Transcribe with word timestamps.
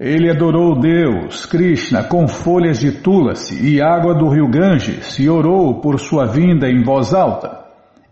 Ele 0.00 0.30
adorou 0.30 0.78
Deus, 0.78 1.44
Krishna, 1.44 2.04
com 2.04 2.28
folhas 2.28 2.78
de 2.78 2.92
tulasi 2.92 3.60
e 3.60 3.82
água 3.82 4.14
do 4.14 4.28
rio 4.28 4.48
Ganges 4.48 5.18
e 5.18 5.28
orou 5.28 5.80
por 5.80 5.98
sua 5.98 6.24
vinda 6.24 6.68
em 6.68 6.84
voz 6.84 7.12
alta. 7.12 7.64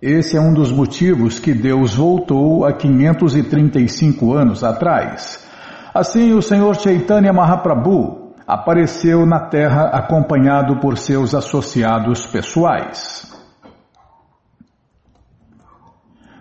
Esse 0.03 0.37
é 0.37 0.41
um 0.41 0.53
dos 0.53 0.72
motivos 0.72 1.38
que 1.38 1.54
Deus 1.54 1.95
voltou 1.95 2.64
há 2.64 2.72
535 2.72 4.33
anos 4.35 4.64
atrás. 4.64 5.46
Assim, 5.95 6.33
o 6.33 6.43
Senhor 6.43 6.75
Chaitanya 6.75 7.32
Mahaprabhu 7.32 8.32
apareceu 8.45 9.25
na 9.25 9.39
Terra 9.46 9.84
acompanhado 9.93 10.80
por 10.80 10.98
seus 10.98 11.37
associados 11.37 12.27
pessoais. 12.27 13.36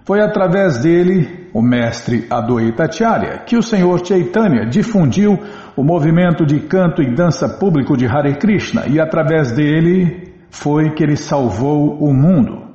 Foi 0.05 0.21
através 0.21 0.77
dele, 0.83 1.49
o 1.51 1.63
mestre 1.63 2.27
Adwaita 2.29 2.83
Acharya, 2.83 3.39
que 3.39 3.57
o 3.57 3.63
Senhor 3.63 4.05
Chaitanya 4.05 4.63
difundiu 4.63 5.39
o 5.75 5.83
movimento 5.83 6.45
de 6.45 6.59
canto 6.59 7.01
e 7.01 7.15
dança 7.15 7.49
público 7.49 7.97
de 7.97 8.05
Hare 8.05 8.37
Krishna 8.37 8.85
e 8.87 8.99
através 8.99 9.51
dele 9.51 10.31
foi 10.51 10.91
que 10.91 11.03
ele 11.03 11.15
salvou 11.15 11.97
o 11.99 12.13
mundo. 12.13 12.67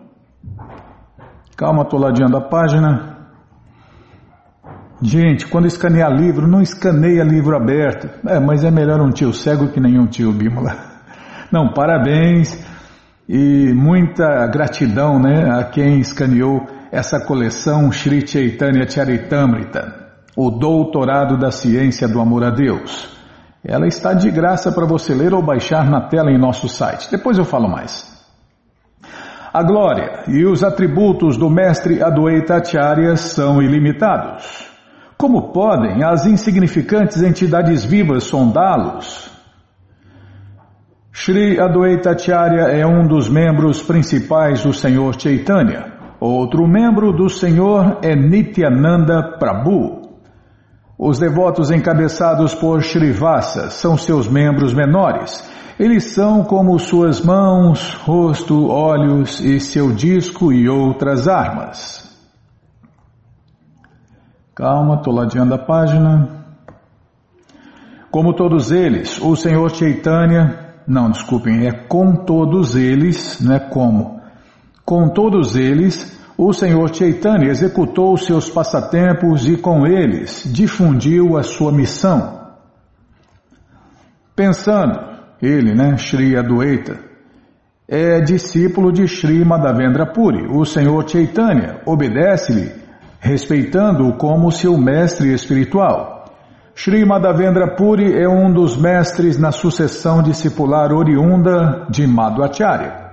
Calma, 1.56 1.82
estou 1.82 2.00
ladeando 2.00 2.36
a 2.36 2.40
página. 2.40 3.16
Gente, 5.00 5.46
quando 5.46 5.66
escanear 5.66 6.10
livro, 6.10 6.48
não 6.48 6.60
escaneia 6.60 7.22
livro 7.22 7.56
aberto. 7.56 8.08
É, 8.26 8.40
mas 8.40 8.64
é 8.64 8.72
melhor 8.72 9.00
um 9.00 9.10
tio 9.10 9.32
cego 9.32 9.68
que 9.68 9.78
nenhum 9.78 10.08
tio 10.08 10.32
Bímola. 10.32 10.76
Não, 11.52 11.72
parabéns 11.72 12.60
e 13.28 13.72
muita 13.72 14.46
gratidão 14.48 15.20
né, 15.20 15.48
a 15.48 15.64
quem 15.64 16.00
escaneou 16.00 16.79
essa 16.90 17.20
coleção 17.20 17.92
Sri 17.92 18.26
Chaitanya 18.26 18.88
Charitamrita, 18.88 20.08
o 20.36 20.50
Doutorado 20.50 21.38
da 21.38 21.50
Ciência 21.50 22.08
do 22.08 22.20
Amor 22.20 22.44
a 22.44 22.50
Deus. 22.50 23.08
Ela 23.64 23.86
está 23.86 24.12
de 24.12 24.30
graça 24.30 24.72
para 24.72 24.86
você 24.86 25.14
ler 25.14 25.32
ou 25.32 25.42
baixar 25.42 25.88
na 25.88 26.08
tela 26.08 26.30
em 26.30 26.38
nosso 26.38 26.68
site. 26.68 27.10
Depois 27.10 27.38
eu 27.38 27.44
falo 27.44 27.68
mais. 27.68 28.08
A 29.52 29.62
glória 29.62 30.24
e 30.28 30.44
os 30.44 30.64
atributos 30.64 31.36
do 31.36 31.50
mestre 31.50 32.02
Adwaita 32.02 32.56
Acharya 32.56 33.16
são 33.16 33.60
ilimitados. 33.60 34.68
Como 35.16 35.52
podem 35.52 36.02
as 36.02 36.24
insignificantes 36.24 37.22
entidades 37.22 37.84
vivas 37.84 38.24
sondá-los? 38.24 39.30
Sri 41.12 41.60
Adwaita 41.60 42.12
Acharya 42.12 42.62
é 42.68 42.86
um 42.86 43.06
dos 43.06 43.28
membros 43.28 43.82
principais 43.82 44.62
do 44.62 44.72
Senhor 44.72 45.20
Chaitanya. 45.20 45.99
Outro 46.20 46.68
membro 46.68 47.14
do 47.14 47.30
Senhor 47.30 48.00
é 48.02 48.14
Nityananda 48.14 49.38
Prabhu. 49.38 50.02
Os 50.98 51.18
devotos 51.18 51.70
encabeçados 51.70 52.54
por 52.54 52.82
Srivasa 52.82 53.70
são 53.70 53.96
seus 53.96 54.28
membros 54.28 54.74
menores. 54.74 55.42
Eles 55.78 56.12
são 56.12 56.44
como 56.44 56.78
suas 56.78 57.22
mãos, 57.22 57.94
rosto, 57.94 58.68
olhos 58.68 59.40
e 59.40 59.58
seu 59.58 59.92
disco 59.92 60.52
e 60.52 60.68
outras 60.68 61.26
armas. 61.26 62.06
Calma, 64.54 64.96
estou 64.96 65.14
ladeando 65.14 65.54
a 65.54 65.58
página. 65.58 66.44
Como 68.10 68.34
todos 68.34 68.70
eles, 68.70 69.18
o 69.22 69.34
Senhor 69.34 69.70
Chaitanya, 69.70 70.74
não, 70.86 71.10
desculpem, 71.10 71.66
é 71.66 71.72
com 71.72 72.14
todos 72.14 72.76
eles, 72.76 73.40
não 73.40 73.54
é 73.54 73.58
como. 73.58 74.19
Com 74.90 75.08
todos 75.08 75.54
eles, 75.54 76.20
o 76.36 76.52
Senhor 76.52 76.92
Chaitanya 76.92 77.46
executou 77.46 78.16
seus 78.16 78.50
passatempos 78.50 79.46
e 79.46 79.56
com 79.56 79.86
eles 79.86 80.42
difundiu 80.52 81.38
a 81.38 81.44
sua 81.44 81.70
missão. 81.70 82.40
Pensando, 84.34 84.98
ele, 85.40 85.76
né, 85.76 85.96
Sri 85.96 86.36
Adwaita, 86.36 86.98
é 87.86 88.20
discípulo 88.20 88.90
de 88.90 89.06
Sri 89.06 89.44
Madhavendra 89.44 90.12
Puri. 90.12 90.48
O 90.48 90.64
Senhor 90.64 91.08
Chaitanya 91.08 91.82
obedece-lhe, 91.86 92.72
respeitando-o 93.20 94.14
como 94.14 94.50
seu 94.50 94.76
mestre 94.76 95.32
espiritual. 95.32 96.34
Sri 96.74 97.04
Madhavendra 97.04 97.76
Puri 97.76 98.20
é 98.20 98.28
um 98.28 98.52
dos 98.52 98.76
mestres 98.76 99.38
na 99.38 99.52
sucessão 99.52 100.20
discipular 100.20 100.92
oriunda 100.92 101.86
de 101.88 102.08
Madhvacharya. 102.08 103.09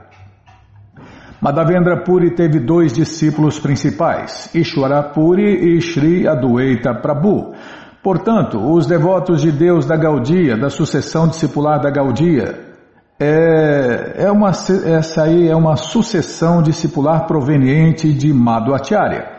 Madhavendra 1.39 2.03
Puri 2.03 2.31
teve 2.31 2.59
dois 2.59 2.91
discípulos 2.91 3.59
principais, 3.59 4.49
Ishwara 4.55 5.03
Puri 5.03 5.75
e 5.75 5.81
Sri 5.81 6.27
Adwaita 6.27 6.95
Prabhu. 6.95 7.53
Portanto, 8.01 8.57
os 8.57 8.87
devotos 8.87 9.41
de 9.41 9.51
Deus 9.51 9.85
da 9.85 9.95
Gaudia, 9.95 10.57
da 10.57 10.69
sucessão 10.69 11.27
discipular 11.27 11.79
da 11.79 11.91
Gaudia, 11.91 12.67
é, 13.19 14.23
é 14.25 14.31
uma, 14.31 14.49
essa 14.49 15.23
aí 15.23 15.47
é 15.47 15.55
uma 15.55 15.75
sucessão 15.75 16.61
discipular 16.61 17.27
proveniente 17.27 18.11
de 18.13 18.33
Madhvacharya. 18.33 19.37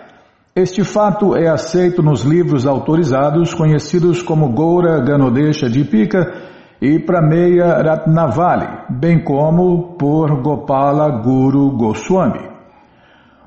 Este 0.54 0.84
fato 0.84 1.36
é 1.36 1.48
aceito 1.48 2.02
nos 2.02 2.22
livros 2.22 2.66
autorizados 2.66 3.54
conhecidos 3.54 4.22
como 4.22 4.52
Goura 4.52 5.00
Ganodesha 5.00 5.68
Dipika 5.68 6.32
e 6.80 6.98
Prameya 7.00 7.82
Ratnavali, 7.82 8.68
bem 8.88 9.22
como 9.22 9.96
por 9.98 10.40
Gopala 10.42 11.10
Guru 11.22 11.72
Goswami. 11.72 12.48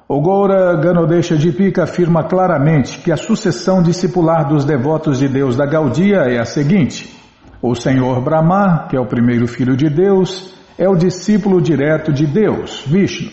O 0.07 0.19
Goura 0.19 0.75
Ganodesha 0.75 1.37
Dipika 1.37 1.83
afirma 1.83 2.25
claramente 2.25 2.99
que 2.99 3.13
a 3.13 3.17
sucessão 3.17 3.81
discipular 3.81 4.45
dos 4.49 4.65
devotos 4.65 5.19
de 5.19 5.29
Deus 5.29 5.55
da 5.55 5.65
Gaudia 5.65 6.23
é 6.27 6.37
a 6.37 6.43
seguinte: 6.43 7.17
o 7.61 7.73
Senhor 7.73 8.21
Brahma, 8.21 8.87
que 8.89 8.97
é 8.97 8.99
o 8.99 9.05
primeiro 9.05 9.47
filho 9.47 9.77
de 9.77 9.89
Deus, 9.89 10.53
é 10.77 10.89
o 10.89 10.97
discípulo 10.97 11.61
direto 11.61 12.11
de 12.11 12.27
Deus, 12.27 12.83
Vishnu. 12.85 13.31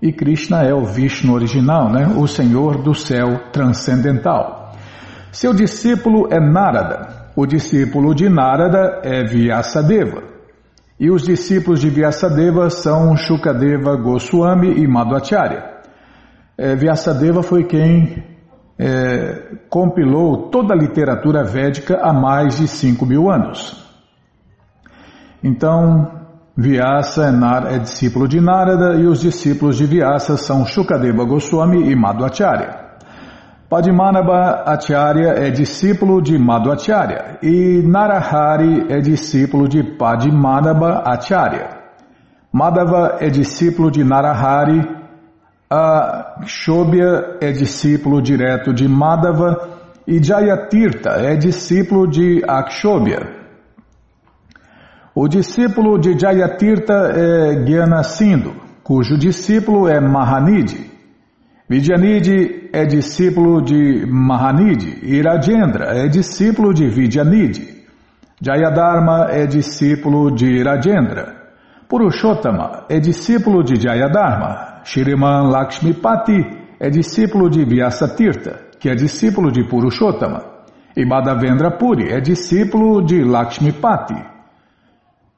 E 0.00 0.12
Krishna 0.12 0.62
é 0.62 0.72
o 0.72 0.84
Vishnu 0.84 1.34
original, 1.34 1.90
né? 1.92 2.06
o 2.16 2.26
Senhor 2.26 2.82
do 2.82 2.94
céu 2.94 3.50
transcendental. 3.52 4.72
Seu 5.30 5.52
discípulo 5.52 6.28
é 6.30 6.40
Narada, 6.40 7.23
o 7.36 7.46
discípulo 7.46 8.14
de 8.14 8.28
Narada 8.28 9.00
é 9.02 9.24
Vyasadeva. 9.24 10.22
E 10.98 11.10
os 11.10 11.22
discípulos 11.22 11.80
de 11.80 11.90
Vyasadeva 11.90 12.70
são 12.70 13.16
Shukadeva 13.16 13.96
Goswami 13.96 14.74
e 14.80 14.86
Madhvacharya. 14.86 15.74
É, 16.56 16.76
Vyasadeva 16.76 17.42
foi 17.42 17.64
quem 17.64 18.24
é, 18.78 19.56
compilou 19.68 20.50
toda 20.50 20.72
a 20.72 20.76
literatura 20.76 21.42
védica 21.42 22.00
há 22.00 22.12
mais 22.12 22.56
de 22.56 22.68
5 22.68 23.04
mil 23.04 23.28
anos. 23.28 23.82
Então, 25.42 26.22
Vyasa 26.56 27.26
é, 27.26 27.74
é 27.74 27.78
discípulo 27.80 28.28
de 28.28 28.40
Narada 28.40 28.94
e 28.94 29.06
os 29.06 29.20
discípulos 29.20 29.76
de 29.76 29.86
Vyasa 29.86 30.36
são 30.36 30.64
Shukadeva 30.64 31.24
Goswami 31.24 31.90
e 31.90 31.96
Madhvacharya. 31.96 32.83
Padmanabha 33.74 34.62
Acharya 34.66 35.30
é 35.30 35.50
discípulo 35.50 36.22
de 36.22 36.38
Madhvacharya 36.38 37.38
e 37.42 37.82
Narahari 37.82 38.86
é 38.88 39.00
discípulo 39.00 39.68
de 39.68 39.82
Padmanabha 39.82 41.02
Acharya. 41.04 41.70
Madhava 42.52 43.16
é 43.20 43.28
discípulo 43.28 43.90
de 43.90 44.04
Narahari, 44.04 44.80
Akshobhya 45.68 47.38
é 47.40 47.50
discípulo 47.50 48.22
direto 48.22 48.72
de 48.72 48.86
Madhava 48.86 49.68
e 50.06 50.22
Jayatirtha 50.22 51.10
é 51.10 51.34
discípulo 51.34 52.06
de 52.06 52.44
Akshobhya. 52.46 53.22
O 55.12 55.26
discípulo 55.26 55.98
de 55.98 56.16
Jayatirtha 56.16 57.10
é 57.12 57.64
Gyanasindu, 57.64 58.54
cujo 58.84 59.18
discípulo 59.18 59.88
é 59.88 59.98
Mahanidi. 59.98 60.93
Vidyanidhi 61.66 62.68
é 62.74 62.84
discípulo 62.84 63.62
de 63.62 64.04
Mahanidhi 64.06 64.98
e 65.02 65.22
Rajendra 65.22 65.96
é 65.96 66.08
discípulo 66.08 66.74
de 66.74 66.86
Vidyanidhi. 66.90 67.86
Jayadharma 68.38 69.28
é 69.30 69.46
discípulo 69.46 70.30
de 70.30 70.62
Rajendra. 70.62 71.34
Purushottama 71.88 72.84
é 72.90 73.00
discípulo 73.00 73.64
de 73.64 73.80
Jayadharma. 73.80 74.82
Shriman 74.84 75.48
Lakshmipati 75.48 76.44
é 76.78 76.90
discípulo 76.90 77.48
de 77.48 77.64
Vyasatirtha, 77.64 78.60
que 78.78 78.90
é 78.90 78.94
discípulo 78.94 79.50
de 79.50 79.66
Purushottama. 79.66 80.44
E 80.94 81.06
Madhavendra 81.06 81.70
Puri 81.70 82.12
é 82.12 82.20
discípulo 82.20 83.02
de 83.02 83.24
Lakshmipati. 83.24 84.22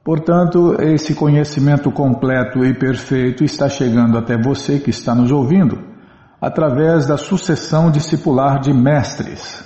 Portanto, 0.03 0.75
esse 0.81 1.15
conhecimento 1.15 1.89
completo 1.89 2.65
e 2.65 2.73
perfeito 2.73 3.45
está 3.45 3.69
chegando 3.69 4.17
até 4.17 4.37
você 4.37 4.77
que 4.77 4.89
está 4.89 5.15
nos 5.15 5.31
ouvindo 5.31 5.86
através 6.39 7.07
da 7.07 7.17
sucessão 7.17 7.89
discipular 7.91 8.59
de 8.59 8.73
mestres. 8.73 9.63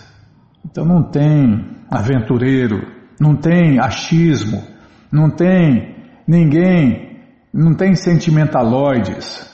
Então 0.65 0.85
não 0.85 1.03
tem 1.03 1.77
aventureiro, 1.89 2.87
não 3.19 3.35
tem 3.35 3.79
achismo, 3.79 4.63
não 5.11 5.29
tem 5.29 5.95
ninguém, 6.27 7.19
não 7.53 7.73
tem 7.75 7.93
sentimentaloides. 7.95 9.49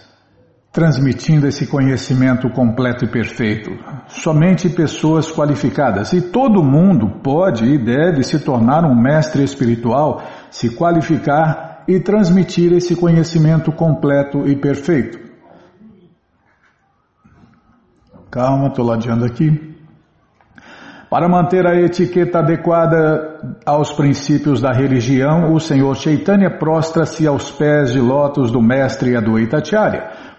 transmitindo 0.72 1.48
esse 1.48 1.66
conhecimento 1.66 2.48
completo 2.52 3.04
e 3.04 3.08
perfeito. 3.08 3.72
Somente 4.08 4.70
pessoas 4.70 5.32
qualificadas. 5.32 6.14
E 6.14 6.22
todo 6.22 6.62
mundo 6.64 7.20
pode 7.24 7.66
e 7.66 7.84
deve 7.84 8.22
se 8.22 8.40
tornar 8.40 8.86
um 8.86 8.94
mestre 8.94 9.44
espiritual, 9.44 10.22
se 10.52 10.76
qualificar 10.76 11.84
e 11.88 12.00
transmitir 12.00 12.74
esse 12.74 12.96
conhecimento 12.96 13.72
completo 13.72 14.48
e 14.48 14.56
perfeito. 14.56 15.27
Calma, 18.38 18.68
estou 18.68 18.86
ladeando 18.86 19.26
aqui. 19.26 19.76
Para 21.10 21.28
manter 21.28 21.66
a 21.66 21.76
etiqueta 21.76 22.38
adequada 22.38 23.58
aos 23.66 23.92
princípios 23.92 24.62
da 24.62 24.72
religião, 24.72 25.56
o 25.56 25.60
Senhor 25.60 25.96
Chaitanya 25.96 26.52
prostra-se 26.52 27.26
aos 27.26 27.50
pés 27.50 27.94
de 27.94 28.00
lótus 28.00 28.52
do 28.52 28.62
mestre 28.62 29.16
Adwaita 29.16 29.58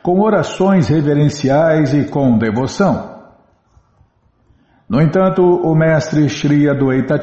com 0.00 0.20
orações 0.20 0.86
reverenciais 0.86 1.92
e 1.92 2.04
com 2.04 2.38
devoção. 2.38 3.18
No 4.88 5.02
entanto, 5.02 5.42
o 5.42 5.74
mestre 5.74 6.28
Sri 6.28 6.70
Adwaita 6.70 7.18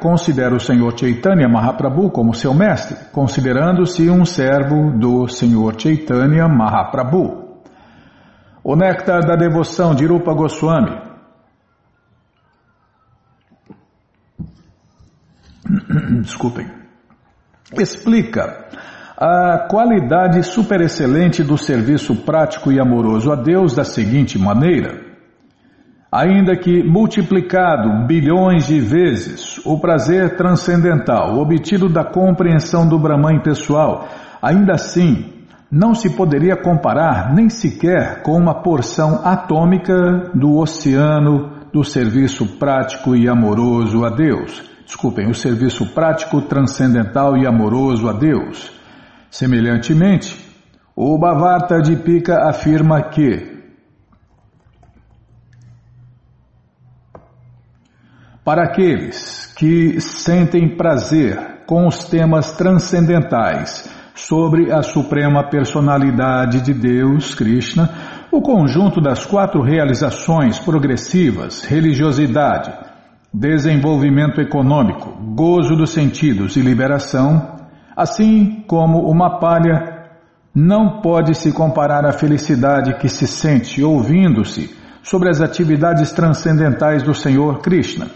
considera 0.00 0.54
o 0.54 0.60
Senhor 0.60 0.98
Chaitanya 0.98 1.46
Mahaprabhu 1.46 2.10
como 2.10 2.32
seu 2.32 2.54
mestre, 2.54 2.96
considerando-se 3.12 4.08
um 4.08 4.24
servo 4.24 4.98
do 4.98 5.28
Senhor 5.28 5.78
Chaitanya 5.78 6.48
Mahaprabhu. 6.48 7.43
O 8.64 8.74
néctar 8.74 9.26
da 9.26 9.36
devoção 9.36 9.94
de 9.94 10.06
Rupa 10.06 10.32
Goswami. 10.32 10.98
Desculpem, 16.22 16.66
explica 17.78 18.66
a 19.18 19.68
qualidade 19.68 20.42
superexcelente 20.42 21.42
do 21.42 21.58
serviço 21.58 22.24
prático 22.24 22.72
e 22.72 22.80
amoroso 22.80 23.30
a 23.30 23.36
Deus 23.36 23.74
da 23.74 23.84
seguinte 23.84 24.38
maneira: 24.38 24.98
ainda 26.10 26.56
que 26.56 26.82
multiplicado 26.82 28.06
bilhões 28.06 28.66
de 28.66 28.80
vezes, 28.80 29.60
o 29.66 29.78
prazer 29.78 30.38
transcendental 30.38 31.36
obtido 31.36 31.86
da 31.86 32.02
compreensão 32.02 32.88
do 32.88 32.98
Brahman 32.98 33.42
pessoal, 33.42 34.08
ainda 34.40 34.72
assim 34.72 35.33
não 35.74 35.94
se 35.94 36.10
poderia 36.10 36.56
comparar 36.56 37.34
nem 37.34 37.48
sequer 37.48 38.22
com 38.22 38.38
uma 38.38 38.62
porção 38.62 39.20
atômica 39.24 40.30
do 40.34 40.56
oceano 40.56 41.66
do 41.72 41.82
serviço 41.82 42.58
prático 42.58 43.16
e 43.16 43.28
amoroso 43.28 44.04
a 44.04 44.10
Deus 44.10 44.74
desculpem, 44.84 45.28
o 45.28 45.34
serviço 45.34 45.92
prático, 45.94 46.42
transcendental 46.42 47.36
e 47.36 47.46
amoroso 47.46 48.08
a 48.08 48.12
Deus. 48.12 48.72
Semelhantemente, 49.30 50.38
o 50.94 51.18
Bhavarta 51.18 51.80
de 51.80 51.96
Pika 51.96 52.48
afirma 52.48 53.02
que 53.02 53.52
para 58.44 58.64
aqueles 58.64 59.52
que 59.56 60.00
sentem 60.00 60.76
prazer 60.76 61.64
com 61.66 61.86
os 61.86 62.04
temas 62.04 62.52
transcendentais 62.52 63.90
sobre 64.14 64.72
a 64.72 64.82
suprema 64.82 65.42
personalidade 65.50 66.60
de 66.60 66.72
Deus, 66.72 67.34
Krishna, 67.34 67.90
o 68.30 68.40
conjunto 68.40 69.00
das 69.00 69.26
quatro 69.26 69.60
realizações 69.60 70.58
progressivas, 70.58 71.64
religiosidade, 71.64 72.72
desenvolvimento 73.32 74.40
econômico, 74.40 75.12
gozo 75.34 75.74
dos 75.74 75.90
sentidos 75.90 76.56
e 76.56 76.60
liberação, 76.60 77.56
assim 77.96 78.62
como 78.66 79.10
uma 79.10 79.40
palha, 79.40 79.94
não 80.54 81.00
pode 81.00 81.34
se 81.34 81.52
comparar 81.52 82.06
à 82.06 82.12
felicidade 82.12 82.96
que 82.98 83.08
se 83.08 83.26
sente 83.26 83.82
ouvindo-se 83.82 84.70
sobre 85.02 85.28
as 85.28 85.40
atividades 85.40 86.12
transcendentais 86.12 87.02
do 87.02 87.12
Senhor 87.12 87.58
Krishna. 87.58 88.06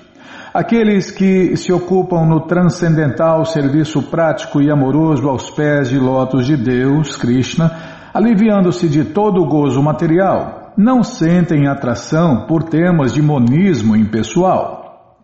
Aqueles 0.58 1.12
que 1.12 1.56
se 1.56 1.72
ocupam 1.72 2.26
no 2.26 2.40
transcendental 2.40 3.44
serviço 3.44 4.02
prático 4.02 4.60
e 4.60 4.68
amoroso 4.68 5.28
aos 5.28 5.48
pés 5.48 5.88
de 5.88 6.00
lotos 6.00 6.44
de 6.46 6.56
Deus, 6.56 7.16
Krishna, 7.16 7.70
aliviando-se 8.12 8.88
de 8.88 9.04
todo 9.04 9.40
o 9.40 9.46
gozo 9.46 9.80
material, 9.80 10.72
não 10.76 11.04
sentem 11.04 11.68
atração 11.68 12.44
por 12.48 12.64
temas 12.64 13.12
de 13.12 13.22
monismo 13.22 13.94
impessoal. 13.94 15.16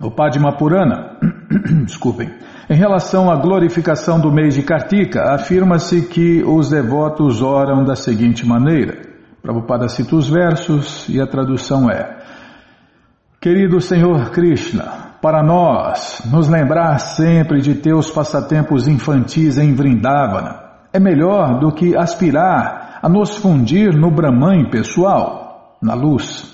No 0.00 0.10
Padma 0.10 0.50
Purana, 0.56 1.16
desculpem, 1.86 2.28
em 2.68 2.74
relação 2.74 3.30
à 3.30 3.36
glorificação 3.36 4.18
do 4.18 4.32
mês 4.32 4.52
de 4.52 4.64
Kartika, 4.64 5.32
afirma-se 5.32 6.08
que 6.08 6.42
os 6.42 6.68
devotos 6.68 7.40
oram 7.40 7.84
da 7.84 7.94
seguinte 7.94 8.44
maneira. 8.44 9.00
Prabhupada 9.40 9.88
cita 9.88 10.16
os 10.16 10.28
versos 10.28 11.08
e 11.08 11.20
a 11.20 11.26
tradução 11.26 11.88
é: 11.88 12.17
Querido 13.40 13.80
Senhor 13.80 14.30
Krishna, 14.30 15.12
para 15.22 15.44
nós, 15.44 16.22
nos 16.28 16.48
lembrar 16.48 16.98
sempre 16.98 17.60
de 17.60 17.76
teus 17.76 18.10
passatempos 18.10 18.88
infantis 18.88 19.56
em 19.58 19.72
Vrindavana 19.74 20.68
é 20.92 20.98
melhor 20.98 21.60
do 21.60 21.70
que 21.70 21.96
aspirar 21.96 22.98
a 23.00 23.08
nos 23.08 23.36
fundir 23.36 23.94
no 23.94 24.10
Brahman 24.10 24.68
pessoal, 24.68 25.78
na 25.80 25.94
luz. 25.94 26.52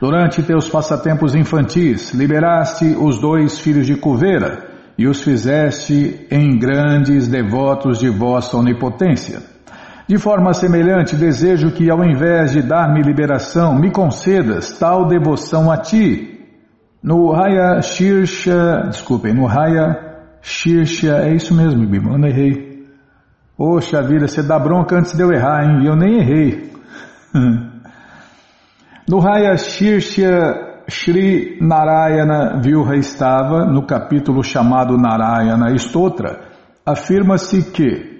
Durante 0.00 0.42
teus 0.42 0.68
passatempos 0.68 1.36
infantis, 1.36 2.12
liberaste 2.12 2.96
os 2.98 3.20
dois 3.20 3.60
filhos 3.60 3.86
de 3.86 3.94
Cuveira 3.94 4.68
e 4.98 5.06
os 5.06 5.22
fizeste 5.22 6.26
em 6.32 6.58
grandes 6.58 7.28
devotos 7.28 8.00
de 8.00 8.08
vossa 8.08 8.56
onipotência. 8.56 9.40
De 10.08 10.16
forma 10.16 10.54
semelhante, 10.54 11.14
desejo 11.14 11.70
que, 11.70 11.90
ao 11.90 12.02
invés 12.02 12.52
de 12.52 12.62
dar-me 12.62 13.02
liberação, 13.02 13.78
me 13.78 13.90
concedas 13.90 14.72
tal 14.78 15.06
devoção 15.06 15.70
a 15.70 15.76
ti. 15.76 16.34
No 17.02 17.30
Raya 17.30 17.82
Shirsha, 17.82 18.86
desculpem, 18.88 19.34
no 19.34 19.44
Raya 19.44 19.96
Shirsha, 20.40 21.18
é 21.18 21.34
isso 21.34 21.54
mesmo, 21.54 21.86
Bima, 21.86 22.12
eu 22.12 22.18
não 22.18 22.26
errei. 22.26 22.86
Poxa 23.56 24.00
vida, 24.02 24.26
você 24.26 24.42
dá 24.42 24.58
bronca 24.58 24.96
antes 24.96 25.14
de 25.14 25.22
eu 25.22 25.30
errar, 25.30 25.64
hein? 25.64 25.84
Eu 25.84 25.94
nem 25.94 26.20
errei. 26.20 26.72
No 29.08 29.20
Raya 29.20 29.56
Shirshya 29.56 30.82
Shri 30.86 31.56
Narayana 31.62 32.60
Vilha 32.60 32.94
estava, 32.96 33.64
no 33.64 33.86
capítulo 33.86 34.44
chamado 34.44 34.98
Narayana 34.98 35.74
Stotra, 35.76 36.40
afirma-se 36.84 37.70
que, 37.70 38.17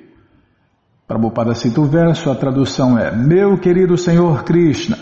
Prabhupada 1.09 1.55
cita 1.55 1.81
o 1.81 1.87
verso, 1.87 2.31
a 2.31 2.35
tradução 2.35 2.99
é: 2.99 3.11
Meu 3.11 3.57
querido 3.57 3.97
Senhor 3.97 4.45
Krishna, 4.45 4.99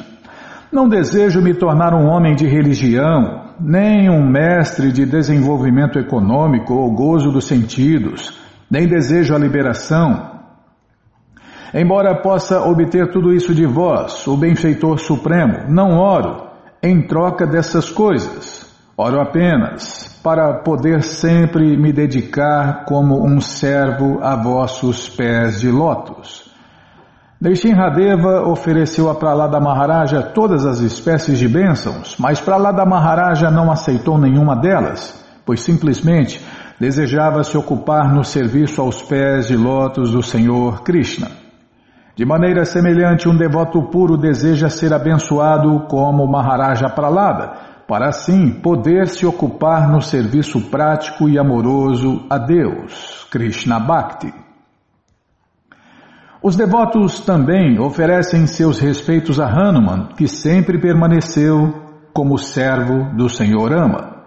não 0.72 0.88
desejo 0.88 1.42
me 1.42 1.52
tornar 1.52 1.92
um 1.92 2.06
homem 2.06 2.36
de 2.36 2.46
religião, 2.46 3.50
nem 3.60 4.08
um 4.08 4.24
mestre 4.24 4.92
de 4.92 5.04
desenvolvimento 5.04 5.98
econômico 5.98 6.74
ou 6.74 6.94
gozo 6.94 7.32
dos 7.32 7.46
sentidos, 7.46 8.38
nem 8.70 8.86
desejo 8.86 9.34
a 9.34 9.38
liberação, 9.38 10.36
Embora 11.74 12.22
possa 12.22 12.60
obter 12.60 13.10
tudo 13.10 13.34
isso 13.34 13.54
de 13.54 13.66
vós, 13.66 14.26
o 14.26 14.36
benfeitor 14.36 14.98
supremo, 14.98 15.68
não 15.68 15.98
oro 15.98 16.46
em 16.82 17.06
troca 17.06 17.46
dessas 17.46 17.90
coisas. 17.90 18.64
Oro 18.96 19.20
apenas 19.20 20.15
para 20.26 20.54
poder 20.54 21.04
sempre 21.04 21.76
me 21.76 21.92
dedicar 21.92 22.84
como 22.84 23.24
um 23.24 23.40
servo 23.40 24.18
a 24.24 24.34
vossos 24.34 25.08
pés 25.08 25.60
de 25.60 25.70
lótus. 25.70 26.50
Nrishinradeva 27.40 28.42
ofereceu 28.42 29.08
a 29.08 29.14
Pralada 29.14 29.60
Maharaja 29.60 30.20
todas 30.20 30.66
as 30.66 30.80
espécies 30.80 31.38
de 31.38 31.46
bênçãos, 31.46 32.16
mas 32.18 32.40
Pralada 32.40 32.84
Maharaja 32.84 33.52
não 33.52 33.70
aceitou 33.70 34.18
nenhuma 34.18 34.56
delas, 34.56 35.24
pois 35.44 35.60
simplesmente 35.60 36.44
desejava 36.80 37.44
se 37.44 37.56
ocupar 37.56 38.12
no 38.12 38.24
serviço 38.24 38.80
aos 38.80 39.00
pés 39.02 39.46
de 39.46 39.56
lótus 39.56 40.10
do 40.10 40.24
Senhor 40.24 40.82
Krishna. 40.82 41.28
De 42.16 42.24
maneira 42.24 42.64
semelhante, 42.64 43.28
um 43.28 43.36
devoto 43.36 43.80
puro 43.92 44.16
deseja 44.16 44.68
ser 44.68 44.92
abençoado 44.92 45.86
como 45.88 46.26
Maharaja 46.26 46.88
Pralada, 46.88 47.75
para 47.86 48.08
assim 48.08 48.60
poder 48.60 49.08
se 49.08 49.24
ocupar 49.24 49.88
no 49.88 50.00
serviço 50.00 50.70
prático 50.70 51.28
e 51.28 51.38
amoroso 51.38 52.26
a 52.28 52.38
Deus, 52.38 53.26
Krishna 53.30 53.78
Bhakti. 53.78 54.32
Os 56.42 56.56
devotos 56.56 57.20
também 57.20 57.78
oferecem 57.80 58.46
seus 58.46 58.78
respeitos 58.78 59.40
a 59.40 59.46
Hanuman, 59.46 60.08
que 60.16 60.28
sempre 60.28 60.80
permaneceu 60.80 61.72
como 62.12 62.38
servo 62.38 63.16
do 63.16 63.28
Senhor 63.28 63.72
Ama. 63.72 64.24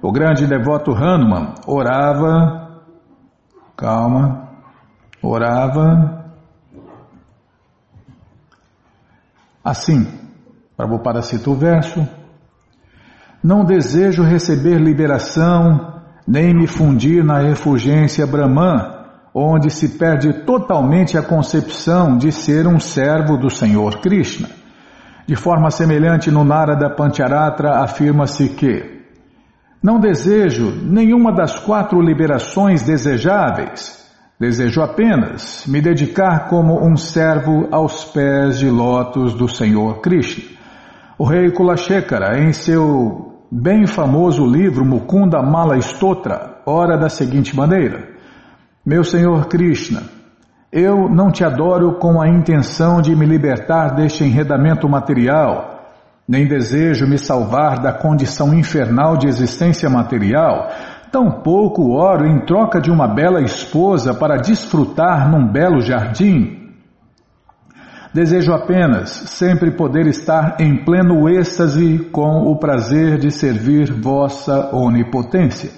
O 0.00 0.12
grande 0.12 0.46
devoto 0.46 0.92
Hanuman 0.92 1.54
orava, 1.66 2.82
calma, 3.76 4.48
orava 5.22 6.18
Assim, 9.68 10.06
Prabhupada 10.74 11.20
cita 11.20 11.50
o 11.50 11.54
verso: 11.54 12.08
Não 13.42 13.64
desejo 13.64 14.22
receber 14.22 14.78
liberação, 14.78 16.02
nem 16.26 16.52
me 16.52 16.66
fundir 16.66 17.24
na 17.24 17.38
refulgência 17.38 18.26
Brahman, 18.26 18.98
onde 19.32 19.70
se 19.70 19.90
perde 19.90 20.44
totalmente 20.44 21.16
a 21.16 21.22
concepção 21.22 22.16
de 22.16 22.32
ser 22.32 22.66
um 22.66 22.80
servo 22.80 23.36
do 23.36 23.48
Senhor 23.48 24.00
Krishna. 24.00 24.48
De 25.26 25.36
forma 25.36 25.70
semelhante, 25.70 26.30
no 26.30 26.42
Narada 26.42 26.90
Pancharatra 26.90 27.82
afirma-se 27.82 28.48
que 28.48 28.98
não 29.80 30.00
desejo 30.00 30.72
nenhuma 30.82 31.32
das 31.32 31.58
quatro 31.60 32.00
liberações 32.00 32.82
desejáveis. 32.82 34.08
Desejo 34.40 34.82
apenas 34.82 35.64
me 35.66 35.80
dedicar 35.80 36.48
como 36.48 36.84
um 36.84 36.96
servo 36.96 37.68
aos 37.70 38.04
pés 38.04 38.58
de 38.58 38.68
lótus 38.68 39.34
do 39.34 39.48
Senhor 39.48 40.00
Krishna. 40.00 40.57
O 41.18 41.24
rei 41.24 41.50
Kulashekara, 41.50 42.38
em 42.40 42.52
seu 42.52 43.42
bem 43.50 43.86
famoso 43.86 44.46
livro 44.46 44.84
Mukunda 44.84 45.42
Mala 45.42 45.76
Stotra, 45.78 46.62
ora 46.64 46.96
da 46.96 47.08
seguinte 47.08 47.56
maneira: 47.56 48.08
Meu 48.86 49.02
Senhor 49.02 49.46
Krishna, 49.48 50.02
eu 50.70 51.08
não 51.08 51.30
te 51.30 51.44
adoro 51.44 51.98
com 51.98 52.20
a 52.20 52.28
intenção 52.28 53.02
de 53.02 53.16
me 53.16 53.26
libertar 53.26 53.96
deste 53.96 54.22
enredamento 54.22 54.88
material 54.88 55.78
nem 56.28 56.46
desejo 56.46 57.06
me 57.06 57.16
salvar 57.16 57.80
da 57.80 57.90
condição 57.90 58.52
infernal 58.52 59.16
de 59.16 59.26
existência 59.26 59.88
material, 59.88 60.68
tampouco 61.10 61.94
oro 61.96 62.26
em 62.26 62.44
troca 62.44 62.82
de 62.82 62.90
uma 62.90 63.08
bela 63.08 63.40
esposa 63.40 64.12
para 64.12 64.36
desfrutar 64.36 65.30
num 65.30 65.50
belo 65.50 65.80
jardim. 65.80 66.67
Desejo 68.18 68.52
apenas 68.52 69.10
sempre 69.10 69.70
poder 69.70 70.08
estar 70.08 70.56
em 70.58 70.84
pleno 70.84 71.28
êxtase 71.28 72.00
com 72.10 72.50
o 72.50 72.58
prazer 72.58 73.16
de 73.16 73.30
servir 73.30 73.92
vossa 73.92 74.74
onipotência. 74.74 75.70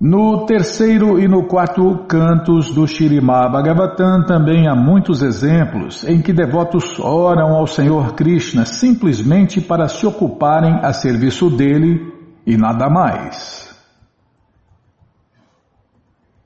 No 0.00 0.46
terceiro 0.46 1.18
e 1.18 1.26
no 1.26 1.48
quarto 1.48 2.06
cantos 2.06 2.70
do 2.70 2.86
Shirimá 2.86 3.48
Bhagavatam 3.48 4.24
também 4.24 4.68
há 4.68 4.74
muitos 4.76 5.24
exemplos 5.24 6.04
em 6.04 6.22
que 6.22 6.32
devotos 6.32 7.00
oram 7.00 7.56
ao 7.56 7.66
Senhor 7.66 8.14
Krishna 8.14 8.64
simplesmente 8.64 9.60
para 9.60 9.88
se 9.88 10.06
ocuparem 10.06 10.78
a 10.84 10.92
serviço 10.92 11.50
dele 11.50 12.14
e 12.46 12.56
nada 12.56 12.88
mais. 12.88 13.74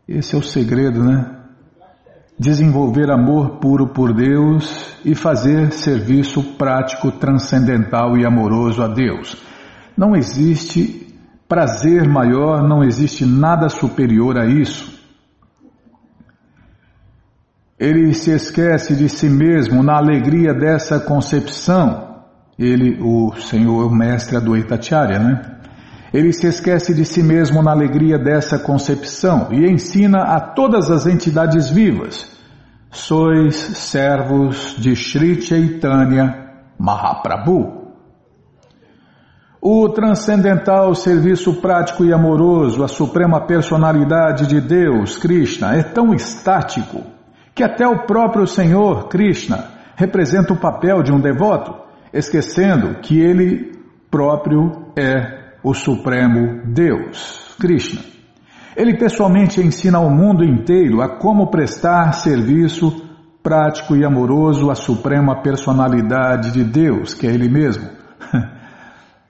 Esse 0.09 0.35
é 0.35 0.38
o 0.38 0.43
segredo, 0.43 1.04
né? 1.04 1.44
Desenvolver 2.38 3.11
amor 3.11 3.59
puro 3.59 3.88
por 3.88 4.12
Deus 4.12 4.97
e 5.05 5.14
fazer 5.14 5.73
serviço 5.73 6.43
prático, 6.59 7.12
transcendental 7.12 8.17
e 8.17 8.26
amoroso 8.26 8.83
a 8.83 8.88
Deus. 8.88 9.37
Não 9.97 10.17
existe 10.17 11.14
prazer 11.49 12.09
maior, 12.09 12.67
não 12.67 12.83
existe 12.83 13.25
nada 13.25 13.69
superior 13.69 14.37
a 14.37 14.47
isso. 14.47 14.93
Ele 17.79 18.12
se 18.14 18.33
esquece 18.33 18.97
de 18.97 19.09
si 19.09 19.29
mesmo 19.29 19.83
na 19.83 19.97
alegria 19.97 20.53
dessa 20.53 20.99
concepção. 20.99 22.25
Ele, 22.59 22.99
o 23.00 23.35
Senhor, 23.37 23.95
mestre 23.95 24.37
Adwaitacharya, 24.37 25.19
né? 25.19 25.61
Ele 26.14 26.33
se 26.33 26.47
esquece 26.47 26.94
de 26.94 27.04
si 27.04 27.25
mesmo 27.25 27.61
na 27.61 27.73
alegria 27.73 28.16
dessa 28.16 28.56
concepção 28.56 29.49
e 29.50 29.68
ensina 29.68 30.23
a 30.23 30.40
todas 30.40 30.88
as 30.88 31.09
entidades 31.09 31.68
vivas: 31.68 32.30
sois 32.88 33.56
servos 33.56 34.76
de 34.78 34.94
Sri 34.94 35.42
Chaitanya 35.42 36.52
Mahaprabhu. 36.78 37.83
O 39.61 39.88
transcendental 39.88 40.94
serviço 40.94 41.61
prático 41.61 42.04
e 42.04 42.12
amoroso 42.12 42.85
à 42.85 42.87
suprema 42.87 43.44
personalidade 43.44 44.47
de 44.47 44.61
Deus, 44.61 45.18
Krishna, 45.18 45.75
é 45.75 45.83
tão 45.83 46.14
estático 46.14 47.02
que 47.52 47.64
até 47.64 47.88
o 47.88 48.06
próprio 48.06 48.47
Senhor, 48.47 49.09
Krishna, 49.09 49.64
representa 49.97 50.52
o 50.52 50.61
papel 50.61 51.02
de 51.02 51.12
um 51.12 51.18
devoto, 51.18 51.75
esquecendo 52.12 53.00
que 53.00 53.18
ele 53.18 53.73
próprio 54.09 54.92
é 54.97 55.44
o 55.64 55.73
supremo 55.73 56.62
Deus, 56.66 57.56
Krishna. 57.59 58.02
Ele 58.76 58.99
pessoalmente 58.99 59.61
ensina 59.61 59.99
ao 59.99 60.11
mundo 60.11 60.44
inteiro 60.44 61.00
a 61.00 61.09
como 61.09 61.50
prestar 61.50 62.12
serviço 62.12 63.02
prático 63.42 63.97
e 63.97 64.04
amoroso 64.04 64.71
à 64.71 64.75
suprema 64.75 65.42
personalidade 65.42 66.52
de 66.52 66.62
Deus, 66.62 67.14
que 67.14 67.26
é 67.26 67.30
Ele 67.30 67.49
mesmo. 67.49 67.88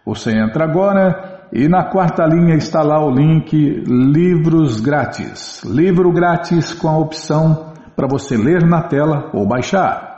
Você 0.03 0.31
entra 0.31 0.63
agora 0.63 1.30
e 1.53 1.67
na 1.67 1.83
quarta 1.83 2.23
linha 2.25 2.55
está 2.55 2.81
lá 2.81 3.05
o 3.05 3.11
link 3.11 3.53
Livros 3.85 4.79
Grátis. 4.79 5.61
Livro 5.65 6.11
grátis 6.11 6.73
com 6.73 6.87
a 6.87 6.97
opção 6.97 7.73
para 7.93 8.07
você 8.07 8.37
ler 8.37 8.65
na 8.65 8.83
tela 8.83 9.29
ou 9.33 9.45
baixar. 9.45 10.11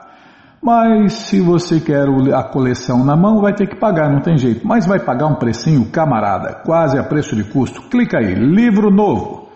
Mas 0.61 1.13
se 1.13 1.41
você 1.41 1.79
quer 1.79 2.05
a 2.33 2.43
coleção 2.43 3.03
na 3.03 3.17
mão, 3.17 3.41
vai 3.41 3.53
ter 3.53 3.67
que 3.67 3.75
pagar, 3.75 4.11
não 4.11 4.21
tem 4.21 4.37
jeito. 4.37 4.65
Mas 4.65 4.85
vai 4.85 4.99
pagar 4.99 5.25
um 5.25 5.35
precinho, 5.35 5.89
camarada, 5.89 6.61
quase 6.63 6.99
a 6.99 7.03
preço 7.03 7.35
de 7.35 7.43
custo. 7.43 7.81
Clica 7.89 8.19
aí, 8.19 8.35
livro 8.35 8.91
novo. 8.91 9.49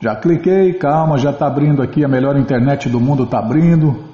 Já 0.00 0.16
cliquei, 0.16 0.74
calma, 0.74 1.16
já 1.16 1.30
está 1.30 1.46
abrindo 1.46 1.80
aqui, 1.80 2.04
a 2.04 2.08
melhor 2.08 2.36
internet 2.36 2.88
do 2.90 3.00
mundo 3.00 3.22
está 3.22 3.38
abrindo. 3.38 4.11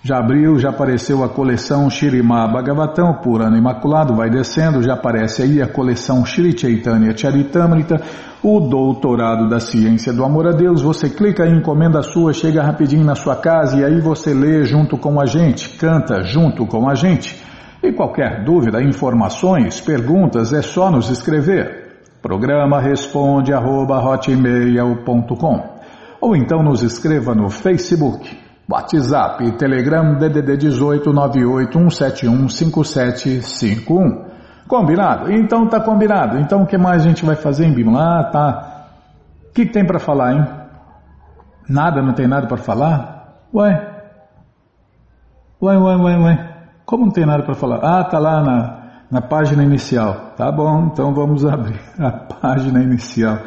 Já 0.00 0.18
abriu, 0.18 0.56
já 0.60 0.70
apareceu 0.70 1.24
a 1.24 1.28
coleção 1.28 1.90
Shirimá 1.90 2.46
Bhagavatam, 2.46 3.14
por 3.14 3.42
ano 3.42 3.56
imaculado, 3.56 4.14
vai 4.14 4.30
descendo, 4.30 4.80
já 4.80 4.94
aparece 4.94 5.42
aí 5.42 5.60
a 5.60 5.66
coleção 5.66 6.24
Shri 6.24 6.56
Chaitanya 6.56 7.16
Charitamrita, 7.16 8.00
o 8.40 8.60
doutorado 8.60 9.48
da 9.48 9.58
ciência 9.58 10.12
do 10.12 10.24
amor 10.24 10.46
a 10.46 10.52
Deus. 10.52 10.82
Você 10.82 11.10
clica 11.10 11.42
aí, 11.42 11.52
encomenda 11.52 12.00
sua, 12.00 12.32
chega 12.32 12.62
rapidinho 12.62 13.04
na 13.04 13.16
sua 13.16 13.34
casa 13.34 13.76
e 13.76 13.84
aí 13.84 14.00
você 14.00 14.32
lê 14.32 14.64
junto 14.64 14.96
com 14.96 15.20
a 15.20 15.26
gente, 15.26 15.70
canta 15.70 16.22
junto 16.22 16.64
com 16.64 16.88
a 16.88 16.94
gente. 16.94 17.36
E 17.82 17.92
qualquer 17.92 18.44
dúvida, 18.44 18.80
informações, 18.80 19.80
perguntas, 19.80 20.52
é 20.52 20.62
só 20.62 20.92
nos 20.92 21.10
escrever. 21.10 22.04
Programa 22.22 22.80
responde 22.80 23.52
arroba, 23.52 24.00
ou 26.20 26.36
então 26.36 26.62
nos 26.62 26.82
escreva 26.84 27.34
no 27.34 27.50
Facebook 27.50 28.47
WhatsApp 28.70 29.44
e 29.44 29.52
Telegram 29.52 30.18
DDD 30.18 30.58
18 30.58 31.10
5751. 32.50 34.28
Combinado? 34.68 35.32
Então 35.32 35.66
tá 35.66 35.80
combinado. 35.80 36.38
Então 36.38 36.62
o 36.62 36.66
que 36.66 36.76
mais 36.76 37.00
a 37.02 37.08
gente 37.08 37.24
vai 37.24 37.36
fazer 37.36 37.64
em 37.64 37.72
Bíblia? 37.72 37.98
Ah, 37.98 38.24
tá. 38.24 38.84
O 39.48 39.52
que, 39.54 39.64
que 39.64 39.72
tem 39.72 39.86
para 39.86 39.98
falar, 39.98 40.34
hein? 40.34 40.46
Nada, 41.66 42.02
não 42.02 42.12
tem 42.12 42.28
nada 42.28 42.46
para 42.46 42.58
falar? 42.58 43.46
Ué? 43.54 43.70
Ué, 45.62 45.76
ué, 45.78 45.96
ué, 45.96 46.18
ué. 46.18 46.54
Como 46.84 47.06
não 47.06 47.12
tem 47.12 47.24
nada 47.24 47.42
para 47.42 47.54
falar? 47.54 47.78
Ah, 47.82 48.04
tá 48.04 48.18
lá 48.18 48.42
na, 48.42 48.78
na 49.10 49.22
página 49.22 49.64
inicial. 49.64 50.34
Tá 50.36 50.52
bom, 50.52 50.90
então 50.92 51.14
vamos 51.14 51.44
abrir 51.48 51.80
a 51.98 52.10
página 52.10 52.82
inicial. 52.82 53.38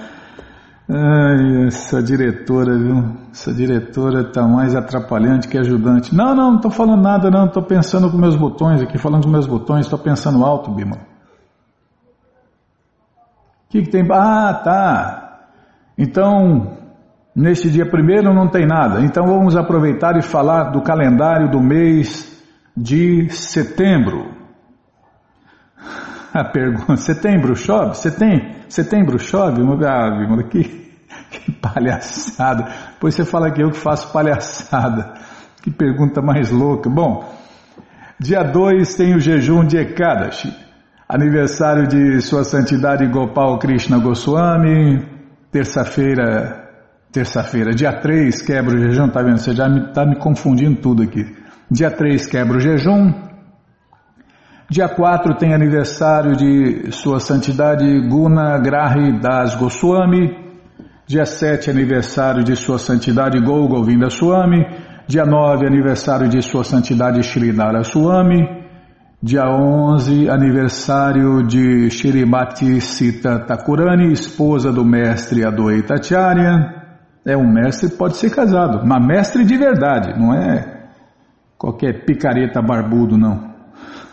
Ai, 0.94 1.68
essa 1.68 2.04
diretora, 2.04 2.78
viu? 2.78 3.16
Essa 3.32 3.54
diretora 3.54 4.26
tá 4.26 4.46
mais 4.46 4.76
atrapalhante 4.76 5.48
que 5.48 5.58
ajudante. 5.58 6.14
Não, 6.14 6.36
não, 6.36 6.52
não 6.52 6.60
tô 6.60 6.70
falando 6.70 7.02
nada, 7.02 7.32
não. 7.32 7.48
Tô 7.48 7.62
pensando 7.62 8.12
com 8.12 8.18
meus 8.18 8.36
botões 8.36 8.82
aqui, 8.82 8.98
falando 8.98 9.24
com 9.24 9.30
meus 9.30 9.48
botões. 9.48 9.88
Tô 9.88 9.98
pensando 9.98 10.44
alto, 10.44 10.70
Bima. 10.70 10.98
que, 13.70 13.84
que 13.84 13.90
tem? 13.90 14.06
Ah, 14.12 14.54
tá. 14.62 15.48
Então, 15.98 16.78
neste 17.34 17.70
dia 17.70 17.90
primeiro 17.90 18.34
não 18.34 18.50
tem 18.50 18.66
nada. 18.66 19.00
Então 19.00 19.26
vamos 19.26 19.56
aproveitar 19.56 20.18
e 20.18 20.22
falar 20.22 20.72
do 20.72 20.82
calendário 20.82 21.50
do 21.50 21.62
mês 21.62 22.44
de 22.76 23.30
setembro. 23.30 24.30
A 26.34 26.44
pergunta, 26.44 26.98
setembro 26.98 27.56
chove? 27.56 27.96
Setembro, 27.96 28.48
setembro 28.68 29.20
chove? 29.20 29.62
Ah, 29.86 30.44
que, 30.50 30.81
que 31.32 31.52
palhaçada. 31.60 32.68
Depois 32.94 33.16
você 33.16 33.26
fala 33.26 33.52
que 33.52 33.64
eu 33.64 33.72
que 33.72 33.78
faço 33.78 34.12
palhaçada. 34.12 35.14
Que 35.62 35.72
pergunta 35.72 36.22
mais 36.22 36.52
louca. 36.52 36.90
Bom, 36.90 37.34
dia 38.20 38.44
2 38.44 38.96
tem 38.96 39.16
o 39.16 39.20
jejum 39.20 39.66
de 39.66 39.78
Ekadashi. 39.78 40.54
Aniversário 41.08 41.88
de 41.88 42.22
Sua 42.22 42.44
Santidade 42.44 43.06
Gopal 43.08 43.58
Krishna 43.60 43.98
Goswami. 44.00 45.06
Terça-feira, 45.52 46.70
terça-feira, 47.12 47.72
dia 47.76 47.92
3 47.92 48.42
quebra 48.42 48.74
o 48.74 48.80
jejum, 48.80 49.10
tá 49.10 49.22
vendo? 49.22 49.38
Você 49.38 49.54
já 49.54 49.68
me, 49.68 49.82
me 49.82 50.16
confundindo 50.18 50.80
tudo 50.80 51.04
aqui. 51.04 51.26
Dia 51.70 51.92
3 51.92 52.26
quebra 52.28 52.58
o 52.58 52.60
jejum. 52.60 53.14
Dia 54.70 54.88
4 54.88 55.36
tem 55.36 55.54
aniversário 55.54 56.34
de 56.38 56.94
Sua 56.94 57.20
Santidade 57.20 57.86
Guna 58.08 58.58
Grahi 58.58 59.20
Das 59.20 59.54
Goswami. 59.56 60.41
Dia 61.12 61.26
7 61.26 61.70
aniversário 61.70 62.42
de 62.42 62.56
Sua 62.56 62.80
Santidade 62.80 63.38
Gol 63.42 63.68
Govinda 63.68 64.10
Swami. 64.10 64.66
Dia 65.06 65.26
9 65.26 65.68
aniversário 65.68 66.30
de 66.30 66.42
Sua 66.42 66.64
Santidade 66.64 67.20
Sridhara 67.22 67.84
Swami. 67.84 68.48
Dia 69.22 69.44
11, 69.44 70.30
aniversário 70.30 71.46
de 71.46 71.90
Shrimati 71.90 72.80
Sita 72.80 73.40
Thakurani, 73.40 74.14
esposa 74.14 74.72
do 74.72 74.86
mestre 74.86 75.44
Adwaita 75.44 75.96
Acharya. 75.96 76.82
É 77.26 77.36
um 77.36 77.52
mestre, 77.52 77.90
pode 77.90 78.16
ser 78.16 78.34
casado, 78.34 78.88
mas 78.88 79.06
mestre 79.06 79.44
de 79.44 79.58
verdade, 79.58 80.18
não 80.18 80.34
é 80.34 80.88
qualquer 81.58 82.06
picareta 82.06 82.62
barbudo, 82.62 83.18
não. 83.18 83.52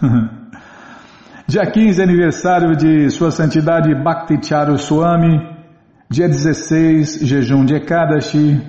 Dia 1.46 1.64
15, 1.64 2.02
aniversário 2.02 2.76
de 2.76 3.08
Sua 3.10 3.30
Santidade 3.30 3.94
Bhakti 3.94 4.36
Swami. 4.78 5.57
Dia 6.10 6.26
16, 6.26 7.20
jejum 7.20 7.66
de 7.66 7.74
Ekadashi. 7.74 8.62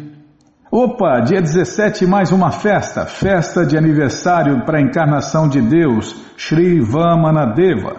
Opa, 0.70 1.22
dia 1.22 1.42
17 1.42 2.06
mais 2.06 2.34
uma 2.34 2.52
festa, 2.52 3.06
festa 3.06 3.66
de 3.66 3.78
aniversário 3.78 4.66
para 4.66 4.78
a 4.78 4.82
encarnação 4.82 5.48
de 5.48 5.62
Deus, 5.62 6.14
Sri 6.38 6.82
Vamanadeva. 6.82 7.96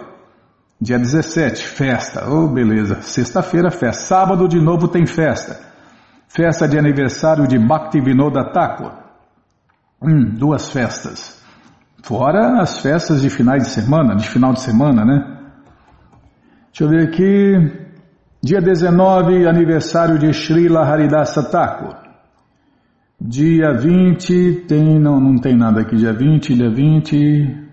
Dia 0.79 0.99
17, 0.99 1.65
festa, 1.65 2.29
oh 2.29 2.47
beleza, 2.47 3.01
sexta-feira 3.01 3.71
festa, 3.71 4.03
sábado 4.03 4.47
de 4.47 4.61
novo 4.61 4.87
tem 4.87 5.07
festa, 5.07 5.59
festa 6.27 6.67
de 6.67 6.77
aniversário 6.77 7.47
de 7.47 7.57
Bhaktivinoda 7.57 8.51
Thakur. 8.51 8.91
Hum, 10.01 10.35
duas 10.37 10.69
festas, 10.69 11.43
fora 12.03 12.61
as 12.61 12.79
festas 12.79 13.21
de 13.21 13.29
finais 13.29 13.63
de 13.63 13.69
semana, 13.69 14.15
de 14.15 14.29
final 14.29 14.53
de 14.53 14.61
semana, 14.61 15.03
né? 15.03 15.39
Deixa 16.71 16.83
eu 16.83 16.89
ver 16.89 17.07
aqui, 17.07 17.90
dia 18.43 18.59
19, 18.59 19.47
aniversário 19.47 20.17
de 20.17 20.33
Srila 20.33 20.81
Haridasa 20.81 21.43
Thakur. 21.43 21.95
Dia 23.19 23.71
20 23.71 24.65
tem, 24.67 24.99
não, 24.99 25.19
não 25.19 25.37
tem 25.37 25.55
nada 25.55 25.81
aqui, 25.81 25.95
dia 25.95 26.11
20, 26.11 26.55
dia 26.55 26.71
20. 26.71 27.69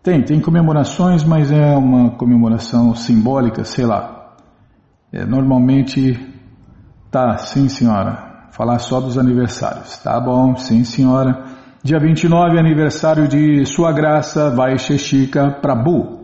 Tem, 0.00 0.22
tem 0.22 0.40
comemorações, 0.40 1.24
mas 1.24 1.50
é 1.50 1.76
uma 1.76 2.10
comemoração 2.10 2.94
simbólica, 2.94 3.64
sei 3.64 3.84
lá. 3.84 4.36
É, 5.12 5.26
normalmente, 5.26 6.16
tá, 7.10 7.36
sim 7.38 7.68
senhora, 7.68 8.46
falar 8.52 8.78
só 8.78 9.00
dos 9.00 9.18
aniversários. 9.18 9.96
Tá 9.96 10.20
bom, 10.20 10.54
sim 10.54 10.84
senhora. 10.84 11.44
Dia 11.82 11.98
29, 11.98 12.56
aniversário 12.56 13.26
de 13.26 13.66
Sua 13.66 13.92
Graça 13.92 14.48
Vaisheshika 14.54 15.58
Prabhu. 15.60 16.21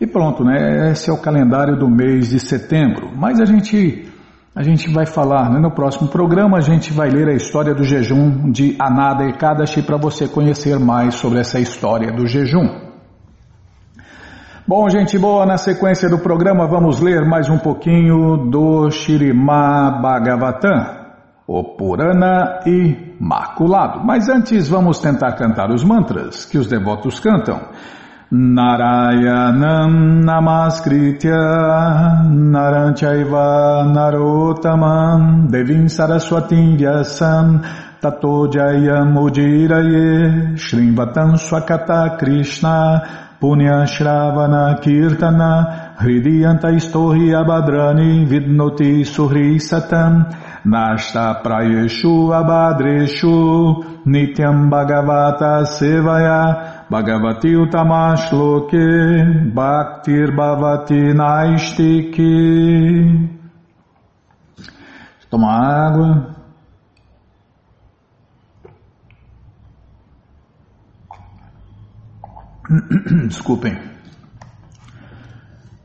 E 0.00 0.06
pronto, 0.06 0.44
né? 0.44 0.90
Esse 0.92 1.10
é 1.10 1.12
o 1.12 1.18
calendário 1.18 1.76
do 1.76 1.88
mês 1.88 2.30
de 2.30 2.38
setembro. 2.38 3.10
Mas 3.16 3.40
a 3.40 3.44
gente 3.44 4.08
a 4.54 4.62
gente 4.62 4.92
vai 4.92 5.06
falar, 5.06 5.50
né? 5.50 5.60
no 5.60 5.70
próximo 5.70 6.08
programa 6.08 6.58
a 6.58 6.60
gente 6.60 6.92
vai 6.92 7.08
ler 7.08 7.28
a 7.28 7.32
história 7.32 7.72
do 7.72 7.84
jejum 7.84 8.50
de 8.50 8.74
Anada 8.76 9.24
Ekadashi 9.24 9.82
para 9.82 9.96
você 9.96 10.26
conhecer 10.26 10.80
mais 10.80 11.14
sobre 11.14 11.38
essa 11.38 11.60
história 11.60 12.10
do 12.10 12.26
jejum. 12.26 12.66
Bom, 14.66 14.88
gente 14.88 15.16
boa, 15.16 15.46
na 15.46 15.56
sequência 15.56 16.08
do 16.08 16.18
programa 16.18 16.66
vamos 16.66 17.00
ler 17.00 17.24
mais 17.24 17.48
um 17.48 17.58
pouquinho 17.58 18.50
do 18.50 18.90
Shirimá 18.90 19.92
Bhagavatam, 20.02 20.86
o 21.46 21.62
Purana 21.76 22.60
Imaculado. 22.66 24.04
Mas 24.04 24.28
antes 24.28 24.68
vamos 24.68 24.98
tentar 24.98 25.36
cantar 25.36 25.70
os 25.70 25.84
mantras 25.84 26.44
que 26.44 26.58
os 26.58 26.66
devotos 26.66 27.20
cantam. 27.20 27.60
Narayanam 28.30 30.22
Namaskritya 30.22 32.28
Naranchaiva 32.28 33.88
Narotamam 33.88 35.50
Devim 35.50 35.88
Saraswatim 35.88 36.76
Vyasam 36.76 37.64
Tato 38.02 38.46
Jayam 38.48 39.16
Ujiraye 39.16 40.58
Shrimvatam 40.58 41.40
Swakata 41.40 42.18
Krishna 42.18 43.38
Punya 43.40 43.88
Shravana 43.88 44.78
Kirtana 44.82 45.96
Hridiyanta 45.96 46.68
Istohi 46.76 47.32
Abadrani 47.32 48.26
Vidnoti 48.26 49.06
Suhri 49.06 49.56
Satam 49.56 50.28
Nashta 50.66 51.42
Prayeshu 51.42 52.28
Abadreshu 52.28 54.04
Nityam 54.04 54.68
Bhagavata 54.68 55.64
Sevaya 55.64 56.67
Bhagavati 56.90 57.54
Utamashloke 57.54 59.52
Bhaktir 59.52 60.34
Bhavati 60.34 61.12
Naistiki. 61.12 62.24
Toma 65.28 65.52
água. 65.52 66.34
Desculpem. 73.28 73.78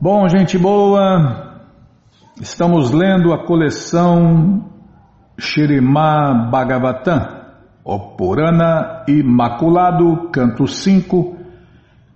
Bom, 0.00 0.26
gente 0.28 0.56
boa, 0.56 1.60
estamos 2.40 2.90
lendo 2.90 3.32
a 3.34 3.44
coleção 3.44 4.70
Shirimá 5.38 6.48
Bhagavatam 6.50 7.43
o 7.84 8.16
Purana 8.16 9.04
Imaculado, 9.06 10.30
canto 10.32 10.66
5, 10.66 11.36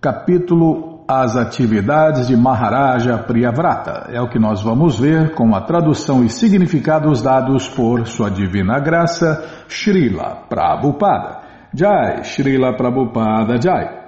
capítulo 0.00 1.04
As 1.06 1.36
Atividades 1.36 2.28
de 2.28 2.36
Maharaja 2.36 3.18
Priyavrata. 3.18 4.08
É 4.10 4.18
o 4.18 4.30
que 4.30 4.38
nós 4.38 4.62
vamos 4.62 4.98
ver 4.98 5.34
com 5.34 5.54
a 5.54 5.60
tradução 5.60 6.24
e 6.24 6.30
significados 6.30 7.20
dados 7.20 7.68
por 7.68 8.06
Sua 8.06 8.30
Divina 8.30 8.80
Graça, 8.80 9.44
Srila 9.68 10.44
Prabhupada. 10.48 11.40
Jai, 11.74 12.24
Srila 12.24 12.74
Prabhupada 12.74 13.60
Jai. 13.60 14.07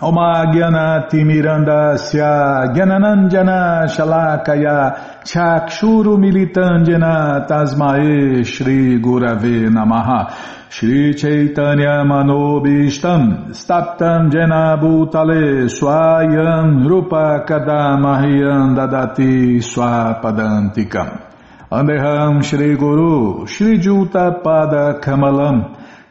Omagyanatimirandasya 0.00 2.70
Gyananandjana 2.72 3.88
Shalakaya 3.90 4.94
Chakshuru 5.24 6.16
Militandjana 6.16 7.44
Tasmae 7.48 8.44
Shri 8.46 9.00
Gurave 9.00 9.68
Namaha. 9.68 10.32
Shri 10.70 11.14
Chaitanya 11.14 12.04
Manobishtam 12.06 13.50
Staptam 13.50 14.30
Jena 14.30 14.76
Bhutale 14.80 15.68
Swayam 15.68 16.86
Rupa 16.86 17.44
Kadamahyam 17.44 18.76
Dadati 18.76 19.58
Swapadantikam. 19.58 21.22
Andeham 21.72 22.40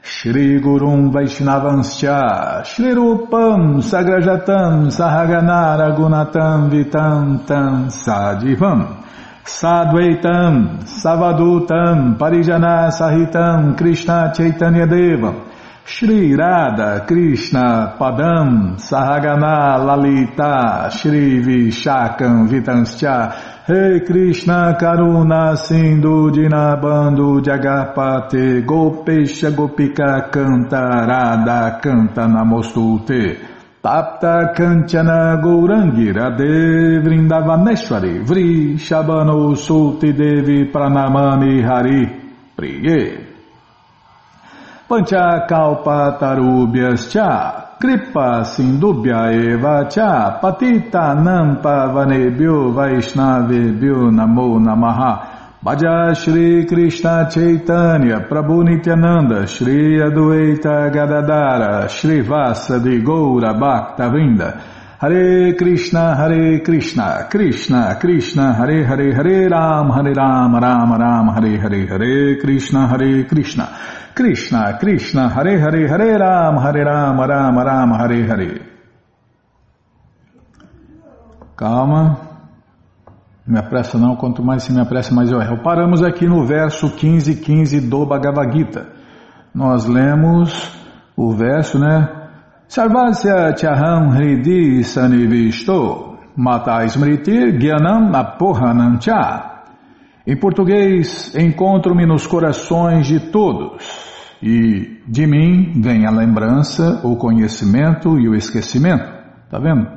Shri 0.10 0.62
Gurum 0.62 1.12
Vaishnavanscha 1.12 2.64
Shri 2.66 2.94
Rupam 2.96 3.82
Sagrajatam 3.84 4.88
Sahagana 4.88 5.76
Ragunatam 5.78 6.70
Vitam 6.72 7.46
Tam 7.46 7.88
Sadivam 7.90 9.04
Sadvaitam 9.44 10.82
Savadutam 10.86 12.18
Parijana 12.18 12.90
Sahitam 12.90 13.78
Krishna 13.78 14.32
Chaitanya 14.34 14.88
Devam 14.88 15.44
Shri 15.90 16.36
Radha 16.36 17.06
Krishna 17.08 17.96
Padam 17.98 18.76
Sahagana 18.76 19.80
Lalita 19.80 20.90
Shri 20.92 21.40
Vishakam 21.40 22.50
Vitanscha 22.50 23.66
Rei 23.70 24.02
Krishna 24.02 24.76
Karuna 24.78 25.56
Sindhu 25.56 26.30
Dinabando 26.30 27.40
Jagapate 27.42 28.66
Gopesha 28.66 29.52
Gopika 29.56 30.30
Canta 30.30 31.08
Radha 31.08 31.80
Namostute 31.82 33.40
Tapta 33.82 34.54
Kanchana 34.54 35.42
Gourangi 35.42 36.12
Radhe 36.12 37.00
Vrindavaneshwari 37.02 38.26
Vri 38.26 38.74
Shabano 38.74 39.56
Sulti 39.56 40.12
Devi 40.12 40.66
Pranamani 40.70 41.64
Hari 41.64 42.06
Priye 42.58 43.27
Pancha 44.88 45.46
Kalpa 45.50 46.18
Tarubhyas 46.18 47.12
Cha 47.12 47.76
Kripa 47.78 48.46
Sindubhya 48.46 49.34
Eva 49.34 49.86
Cha. 49.92 50.40
Patita 50.42 51.14
Nampa 51.14 51.92
Vanebhyo 51.92 52.72
Vaishnavebhyo 52.72 54.10
Namo 54.16 54.58
Namaha. 54.58 55.60
Bhaja 55.62 56.16
Shri 56.16 56.66
Krishna 56.66 57.28
Chaitanya 57.30 58.26
Prabhu 58.30 58.64
Nityananda 58.64 59.46
Shri 59.46 60.00
Adueita 60.00 60.90
Gadadara 60.90 61.90
Shri 61.90 62.22
Vasadi 62.22 63.04
Goura 63.04 63.60
Bhakta 63.60 64.10
Vrinda. 64.10 64.62
Hare 65.00 65.54
Krishna 65.56 66.16
Hare 66.16 66.62
Krishna 66.62 67.28
Krishna 67.30 67.98
Krishna 68.00 68.54
Hare 68.54 68.86
Hare 68.86 69.14
Hare 69.14 69.50
Ram 69.50 69.92
Hare 69.92 70.14
Ram 70.14 70.56
Ram 70.56 70.92
Ram 70.94 71.28
Hare 71.36 71.60
Hare 71.60 71.86
Hare 71.88 72.38
Krishna 72.38 72.88
Hare 72.88 73.26
Krishna 73.26 73.70
Krishna 74.18 74.80
Krishna 74.80 75.30
Hare 75.30 75.60
Hare 75.60 75.88
Hare 75.88 76.18
Ram 76.18 76.58
Hare 76.58 76.84
Ram 76.84 77.20
Ram 77.20 77.58
Ram 77.68 77.94
Hare 77.94 78.28
Hare 78.28 78.62
Calma 81.56 82.26
me 83.46 83.60
apressa 83.60 83.98
não, 83.98 84.16
quanto 84.16 84.44
mais 84.44 84.64
se 84.64 84.74
me 84.74 84.82
apressa, 84.82 85.16
mais 85.16 85.32
eu 85.32 85.40
erro. 85.40 85.64
Paramos 85.64 86.04
aqui 86.04 86.28
no 86.28 86.46
verso 86.46 86.90
15, 86.90 87.36
15 87.36 87.80
do 87.80 88.06
Bhagavad 88.06 88.52
Gita. 88.52 88.88
Nós 89.56 89.86
lemos 89.86 90.70
o 91.16 91.32
verso, 91.32 91.80
né? 91.80 92.10
Sarvasya 92.68 93.56
chaham 93.56 94.10
hridi 94.10 94.84
sanivisto 94.84 96.18
mata 96.36 96.84
smriti 96.86 97.58
gyanam 97.58 98.14
apohanam 98.14 99.00
cha. 99.00 99.57
Em 100.28 100.36
português, 100.36 101.34
encontro-me 101.38 102.06
nos 102.06 102.28
corações 102.28 103.08
de 103.08 103.18
todos 103.32 103.82
e 104.44 105.00
de 105.08 105.26
mim 105.26 105.82
vem 105.82 106.06
a 106.06 106.12
lembrança, 106.12 107.00
o 107.06 107.16
conhecimento 107.16 108.20
e 108.20 108.28
o 108.28 108.36
esquecimento. 108.36 109.10
Tá 109.50 109.58
vendo? 109.58 109.88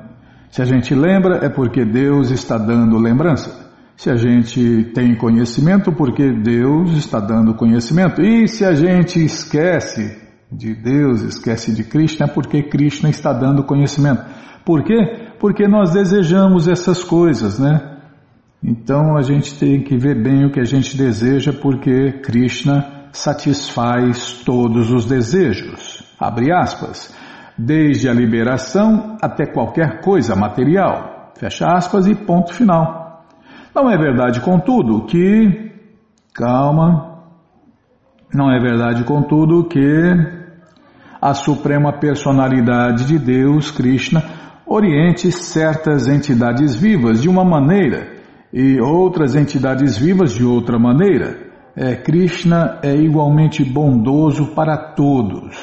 Se 0.49 0.63
a 0.63 0.65
gente 0.65 0.95
lembra, 0.95 1.45
é 1.45 1.49
porque 1.49 1.85
Deus 1.85 2.31
está 2.31 2.57
dando 2.57 2.97
lembrança. 2.97 3.73
Se 3.97 4.09
a 4.09 4.15
gente 4.15 4.93
tem 4.95 5.17
conhecimento, 5.17 5.91
porque 5.91 6.31
Deus 6.31 6.93
está 6.93 7.19
dando 7.19 7.55
conhecimento. 7.55 8.23
E 8.23 8.47
se 8.47 8.65
a 8.65 8.73
gente 8.73 9.23
esquece 9.25 10.17
de 10.51 10.77
Deus, 10.77 11.23
esquece 11.23 11.75
de 11.75 11.83
Krishna, 11.83 12.27
é 12.27 12.29
porque 12.29 12.63
Krishna 12.63 13.11
está 13.11 13.33
dando 13.33 13.65
conhecimento. 13.65 14.25
Por 14.65 14.85
quê? 14.85 15.33
Porque 15.41 15.67
nós 15.67 15.93
desejamos 15.93 16.69
essas 16.69 17.03
coisas, 17.03 17.59
né? 17.59 17.90
Então 18.63 19.17
a 19.17 19.23
gente 19.23 19.59
tem 19.59 19.83
que 19.83 19.97
ver 19.97 20.23
bem 20.23 20.45
o 20.45 20.53
que 20.53 20.61
a 20.61 20.65
gente 20.65 20.97
deseja, 20.97 21.53
porque 21.53 22.13
Krishna 22.21 23.09
satisfaz 23.13 24.43
todos 24.45 24.91
os 24.91 25.07
desejos. 25.07 26.05
Abre 26.19 26.53
aspas 26.53 27.15
desde 27.57 28.09
a 28.09 28.13
liberação 28.13 29.17
até 29.21 29.47
qualquer 29.47 30.01
coisa 30.03 30.37
material. 30.37 31.33
Fecha 31.39 31.67
aspas 31.67 32.07
e 32.07 32.15
ponto 32.15 32.53
final. 32.53 33.25
Não 33.75 33.91
é 33.91 33.97
verdade, 33.97 34.41
contudo, 34.41 35.07
que. 35.07 35.71
Calma. 36.35 37.19
Não 38.33 38.51
é 38.51 38.61
verdade, 38.61 39.05
contudo, 39.05 39.65
que 39.65 39.81
a 41.21 41.35
Suprema 41.35 41.99
Personalidade 41.99 43.07
de 43.07 43.19
Deus, 43.19 43.71
Krishna, 43.71 44.23
oriente 44.67 45.33
certas 45.33 46.07
entidades 46.07 46.77
vivas 46.77 47.21
de 47.21 47.29
uma 47.29 47.45
maneira 47.45 48.20
e 48.53 48.81
outras 48.81 49.37
entidades 49.37 49.97
vivas 49.97 50.33
de 50.33 50.45
outra 50.45 50.79
maneira. 50.79 51.51
É, 51.77 51.95
Krishna 51.95 52.81
é 52.83 52.95
igualmente 52.95 53.65
bondoso 53.65 54.55
para 54.55 54.77
todos. 54.95 55.57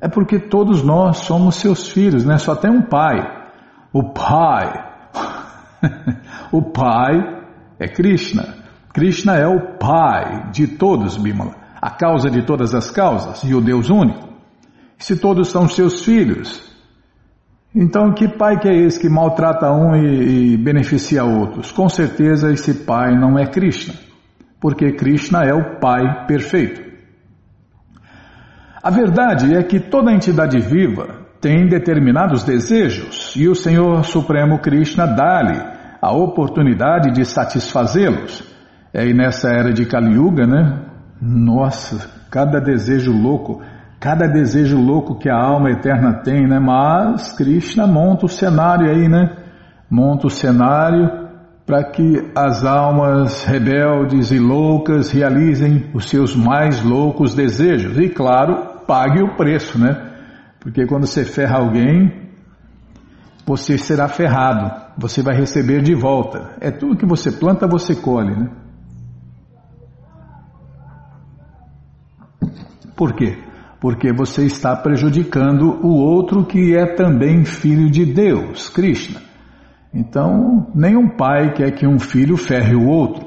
É 0.00 0.08
porque 0.08 0.38
todos 0.38 0.82
nós 0.82 1.18
somos 1.18 1.56
seus 1.56 1.88
filhos, 1.88 2.24
né? 2.24 2.38
Só 2.38 2.54
tem 2.54 2.70
um 2.70 2.82
pai. 2.82 3.18
O 3.92 4.12
pai. 4.12 4.72
o 6.52 6.62
pai 6.62 7.42
é 7.78 7.88
Krishna. 7.88 8.66
Krishna 8.92 9.36
é 9.36 9.46
o 9.46 9.76
pai 9.78 10.50
de 10.52 10.66
todos, 10.66 11.16
Bimala. 11.16 11.54
A 11.80 11.90
causa 11.90 12.30
de 12.30 12.42
todas 12.42 12.74
as 12.74 12.90
causas 12.90 13.42
e 13.42 13.54
o 13.54 13.60
Deus 13.60 13.90
único. 13.90 14.28
Se 14.98 15.16
todos 15.18 15.48
são 15.48 15.68
seus 15.68 16.04
filhos, 16.04 16.62
então 17.76 18.14
que 18.14 18.26
pai 18.26 18.58
que 18.58 18.68
é 18.68 18.74
esse 18.74 18.98
que 18.98 19.08
maltrata 19.08 19.70
um 19.70 19.94
e, 19.94 20.54
e 20.54 20.56
beneficia 20.56 21.24
outros? 21.24 21.70
Com 21.70 21.88
certeza 21.90 22.50
esse 22.50 22.72
pai 22.72 23.14
não 23.14 23.38
é 23.38 23.44
Krishna, 23.46 23.94
porque 24.58 24.92
Krishna 24.92 25.44
é 25.44 25.52
o 25.52 25.78
pai 25.78 26.26
perfeito. 26.26 26.80
A 28.82 28.90
verdade 28.90 29.54
é 29.54 29.62
que 29.62 29.78
toda 29.78 30.10
entidade 30.10 30.58
viva 30.58 31.26
tem 31.40 31.68
determinados 31.68 32.44
desejos 32.44 33.34
e 33.36 33.46
o 33.46 33.54
Senhor 33.54 34.04
Supremo 34.04 34.58
Krishna 34.58 35.06
dá-lhe 35.06 35.60
a 36.00 36.12
oportunidade 36.12 37.10
de 37.12 37.24
satisfazê-los. 37.24 38.42
É 38.92 39.04
nessa 39.12 39.50
era 39.50 39.72
de 39.72 39.84
Kali 39.84 40.14
Yuga, 40.14 40.46
né? 40.46 40.82
Nossa, 41.20 42.08
cada 42.30 42.60
desejo 42.60 43.12
louco, 43.12 43.60
cada 43.98 44.26
desejo 44.26 44.78
louco 44.78 45.18
que 45.18 45.28
a 45.28 45.36
alma 45.36 45.70
eterna 45.70 46.22
tem, 46.22 46.46
né? 46.46 46.58
Mas 46.58 47.32
Krishna 47.32 47.86
monta 47.86 48.26
o 48.26 48.28
cenário 48.28 48.90
aí, 48.90 49.08
né? 49.08 49.36
Monta 49.90 50.26
o 50.26 50.30
cenário 50.30 51.26
para 51.66 51.82
que 51.90 52.30
as 52.36 52.64
almas 52.64 53.44
rebeldes 53.44 54.30
e 54.30 54.38
loucas 54.38 55.10
realizem 55.10 55.90
os 55.92 56.08
seus 56.08 56.36
mais 56.36 56.82
loucos 56.82 57.34
desejos. 57.34 57.98
E 57.98 58.08
claro, 58.08 58.84
pague 58.86 59.22
o 59.22 59.36
preço, 59.36 59.78
né? 59.78 60.12
Porque 60.60 60.86
quando 60.86 61.06
você 61.06 61.24
ferra 61.24 61.58
alguém, 61.58 62.30
você 63.44 63.78
será 63.78 64.08
ferrado, 64.08 64.70
você 64.96 65.22
vai 65.22 65.36
receber 65.36 65.82
de 65.82 65.94
volta. 65.94 66.56
É 66.60 66.70
tudo 66.70 66.96
que 66.96 67.06
você 67.06 67.32
planta, 67.32 67.66
você 67.66 67.94
colhe, 67.96 68.34
né? 68.34 68.50
Por 72.96 73.12
quê? 73.14 73.38
Porque 73.86 74.12
você 74.12 74.44
está 74.44 74.74
prejudicando 74.74 75.78
o 75.80 75.94
outro 75.94 76.44
que 76.44 76.76
é 76.76 76.96
também 76.96 77.44
filho 77.44 77.88
de 77.88 78.04
Deus, 78.04 78.68
Krishna. 78.68 79.20
Então, 79.94 80.66
nenhum 80.74 81.08
pai 81.16 81.52
quer 81.52 81.70
que 81.70 81.86
um 81.86 81.96
filho 81.96 82.36
ferre 82.36 82.74
o 82.74 82.88
outro. 82.88 83.24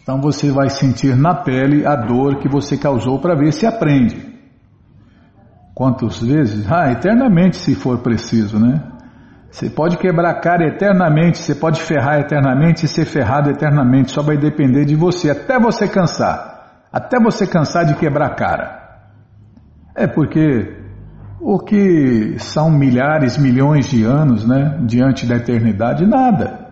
Então 0.00 0.20
você 0.20 0.52
vai 0.52 0.70
sentir 0.70 1.16
na 1.16 1.34
pele 1.34 1.84
a 1.84 1.96
dor 1.96 2.36
que 2.36 2.48
você 2.48 2.76
causou 2.76 3.18
para 3.18 3.34
ver 3.34 3.52
se 3.52 3.66
aprende. 3.66 4.24
Quantas 5.74 6.22
vezes? 6.22 6.64
Ah, 6.70 6.92
eternamente 6.92 7.56
se 7.56 7.74
for 7.74 7.98
preciso, 7.98 8.60
né? 8.60 8.80
Você 9.50 9.68
pode 9.68 9.96
quebrar 9.96 10.30
a 10.30 10.40
cara 10.40 10.68
eternamente, 10.68 11.38
você 11.38 11.56
pode 11.56 11.82
ferrar 11.82 12.20
eternamente 12.20 12.86
e 12.86 12.88
ser 12.88 13.06
ferrado 13.06 13.50
eternamente, 13.50 14.12
só 14.12 14.22
vai 14.22 14.36
depender 14.36 14.84
de 14.84 14.94
você, 14.94 15.30
até 15.30 15.58
você 15.58 15.88
cansar. 15.88 16.57
Até 16.92 17.18
você 17.20 17.46
cansar 17.46 17.84
de 17.84 17.94
quebrar 17.94 18.26
a 18.26 18.34
cara. 18.34 19.00
É 19.94 20.06
porque 20.06 20.76
o 21.40 21.58
que 21.58 22.38
são 22.38 22.70
milhares, 22.70 23.36
milhões 23.38 23.86
de 23.86 24.04
anos, 24.04 24.46
né, 24.46 24.78
diante 24.86 25.26
da 25.26 25.36
eternidade, 25.36 26.06
nada 26.06 26.68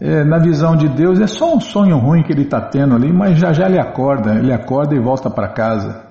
é, 0.00 0.24
na 0.24 0.38
visão 0.38 0.74
de 0.74 0.88
Deus 0.88 1.20
é 1.20 1.26
só 1.26 1.54
um 1.54 1.60
sonho 1.60 1.98
ruim 1.98 2.22
que 2.22 2.32
ele 2.32 2.44
está 2.44 2.60
tendo 2.60 2.94
ali, 2.94 3.12
mas 3.12 3.38
já 3.38 3.52
já 3.52 3.66
ele 3.66 3.78
acorda, 3.78 4.34
ele 4.34 4.52
acorda 4.52 4.94
e 4.94 4.98
volta 4.98 5.28
para 5.28 5.52
casa. 5.52 6.08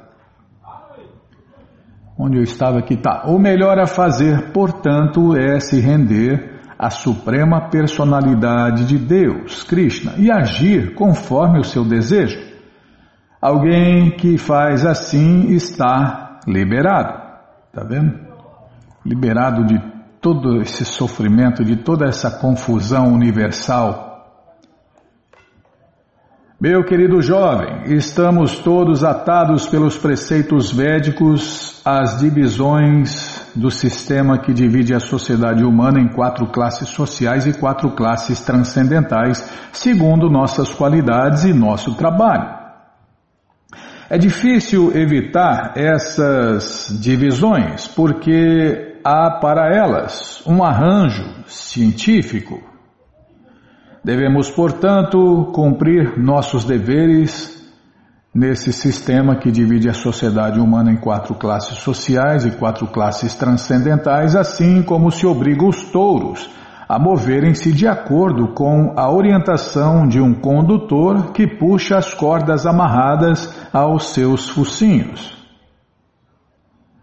Onde 2.18 2.38
eu 2.38 2.44
estava 2.44 2.80
aqui, 2.80 2.98
tá. 2.98 3.24
O 3.28 3.40
melhor 3.40 3.80
a 3.80 3.88
fazer, 3.88 4.52
portanto, 4.52 5.36
é 5.36 5.60
se 5.60 5.80
render 5.80 6.60
à 6.78 6.90
suprema 6.90 7.70
personalidade 7.70 8.86
de 8.86 8.98
Deus, 8.98 9.64
Krishna, 9.64 10.14
e 10.18 10.30
agir 10.30 10.94
conforme 10.94 11.60
o 11.60 11.64
seu 11.64 11.84
desejo. 11.84 12.49
Alguém 13.42 14.12
que 14.18 14.38
faz 14.38 14.86
assim 14.86 15.52
está 15.52 16.40
liberado. 16.46 17.14
Tá 17.72 17.84
vendo? 17.84 18.20
Liberado 19.06 19.66
de 19.66 19.80
todo 20.20 20.62
esse 20.62 20.84
sofrimento, 20.84 21.64
de 21.64 21.78
toda 21.78 22.06
essa 22.06 22.30
confusão 22.30 23.14
universal. 23.14 24.10
Meu 26.60 26.84
querido 26.84 27.22
jovem, 27.22 27.94
estamos 27.96 28.60
todos 28.60 29.06
atados 29.06 29.66
pelos 29.66 29.98
preceitos 29.98 30.70
védicos 30.74 31.82
às 31.86 32.20
divisões 32.20 33.50
do 33.56 33.72
sistema 33.72 34.38
que 34.38 34.52
divide 34.52 34.94
a 34.94 35.00
sociedade 35.00 35.64
humana 35.64 36.02
em 36.02 36.10
quatro 36.10 36.48
classes 36.48 36.90
sociais 36.90 37.46
e 37.46 37.54
quatro 37.54 37.92
classes 37.92 38.42
transcendentais, 38.42 39.50
segundo 39.72 40.30
nossas 40.30 40.74
qualidades 40.74 41.46
e 41.46 41.54
nosso 41.54 41.96
trabalho. 41.96 42.59
É 44.10 44.18
difícil 44.18 44.92
evitar 44.98 45.74
essas 45.76 46.88
divisões 47.00 47.88
porque 47.88 48.98
há 49.04 49.30
para 49.40 49.72
elas 49.72 50.42
um 50.48 50.64
arranjo 50.64 51.24
científico. 51.46 52.60
Devemos, 54.04 54.50
portanto, 54.50 55.52
cumprir 55.54 56.18
nossos 56.18 56.66
deveres 56.66 57.60
nesse 58.34 58.74
sistema 58.74 59.36
que 59.36 59.52
divide 59.52 59.90
a 59.90 59.94
sociedade 59.94 60.60
humana 60.60 60.92
em 60.92 60.98
quatro 60.98 61.36
classes 61.36 61.78
sociais 61.78 62.46
e 62.46 62.52
quatro 62.52 62.88
classes 62.88 63.36
transcendentais, 63.36 64.36
assim 64.36 64.82
como 64.82 65.12
se 65.12 65.28
obriga 65.28 65.68
os 65.68 65.84
touros 65.84 66.50
a 66.90 66.98
moverem-se 66.98 67.72
de 67.72 67.88
acordo 67.88 68.48
com 68.48 68.96
a 68.98 69.14
orientação 69.14 70.08
de 70.08 70.20
um 70.20 70.34
condutor 70.34 71.32
que 71.34 71.46
puxa 71.46 71.96
as 71.96 72.16
cordas 72.16 72.66
amarradas 72.66 73.48
aos 73.72 74.08
seus 74.08 74.50
focinhos. 74.50 75.38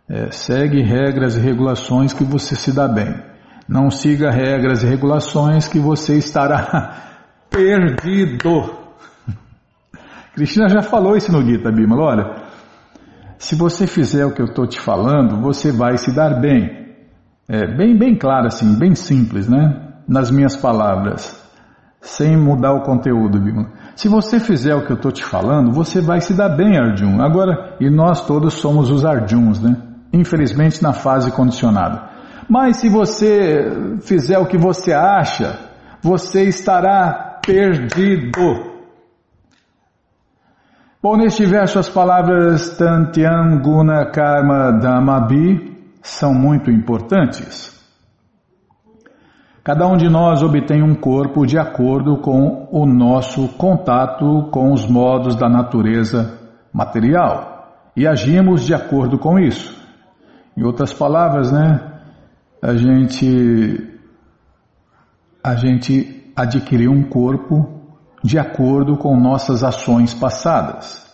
É, 0.08 0.32
segue 0.32 0.82
regras 0.82 1.36
e 1.36 1.40
regulações 1.40 2.12
que 2.12 2.24
você 2.24 2.56
se 2.56 2.72
dá 2.72 2.88
bem. 2.88 3.14
Não 3.68 3.88
siga 3.88 4.28
regras 4.28 4.82
e 4.82 4.86
regulações 4.88 5.68
que 5.68 5.78
você 5.78 6.18
estará 6.18 6.96
perdido. 7.48 8.74
Cristina 10.34 10.68
já 10.68 10.82
falou 10.82 11.16
isso 11.16 11.30
no 11.30 11.44
Gita 11.44 11.70
Bimala. 11.70 12.02
Olha, 12.02 12.42
se 13.38 13.54
você 13.54 13.86
fizer 13.86 14.26
o 14.26 14.34
que 14.34 14.42
eu 14.42 14.46
estou 14.46 14.66
te 14.66 14.80
falando, 14.80 15.40
você 15.40 15.70
vai 15.70 15.96
se 15.96 16.12
dar 16.12 16.40
bem. 16.40 16.85
É, 17.48 17.64
bem, 17.76 17.96
bem 17.96 18.16
claro 18.16 18.46
assim, 18.46 18.76
bem 18.76 18.94
simples, 18.94 19.48
né? 19.48 19.82
Nas 20.08 20.30
minhas 20.30 20.56
palavras, 20.56 21.40
sem 22.00 22.36
mudar 22.36 22.72
o 22.72 22.82
conteúdo, 22.82 23.40
viu? 23.40 23.66
Se 23.94 24.08
você 24.08 24.40
fizer 24.40 24.74
o 24.74 24.84
que 24.84 24.92
eu 24.92 24.96
estou 24.96 25.12
te 25.12 25.24
falando, 25.24 25.72
você 25.72 26.00
vai 26.00 26.20
se 26.20 26.34
dar 26.34 26.48
bem, 26.48 26.76
Arjun. 26.76 27.20
Agora, 27.22 27.76
e 27.80 27.88
nós 27.88 28.26
todos 28.26 28.54
somos 28.54 28.90
os 28.90 29.04
Arjuns, 29.04 29.60
né? 29.60 29.76
Infelizmente 30.12 30.82
na 30.82 30.92
fase 30.92 31.30
condicionada. 31.30 32.10
Mas 32.48 32.78
se 32.78 32.88
você 32.88 33.98
fizer 34.02 34.38
o 34.38 34.46
que 34.46 34.58
você 34.58 34.92
acha, 34.92 35.58
você 36.02 36.44
estará 36.44 37.40
perdido. 37.44 38.30
Bom, 41.00 41.16
neste 41.16 41.46
verso 41.46 41.78
as 41.78 41.88
palavras 41.88 42.76
Tantyam 42.76 43.60
Guna 43.62 44.10
Karma 44.10 44.72
Dhammabi 44.72 45.75
são 46.06 46.32
muito 46.32 46.70
importantes. 46.70 47.74
Cada 49.64 49.86
um 49.88 49.96
de 49.96 50.08
nós 50.08 50.42
obtém 50.42 50.82
um 50.82 50.94
corpo 50.94 51.44
de 51.44 51.58
acordo 51.58 52.18
com 52.18 52.68
o 52.70 52.86
nosso 52.86 53.48
contato 53.58 54.48
com 54.52 54.72
os 54.72 54.86
modos 54.86 55.34
da 55.34 55.48
natureza 55.48 56.38
material 56.72 57.90
e 57.96 58.06
agimos 58.06 58.64
de 58.64 58.72
acordo 58.72 59.18
com 59.18 59.38
isso. 59.38 59.76
Em 60.56 60.62
outras 60.62 60.92
palavras, 60.92 61.50
né, 61.50 61.80
a 62.62 62.76
gente 62.76 63.92
a 65.42 65.56
gente 65.56 66.32
adquiriu 66.36 66.92
um 66.92 67.02
corpo 67.02 67.98
de 68.22 68.38
acordo 68.38 68.96
com 68.96 69.16
nossas 69.18 69.64
ações 69.64 70.14
passadas. 70.14 71.04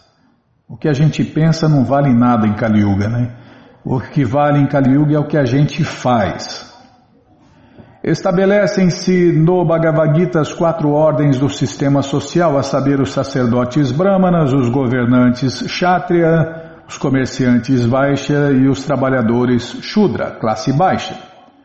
O 0.69 0.77
que 0.77 0.89
a 0.89 0.93
gente 0.93 1.25
pensa 1.25 1.69
não 1.69 1.85
vale 1.85 2.13
nada 2.13 2.47
em 2.47 2.55
Kali 2.55 2.81
Yuga, 2.81 3.09
né? 3.09 3.42
O 3.85 4.01
que 4.01 4.25
vale 4.25 4.61
em 4.61 4.67
Kali 4.67 4.95
Yuga 4.95 5.17
é 5.17 5.19
o 5.19 5.27
que 5.27 5.37
a 5.37 5.45
gente 5.45 5.83
faz. 5.83 6.73
Estabelecem-se 8.03 9.33
no 9.33 9.65
Bhagavad 9.65 10.19
Gita 10.19 10.41
as 10.41 10.53
quatro 10.53 10.91
ordens 10.91 11.39
do 11.39 11.49
sistema 11.49 12.03
social, 12.03 12.57
a 12.57 12.63
saber, 12.63 13.01
os 13.01 13.13
sacerdotes 13.13 13.91
brahmanas, 13.91 14.53
os 14.53 14.69
governantes 14.69 15.63
kshatriya, 15.63 16.83
os 16.89 16.97
comerciantes 16.97 17.85
vaishya 17.85 18.51
e 18.51 18.69
os 18.69 18.85
trabalhadores 18.85 19.79
shudra, 19.83 20.33
classe 20.33 20.73
baixa. 20.73 21.17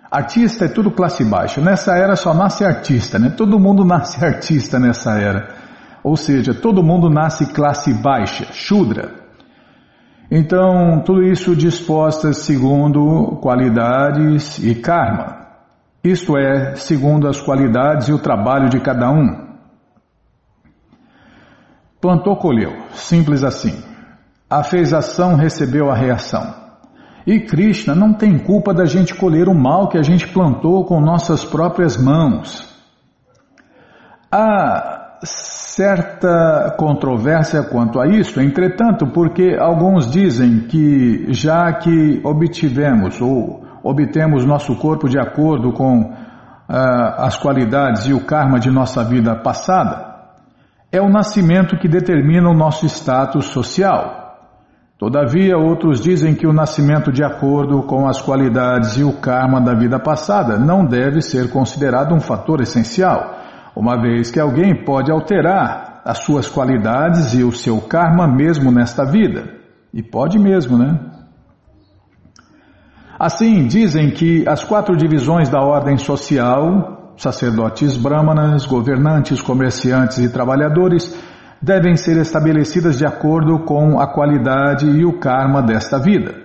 Artista 0.10 0.66
é 0.66 0.68
tudo 0.70 0.90
classe 0.90 1.24
baixa. 1.24 1.60
Nessa 1.60 1.98
era 1.98 2.16
só 2.16 2.34
nasce 2.34 2.64
artista, 2.64 3.20
né? 3.20 3.30
Todo 3.30 3.60
mundo 3.60 3.84
nasce 3.84 4.24
artista 4.26 4.80
nessa 4.80 5.20
era. 5.20 5.50
Ou 6.04 6.16
seja, 6.16 6.54
todo 6.54 6.82
mundo 6.82 7.10
nasce 7.10 7.48
classe 7.48 7.94
baixa, 7.94 8.46
shudra. 8.54 9.27
Então, 10.30 11.02
tudo 11.06 11.24
isso 11.24 11.56
dispostas 11.56 12.40
segundo 12.40 13.38
qualidades 13.42 14.60
e 14.60 14.76
karma. 14.76 15.48
Isto 16.04 16.38
é, 16.38 16.76
segundo 16.76 17.28
as 17.28 17.42
qualidades 17.42 18.10
e 18.10 18.14
o 18.14 18.20
trabalho 18.20 18.70
de 18.70 18.80
cada 18.80 19.10
um. 19.10 19.48
Plantou, 22.02 22.36
colheu. 22.36 22.72
Simples 22.92 23.44
assim. 23.44 23.82
A 24.50 24.64
fez 24.64 24.94
ação, 24.94 25.36
recebeu 25.36 25.90
a 25.90 25.96
reação. 25.96 26.54
E 27.26 27.42
Krishna 27.42 27.94
não 27.94 28.14
tem 28.14 28.38
culpa 28.38 28.74
da 28.74 28.86
gente 28.86 29.14
colher 29.16 29.50
o 29.50 29.56
mal 29.56 29.90
que 29.90 29.98
a 29.98 30.04
gente 30.04 30.28
plantou 30.28 30.86
com 30.86 31.02
nossas 31.02 31.44
próprias 31.44 31.98
mãos. 32.02 32.74
A 34.32 34.97
certa 35.24 36.76
controvérsia 36.78 37.64
quanto 37.64 38.00
a 38.00 38.08
isso, 38.08 38.40
entretanto, 38.40 39.08
porque 39.08 39.56
alguns 39.60 40.10
dizem 40.10 40.62
que 40.68 41.34
já 41.34 41.74
que 41.74 42.22
obtivemos 42.24 43.20
ou 43.22 43.64
obtemos 43.84 44.46
nosso 44.46 44.76
corpo 44.76 45.08
de 45.08 45.20
acordo 45.20 45.72
com 45.72 46.02
uh, 46.02 46.14
as 46.70 47.38
qualidades 47.38 48.06
e 48.08 48.14
o 48.14 48.26
karma 48.26 48.60
de 48.60 48.70
nossa 48.70 49.04
vida 49.04 49.36
passada, 49.36 50.16
é 50.92 51.02
o 51.02 51.10
nascimento 51.10 51.78
que 51.78 51.88
determina 51.88 52.50
o 52.50 52.56
nosso 52.56 52.86
status 52.86 53.46
social. 53.46 54.26
Todavia, 54.98 55.58
outros 55.58 56.02
dizem 56.02 56.34
que 56.34 56.48
o 56.48 56.54
nascimento 56.54 57.12
de 57.12 57.24
acordo 57.24 57.84
com 57.84 58.08
as 58.08 58.20
qualidades 58.20 58.98
e 58.98 59.04
o 59.04 59.14
karma 59.14 59.62
da 59.62 59.76
vida 59.76 60.00
passada 60.00 60.58
não 60.58 60.86
deve 60.86 61.22
ser 61.22 61.52
considerado 61.52 62.16
um 62.16 62.20
fator 62.20 62.62
essencial 62.62 63.37
uma 63.78 63.96
vez 64.02 64.32
que 64.32 64.40
alguém 64.40 64.84
pode 64.84 65.12
alterar 65.12 66.02
as 66.04 66.20
suas 66.20 66.50
qualidades 66.50 67.34
e 67.34 67.44
o 67.44 67.52
seu 67.52 67.80
karma 67.80 68.28
mesmo 68.28 68.72
nesta 68.72 69.06
vida. 69.06 69.54
E 69.94 70.02
pode 70.02 70.40
mesmo, 70.40 70.78
né? 70.78 71.00
Assim, 73.20 73.68
dizem 73.68 74.10
que 74.10 74.48
as 74.48 74.64
quatro 74.64 74.96
divisões 74.96 75.50
da 75.50 75.62
ordem 75.62 75.98
social, 75.98 77.14
sacerdotes 77.18 77.96
brahmanas, 77.96 78.66
governantes, 78.66 79.42
comerciantes 79.42 80.18
e 80.18 80.30
trabalhadores, 80.30 81.16
devem 81.62 81.96
ser 81.96 82.18
estabelecidas 82.18 82.98
de 82.98 83.06
acordo 83.06 83.60
com 83.60 84.00
a 84.00 84.08
qualidade 84.12 84.88
e 84.88 85.06
o 85.06 85.20
karma 85.20 85.62
desta 85.62 86.00
vida. 86.00 86.36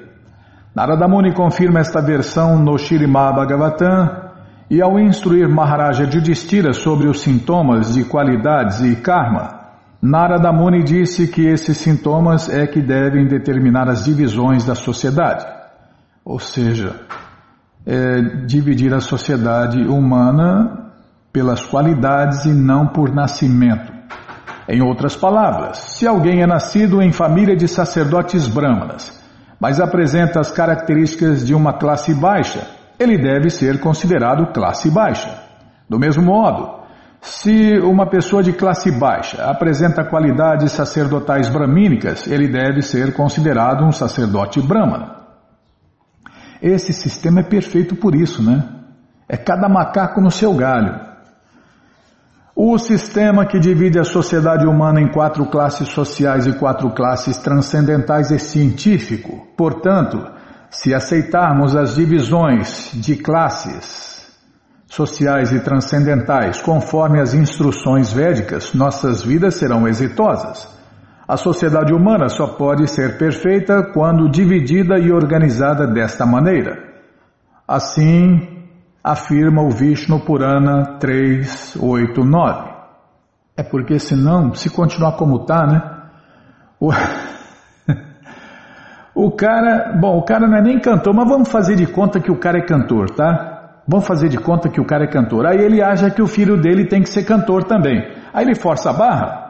Narada 0.74 1.08
Muni 1.08 1.34
confirma 1.34 1.80
esta 1.80 2.00
versão 2.02 2.58
no 2.58 2.76
Shirimá 2.78 3.32
Bhagavatam, 3.32 4.21
e 4.72 4.80
ao 4.80 4.98
instruir 4.98 5.50
Maharaja 5.50 6.04
Yudhishthira 6.04 6.72
sobre 6.72 7.06
os 7.06 7.20
sintomas 7.20 7.92
de 7.92 8.04
qualidades 8.04 8.80
e 8.80 8.96
karma, 8.96 9.60
Narada 10.00 10.50
Muni 10.50 10.82
disse 10.82 11.28
que 11.28 11.46
esses 11.46 11.76
sintomas 11.76 12.48
é 12.48 12.66
que 12.66 12.80
devem 12.80 13.26
determinar 13.26 13.86
as 13.90 14.02
divisões 14.02 14.64
da 14.64 14.74
sociedade. 14.74 15.44
Ou 16.24 16.38
seja, 16.38 17.02
é 17.84 18.22
dividir 18.46 18.94
a 18.94 19.00
sociedade 19.00 19.86
humana 19.86 20.90
pelas 21.30 21.66
qualidades 21.66 22.46
e 22.46 22.52
não 22.54 22.86
por 22.86 23.14
nascimento. 23.14 23.92
Em 24.66 24.80
outras 24.80 25.14
palavras, 25.14 25.80
se 25.98 26.06
alguém 26.06 26.40
é 26.40 26.46
nascido 26.46 27.02
em 27.02 27.12
família 27.12 27.54
de 27.54 27.68
sacerdotes 27.68 28.48
brahmanas, 28.48 29.22
mas 29.60 29.78
apresenta 29.78 30.40
as 30.40 30.50
características 30.50 31.44
de 31.46 31.54
uma 31.54 31.74
classe 31.74 32.14
baixa, 32.14 32.66
ele 33.02 33.18
deve 33.18 33.50
ser 33.50 33.80
considerado 33.80 34.52
classe 34.52 34.90
baixa. 34.90 35.42
Do 35.88 35.98
mesmo 35.98 36.22
modo, 36.22 36.82
se 37.20 37.78
uma 37.80 38.06
pessoa 38.06 38.42
de 38.42 38.52
classe 38.52 38.90
baixa 38.90 39.44
apresenta 39.44 40.04
qualidades 40.04 40.72
sacerdotais 40.72 41.48
bramínicas, 41.48 42.26
ele 42.26 42.48
deve 42.48 42.82
ser 42.82 43.12
considerado 43.14 43.84
um 43.84 43.92
sacerdote 43.92 44.60
brahmana. 44.60 45.22
Esse 46.60 46.92
sistema 46.92 47.40
é 47.40 47.44
perfeito 47.44 47.96
por 47.96 48.14
isso, 48.14 48.42
né? 48.42 48.64
É 49.28 49.36
cada 49.36 49.68
macaco 49.68 50.20
no 50.20 50.30
seu 50.30 50.54
galho. 50.54 51.12
O 52.54 52.76
sistema 52.78 53.46
que 53.46 53.58
divide 53.58 53.98
a 53.98 54.04
sociedade 54.04 54.66
humana 54.66 55.00
em 55.00 55.10
quatro 55.10 55.46
classes 55.46 55.88
sociais 55.88 56.46
e 56.46 56.52
quatro 56.52 56.90
classes 56.90 57.36
transcendentais 57.38 58.30
é 58.30 58.38
científico. 58.38 59.48
Portanto, 59.56 60.22
se 60.72 60.94
aceitarmos 60.94 61.76
as 61.76 61.94
divisões 61.94 62.90
de 62.94 63.14
classes 63.16 64.26
sociais 64.88 65.52
e 65.52 65.60
transcendentais 65.60 66.60
conforme 66.62 67.20
as 67.20 67.34
instruções 67.34 68.12
védicas, 68.12 68.72
nossas 68.72 69.22
vidas 69.22 69.54
serão 69.54 69.86
exitosas. 69.86 70.66
A 71.28 71.36
sociedade 71.36 71.94
humana 71.94 72.28
só 72.28 72.46
pode 72.46 72.90
ser 72.90 73.18
perfeita 73.18 73.90
quando 73.92 74.30
dividida 74.30 74.98
e 74.98 75.12
organizada 75.12 75.86
desta 75.86 76.26
maneira. 76.26 76.76
Assim 77.68 78.66
afirma 79.04 79.62
o 79.62 79.70
Vishnu 79.70 80.20
Purana 80.24 80.98
389. 80.98 82.72
É 83.56 83.62
porque 83.62 83.98
senão, 83.98 84.54
se 84.54 84.70
continuar 84.70 85.12
como 85.12 85.42
está, 85.42 85.66
né? 85.66 85.82
O... 86.80 86.90
O 89.14 89.30
cara, 89.30 89.98
bom, 90.00 90.18
o 90.18 90.24
cara 90.24 90.48
não 90.48 90.56
é 90.56 90.62
nem 90.62 90.80
cantor, 90.80 91.14
mas 91.14 91.28
vamos 91.28 91.50
fazer 91.50 91.76
de 91.76 91.86
conta 91.86 92.20
que 92.20 92.30
o 92.30 92.38
cara 92.38 92.58
é 92.58 92.66
cantor, 92.66 93.10
tá? 93.10 93.82
Vamos 93.86 94.06
fazer 94.06 94.28
de 94.28 94.38
conta 94.38 94.68
que 94.68 94.80
o 94.80 94.86
cara 94.86 95.04
é 95.04 95.08
cantor. 95.08 95.46
Aí 95.46 95.58
ele 95.58 95.82
acha 95.82 96.10
que 96.10 96.22
o 96.22 96.26
filho 96.26 96.60
dele 96.60 96.86
tem 96.86 97.02
que 97.02 97.08
ser 97.08 97.24
cantor 97.24 97.64
também. 97.64 98.00
Aí 98.32 98.44
ele 98.44 98.54
força 98.54 98.90
a 98.90 98.92
barra 98.92 99.42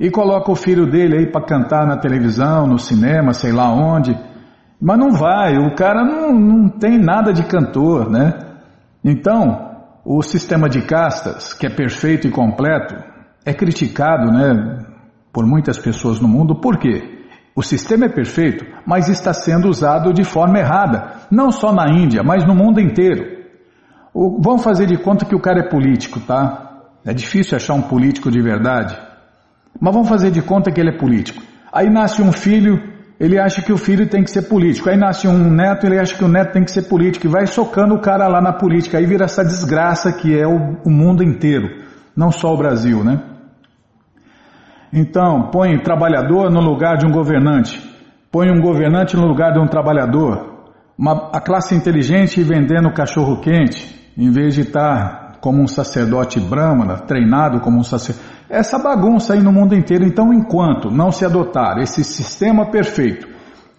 e 0.00 0.10
coloca 0.10 0.50
o 0.50 0.56
filho 0.56 0.90
dele 0.90 1.18
aí 1.18 1.26
para 1.30 1.44
cantar 1.44 1.86
na 1.86 1.96
televisão, 1.96 2.66
no 2.66 2.78
cinema, 2.78 3.32
sei 3.32 3.52
lá 3.52 3.72
onde. 3.72 4.16
Mas 4.80 4.98
não 4.98 5.12
vai, 5.12 5.56
o 5.58 5.74
cara 5.74 6.04
não, 6.04 6.32
não 6.32 6.68
tem 6.68 6.98
nada 6.98 7.32
de 7.32 7.44
cantor, 7.44 8.10
né? 8.10 8.32
Então, 9.04 9.70
o 10.04 10.22
sistema 10.22 10.68
de 10.68 10.82
castas, 10.82 11.54
que 11.54 11.66
é 11.66 11.70
perfeito 11.70 12.26
e 12.26 12.30
completo, 12.30 12.94
é 13.44 13.52
criticado, 13.52 14.30
né, 14.32 14.78
por 15.32 15.46
muitas 15.46 15.78
pessoas 15.78 16.20
no 16.20 16.28
mundo. 16.28 16.60
Por 16.60 16.78
quê? 16.78 17.13
O 17.56 17.62
sistema 17.62 18.06
é 18.06 18.08
perfeito, 18.08 18.66
mas 18.84 19.08
está 19.08 19.32
sendo 19.32 19.68
usado 19.68 20.12
de 20.12 20.24
forma 20.24 20.58
errada, 20.58 21.20
não 21.30 21.52
só 21.52 21.72
na 21.72 21.88
Índia, 21.88 22.22
mas 22.24 22.44
no 22.44 22.54
mundo 22.54 22.80
inteiro. 22.80 23.44
O, 24.12 24.40
vamos 24.42 24.64
fazer 24.64 24.86
de 24.86 24.96
conta 24.96 25.24
que 25.24 25.36
o 25.36 25.40
cara 25.40 25.60
é 25.60 25.68
político, 25.68 26.18
tá? 26.18 26.82
É 27.04 27.12
difícil 27.12 27.56
achar 27.56 27.74
um 27.74 27.82
político 27.82 28.28
de 28.28 28.40
verdade. 28.40 28.98
Mas 29.80 29.94
vamos 29.94 30.08
fazer 30.08 30.32
de 30.32 30.42
conta 30.42 30.72
que 30.72 30.80
ele 30.80 30.90
é 30.90 30.98
político. 30.98 31.42
Aí 31.72 31.88
nasce 31.88 32.22
um 32.22 32.32
filho, 32.32 32.80
ele 33.20 33.38
acha 33.38 33.62
que 33.62 33.72
o 33.72 33.76
filho 33.76 34.08
tem 34.08 34.24
que 34.24 34.30
ser 34.30 34.42
político. 34.42 34.88
Aí 34.88 34.96
nasce 34.96 35.28
um 35.28 35.50
neto, 35.50 35.86
ele 35.86 35.98
acha 35.98 36.16
que 36.16 36.24
o 36.24 36.28
neto 36.28 36.52
tem 36.52 36.64
que 36.64 36.72
ser 36.72 36.82
político. 36.82 37.26
E 37.26 37.30
vai 37.30 37.46
socando 37.46 37.94
o 37.94 38.00
cara 38.00 38.26
lá 38.26 38.40
na 38.40 38.52
política. 38.52 38.98
Aí 38.98 39.06
vira 39.06 39.26
essa 39.26 39.44
desgraça 39.44 40.12
que 40.12 40.36
é 40.36 40.46
o, 40.46 40.78
o 40.84 40.90
mundo 40.90 41.22
inteiro, 41.22 41.68
não 42.16 42.32
só 42.32 42.52
o 42.52 42.56
Brasil, 42.56 43.04
né? 43.04 43.33
Então, 44.96 45.50
põe 45.50 45.76
trabalhador 45.78 46.48
no 46.52 46.60
lugar 46.60 46.96
de 46.96 47.04
um 47.04 47.10
governante. 47.10 47.82
Põe 48.30 48.48
um 48.48 48.60
governante 48.60 49.16
no 49.16 49.26
lugar 49.26 49.52
de 49.52 49.58
um 49.58 49.66
trabalhador. 49.66 50.54
Uma, 50.96 51.30
a 51.32 51.40
classe 51.40 51.74
inteligente 51.74 52.40
vendendo 52.44 52.92
cachorro 52.92 53.40
quente, 53.40 54.12
em 54.16 54.30
vez 54.30 54.54
de 54.54 54.60
estar 54.60 55.38
como 55.40 55.60
um 55.60 55.66
sacerdote 55.66 56.38
brahmana, 56.38 56.98
treinado 56.98 57.60
como 57.60 57.80
um 57.80 57.82
sacerdote. 57.82 58.24
Essa 58.48 58.78
bagunça 58.78 59.34
aí 59.34 59.42
no 59.42 59.52
mundo 59.52 59.74
inteiro. 59.74 60.04
Então, 60.04 60.32
enquanto 60.32 60.92
não 60.92 61.10
se 61.10 61.24
adotar 61.24 61.78
esse 61.78 62.04
sistema 62.04 62.70
perfeito, 62.70 63.26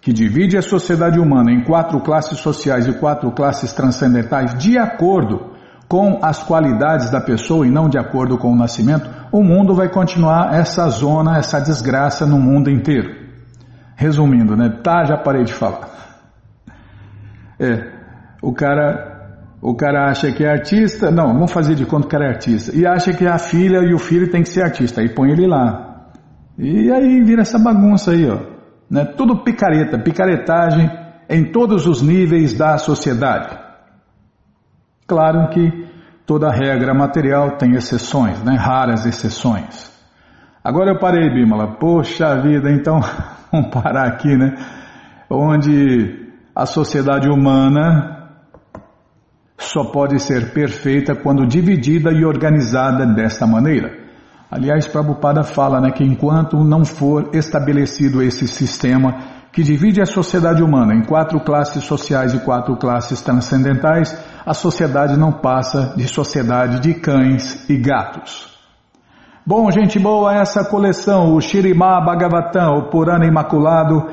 que 0.02 0.12
divide 0.12 0.58
a 0.58 0.62
sociedade 0.62 1.18
humana 1.18 1.50
em 1.50 1.64
quatro 1.64 1.98
classes 2.00 2.38
sociais 2.40 2.86
e 2.86 2.92
quatro 2.92 3.32
classes 3.32 3.72
transcendentais, 3.72 4.54
de 4.58 4.76
acordo 4.76 5.54
com 5.88 6.18
as 6.22 6.42
qualidades 6.42 7.08
da 7.08 7.22
pessoa 7.22 7.66
e 7.66 7.70
não 7.70 7.88
de 7.88 7.98
acordo 7.98 8.36
com 8.36 8.52
o 8.52 8.56
nascimento, 8.56 9.08
o 9.38 9.44
mundo 9.44 9.74
vai 9.74 9.88
continuar 9.88 10.54
essa 10.54 10.88
zona, 10.88 11.38
essa 11.38 11.60
desgraça 11.60 12.24
no 12.26 12.38
mundo 12.38 12.70
inteiro. 12.70 13.14
Resumindo, 13.94 14.56
né? 14.56 14.68
Tá, 14.82 15.04
já 15.04 15.16
parei 15.16 15.44
de 15.44 15.52
falar. 15.52 15.90
É, 17.58 17.92
o 18.42 18.52
cara 18.52 19.14
o 19.60 19.74
cara 19.74 20.10
acha 20.10 20.30
que 20.30 20.44
é 20.44 20.50
artista, 20.50 21.10
não, 21.10 21.32
vamos 21.32 21.50
fazer 21.50 21.74
de 21.74 21.84
conta 21.86 22.02
que 22.02 22.08
o 22.08 22.10
cara 22.18 22.26
é 22.26 22.34
artista, 22.34 22.76
e 22.76 22.86
acha 22.86 23.12
que 23.12 23.26
a 23.26 23.38
filha 23.38 23.78
e 23.78 23.94
o 23.94 23.98
filho 23.98 24.30
tem 24.30 24.42
que 24.42 24.50
ser 24.50 24.62
artista, 24.62 25.00
aí 25.00 25.08
põe 25.08 25.30
ele 25.30 25.46
lá. 25.46 26.10
E 26.58 26.90
aí 26.92 27.22
vira 27.22 27.42
essa 27.42 27.58
bagunça 27.58 28.12
aí, 28.12 28.28
ó. 28.30 28.38
Né? 28.88 29.04
Tudo 29.16 29.42
picareta, 29.42 29.98
picaretagem 29.98 30.88
em 31.28 31.50
todos 31.50 31.86
os 31.86 32.00
níveis 32.00 32.56
da 32.56 32.78
sociedade. 32.78 33.58
Claro 35.06 35.48
que 35.50 35.85
toda 36.26 36.50
regra 36.50 36.92
material 36.92 37.52
tem 37.52 37.74
exceções, 37.74 38.42
né? 38.42 38.56
raras 38.56 39.06
exceções. 39.06 39.94
Agora 40.62 40.90
eu 40.90 40.98
parei, 40.98 41.30
Bímola. 41.30 41.76
Poxa 41.78 42.40
vida, 42.42 42.70
então 42.70 42.98
vamos 43.52 43.70
parar 43.70 44.08
aqui, 44.08 44.36
né? 44.36 44.54
Onde 45.30 46.26
a 46.54 46.66
sociedade 46.66 47.28
humana 47.28 48.16
só 49.56 49.84
pode 49.84 50.20
ser 50.20 50.52
perfeita 50.52 51.14
quando 51.14 51.46
dividida 51.46 52.10
e 52.10 52.24
organizada 52.24 53.06
desta 53.06 53.46
maneira. 53.46 54.06
Aliás, 54.50 54.86
Prabhupada 54.86 55.42
fala 55.42 55.80
né, 55.80 55.90
que 55.90 56.04
enquanto 56.04 56.62
não 56.62 56.84
for 56.84 57.30
estabelecido 57.32 58.22
esse 58.22 58.46
sistema 58.46 59.16
que 59.52 59.62
divide 59.62 60.00
a 60.00 60.06
sociedade 60.06 60.62
humana 60.62 60.94
em 60.94 61.02
quatro 61.02 61.40
classes 61.40 61.82
sociais 61.84 62.34
e 62.34 62.40
quatro 62.40 62.76
classes 62.76 63.22
transcendentais, 63.22 64.16
a 64.46 64.54
sociedade 64.54 65.18
não 65.18 65.32
passa 65.32 65.92
de 65.96 66.06
sociedade 66.06 66.78
de 66.78 66.94
cães 66.94 67.68
e 67.68 67.76
gatos. 67.76 68.54
Bom, 69.44 69.68
gente 69.72 69.98
boa, 69.98 70.32
essa 70.32 70.64
coleção, 70.64 71.34
o 71.34 71.40
Shirimá 71.40 72.00
Bhagavatam, 72.00 72.78
o 72.78 72.88
Purana 72.88 73.26
Imaculado, 73.26 74.06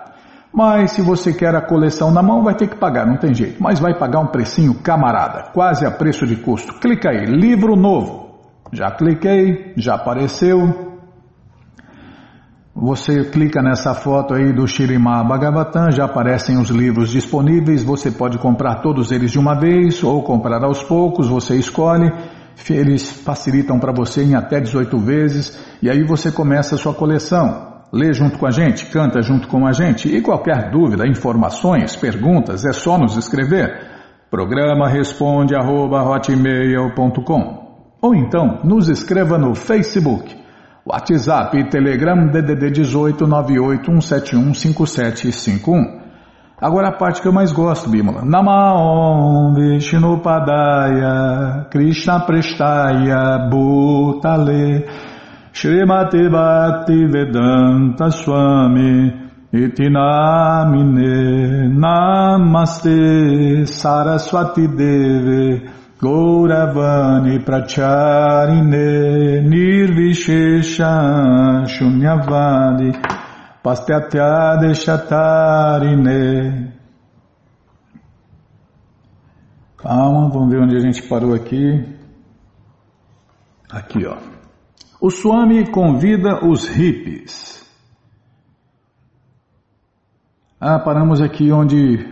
Mas 0.53 0.93
se 0.93 1.03
você 1.03 1.33
quer 1.33 1.55
a 1.55 1.61
coleção 1.61 2.11
na 2.11 2.23
mão, 2.23 2.43
vai 2.43 2.55
ter 2.55 2.69
que 2.69 2.77
pagar, 2.77 3.07
não 3.07 3.17
tem 3.17 3.35
jeito. 3.35 3.63
Mas 3.63 3.79
vai 3.79 3.99
pagar 3.99 4.21
um 4.21 4.29
precinho 4.29 4.75
camarada, 4.75 5.51
quase 5.53 5.85
a 5.85 5.91
preço 5.91 6.27
de 6.27 6.37
custo. 6.37 6.75
Clica 6.81 7.11
aí, 7.11 7.25
livro 7.27 7.77
novo. 7.77 8.29
Já 8.73 8.91
cliquei, 8.91 9.73
já 9.77 9.95
apareceu, 9.95 10.89
você 12.81 13.25
clica 13.25 13.61
nessa 13.61 13.93
foto 13.93 14.35
aí 14.35 14.53
do 14.53 14.65
Shirimá 14.65 15.25
Bhagavatam, 15.25 15.91
já 15.91 16.05
aparecem 16.05 16.57
os 16.57 16.71
livros 16.71 17.11
disponíveis, 17.11 17.83
você 17.83 18.09
pode 18.09 18.39
comprar 18.39 18.77
todos 18.83 19.11
eles 19.11 19.33
de 19.33 19.39
uma 19.39 19.59
vez 19.59 20.05
ou 20.05 20.23
comprar 20.23 20.63
aos 20.63 20.81
poucos, 20.85 21.27
você 21.27 21.57
escolhe, 21.57 22.09
eles 22.71 23.11
facilitam 23.11 23.81
para 23.81 23.93
você 23.93 24.23
em 24.23 24.37
até 24.37 24.61
18 24.61 24.97
vezes 24.97 25.59
e 25.83 25.91
aí 25.91 26.05
você 26.05 26.31
começa 26.31 26.77
a 26.77 26.79
sua 26.79 26.95
coleção. 26.95 27.78
Lê 27.93 28.13
junto 28.13 28.39
com 28.39 28.47
a 28.47 28.51
gente, 28.51 28.87
canta 28.87 29.23
junto 29.23 29.49
com 29.49 29.67
a 29.67 29.73
gente 29.73 30.09
e 30.09 30.21
qualquer 30.21 30.71
dúvida, 30.71 31.09
informações, 31.09 31.97
perguntas, 31.97 32.65
é 32.65 32.73
só 32.73 32.99
nos 32.99 33.17
escrever. 33.17 33.99
Programa 34.31 34.89
responde 34.89 35.55
arroba, 35.55 36.05
ou 38.01 38.15
então 38.15 38.61
nos 38.63 38.89
escreva 38.89 39.39
no 39.39 39.55
Facebook 39.55 40.37
WhatsApp 40.89 41.59
e 41.59 41.69
Telegram 41.69 42.29
DDD 42.29 42.71
18 42.71 43.27
981715751. 43.27 45.99
Agora 46.61 46.89
a 46.89 46.93
parte 46.93 47.21
que 47.21 47.29
eu 47.29 47.33
mais 47.33 47.53
gosto, 47.53 47.91
Bímola. 47.91 48.25
Namaon 48.25 49.53
Vishnu 49.55 50.23
Padaya 50.23 51.67
Krishna 51.71 52.21
Prestaya 52.21 53.51
Bhutale 53.51 54.87
Srimati 55.61 56.29
Bhakti 56.31 57.07
Vedanta 57.07 58.11
Swami 58.13 59.11
Itinamine 59.53 61.13
Namaste 61.75 63.67
Saraswati 63.67 64.69
Deve 64.69 65.69
Gauravani 65.99 67.41
Pracharine 67.45 69.41
Nirvishesha 69.51 70.93
Shunyavadi 71.67 72.93
Pastyatya 73.61 74.73
Chatarine 74.77 76.23
Calma, 79.77 80.29
vamos 80.29 80.51
ver 80.53 80.63
onde 80.63 80.77
a 80.77 80.81
gente 80.81 81.03
parou 81.03 81.35
aqui. 81.35 81.85
Aqui, 83.69 84.07
ó. 84.07 84.38
O 85.01 85.11
Swami 85.11 85.71
convida 85.71 86.45
os 86.45 86.67
hippies. 86.67 87.65
Ah, 90.61 90.79
paramos 90.79 91.21
aqui 91.21 91.53
onde 91.53 92.05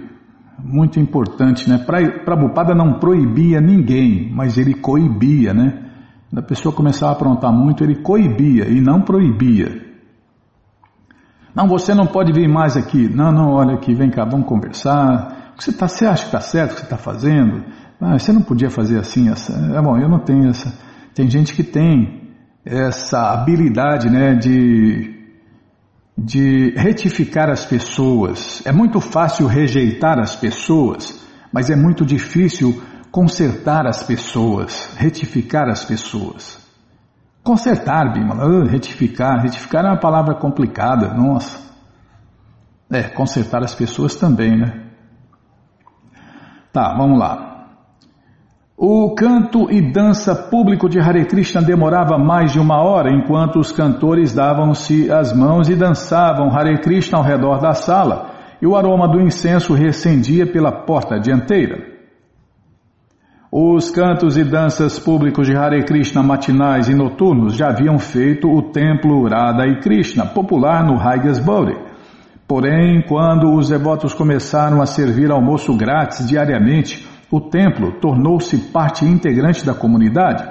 muito 0.58 1.00
importante, 1.00 1.68
né? 1.68 1.78
Prabhupada 2.24 2.74
não 2.74 3.00
proibia 3.00 3.60
ninguém, 3.60 4.32
mas 4.32 4.56
ele 4.56 4.74
coibia, 4.74 5.52
né? 5.52 5.82
Quando 6.30 6.38
a 6.38 6.46
pessoa 6.46 6.74
começava 6.74 7.12
a 7.12 7.14
aprontar 7.16 7.52
muito, 7.52 7.82
ele 7.82 7.96
coibia 7.96 8.68
e 8.68 8.80
não 8.80 9.02
proibia. 9.02 9.84
Não, 11.54 11.66
você 11.66 11.92
não 11.94 12.06
pode 12.06 12.32
vir 12.32 12.48
mais 12.48 12.76
aqui. 12.76 13.08
Não, 13.08 13.32
não, 13.32 13.52
olha 13.52 13.74
aqui, 13.74 13.94
vem 13.94 14.10
cá, 14.10 14.24
vamos 14.24 14.46
conversar. 14.46 15.54
Você, 15.58 15.72
tá, 15.72 15.88
você 15.88 16.06
acha 16.06 16.22
que 16.22 16.28
está 16.28 16.40
certo 16.40 16.72
o 16.72 16.74
que 16.74 16.80
você 16.80 16.86
está 16.86 16.98
fazendo? 16.98 17.64
Ah, 18.00 18.18
você 18.18 18.32
não 18.32 18.42
podia 18.42 18.70
fazer 18.70 18.98
assim. 18.98 19.28
Essa. 19.28 19.52
É 19.74 19.82
bom, 19.82 19.96
eu 19.98 20.08
não 20.08 20.20
tenho 20.20 20.48
essa. 20.48 20.72
Tem 21.14 21.28
gente 21.28 21.54
que 21.54 21.64
tem 21.64 22.25
essa 22.66 23.32
habilidade, 23.32 24.10
né, 24.10 24.34
de 24.34 25.14
de 26.18 26.70
retificar 26.70 27.50
as 27.50 27.64
pessoas. 27.66 28.62
É 28.64 28.72
muito 28.72 29.00
fácil 29.00 29.46
rejeitar 29.46 30.18
as 30.18 30.34
pessoas, 30.34 31.22
mas 31.52 31.68
é 31.68 31.76
muito 31.76 32.06
difícil 32.06 32.82
consertar 33.10 33.86
as 33.86 34.02
pessoas, 34.02 34.94
retificar 34.96 35.68
as 35.68 35.84
pessoas. 35.84 36.58
Consertar, 37.42 38.12
Bimala, 38.12 38.46
uh, 38.46 38.66
retificar. 38.66 39.42
Retificar 39.42 39.84
é 39.84 39.88
uma 39.88 40.00
palavra 40.00 40.34
complicada, 40.34 41.14
nossa. 41.14 41.64
É, 42.90 43.04
consertar 43.04 43.62
as 43.62 43.74
pessoas 43.74 44.16
também, 44.16 44.56
né? 44.58 44.90
Tá, 46.72 46.94
vamos 46.96 47.18
lá. 47.18 47.55
O 48.78 49.14
canto 49.14 49.70
e 49.70 49.80
dança 49.80 50.34
público 50.34 50.86
de 50.86 51.00
Hare 51.00 51.24
Krishna 51.24 51.62
demorava 51.62 52.18
mais 52.18 52.52
de 52.52 52.60
uma 52.60 52.82
hora, 52.82 53.10
enquanto 53.10 53.58
os 53.58 53.72
cantores 53.72 54.34
davam-se 54.34 55.10
as 55.10 55.32
mãos 55.32 55.70
e 55.70 55.74
dançavam 55.74 56.54
Hare 56.54 56.78
Krishna 56.82 57.16
ao 57.16 57.24
redor 57.24 57.58
da 57.58 57.72
sala, 57.72 58.32
e 58.60 58.66
o 58.66 58.76
aroma 58.76 59.08
do 59.08 59.18
incenso 59.18 59.72
recendia 59.72 60.46
pela 60.46 60.70
porta 60.84 61.18
dianteira. 61.18 61.86
Os 63.50 63.90
cantos 63.90 64.36
e 64.36 64.44
danças 64.44 64.98
públicos 64.98 65.46
de 65.46 65.56
Hare 65.56 65.82
Krishna 65.82 66.22
matinais 66.22 66.90
e 66.90 66.94
noturnos 66.94 67.56
já 67.56 67.70
haviam 67.70 67.98
feito 67.98 68.46
o 68.46 68.60
templo 68.60 69.26
Radha 69.26 69.66
e 69.66 69.80
Krishna, 69.80 70.26
popular 70.26 70.84
no 70.84 71.00
Haigasburi. 71.00 71.78
Porém, 72.46 73.02
quando 73.08 73.54
os 73.54 73.70
devotos 73.70 74.12
começaram 74.12 74.82
a 74.82 74.86
servir 74.86 75.30
almoço 75.30 75.74
grátis 75.74 76.28
diariamente, 76.28 77.15
o 77.30 77.40
templo 77.40 77.92
tornou-se 78.00 78.56
parte 78.70 79.04
integrante 79.04 79.64
da 79.64 79.74
comunidade. 79.74 80.44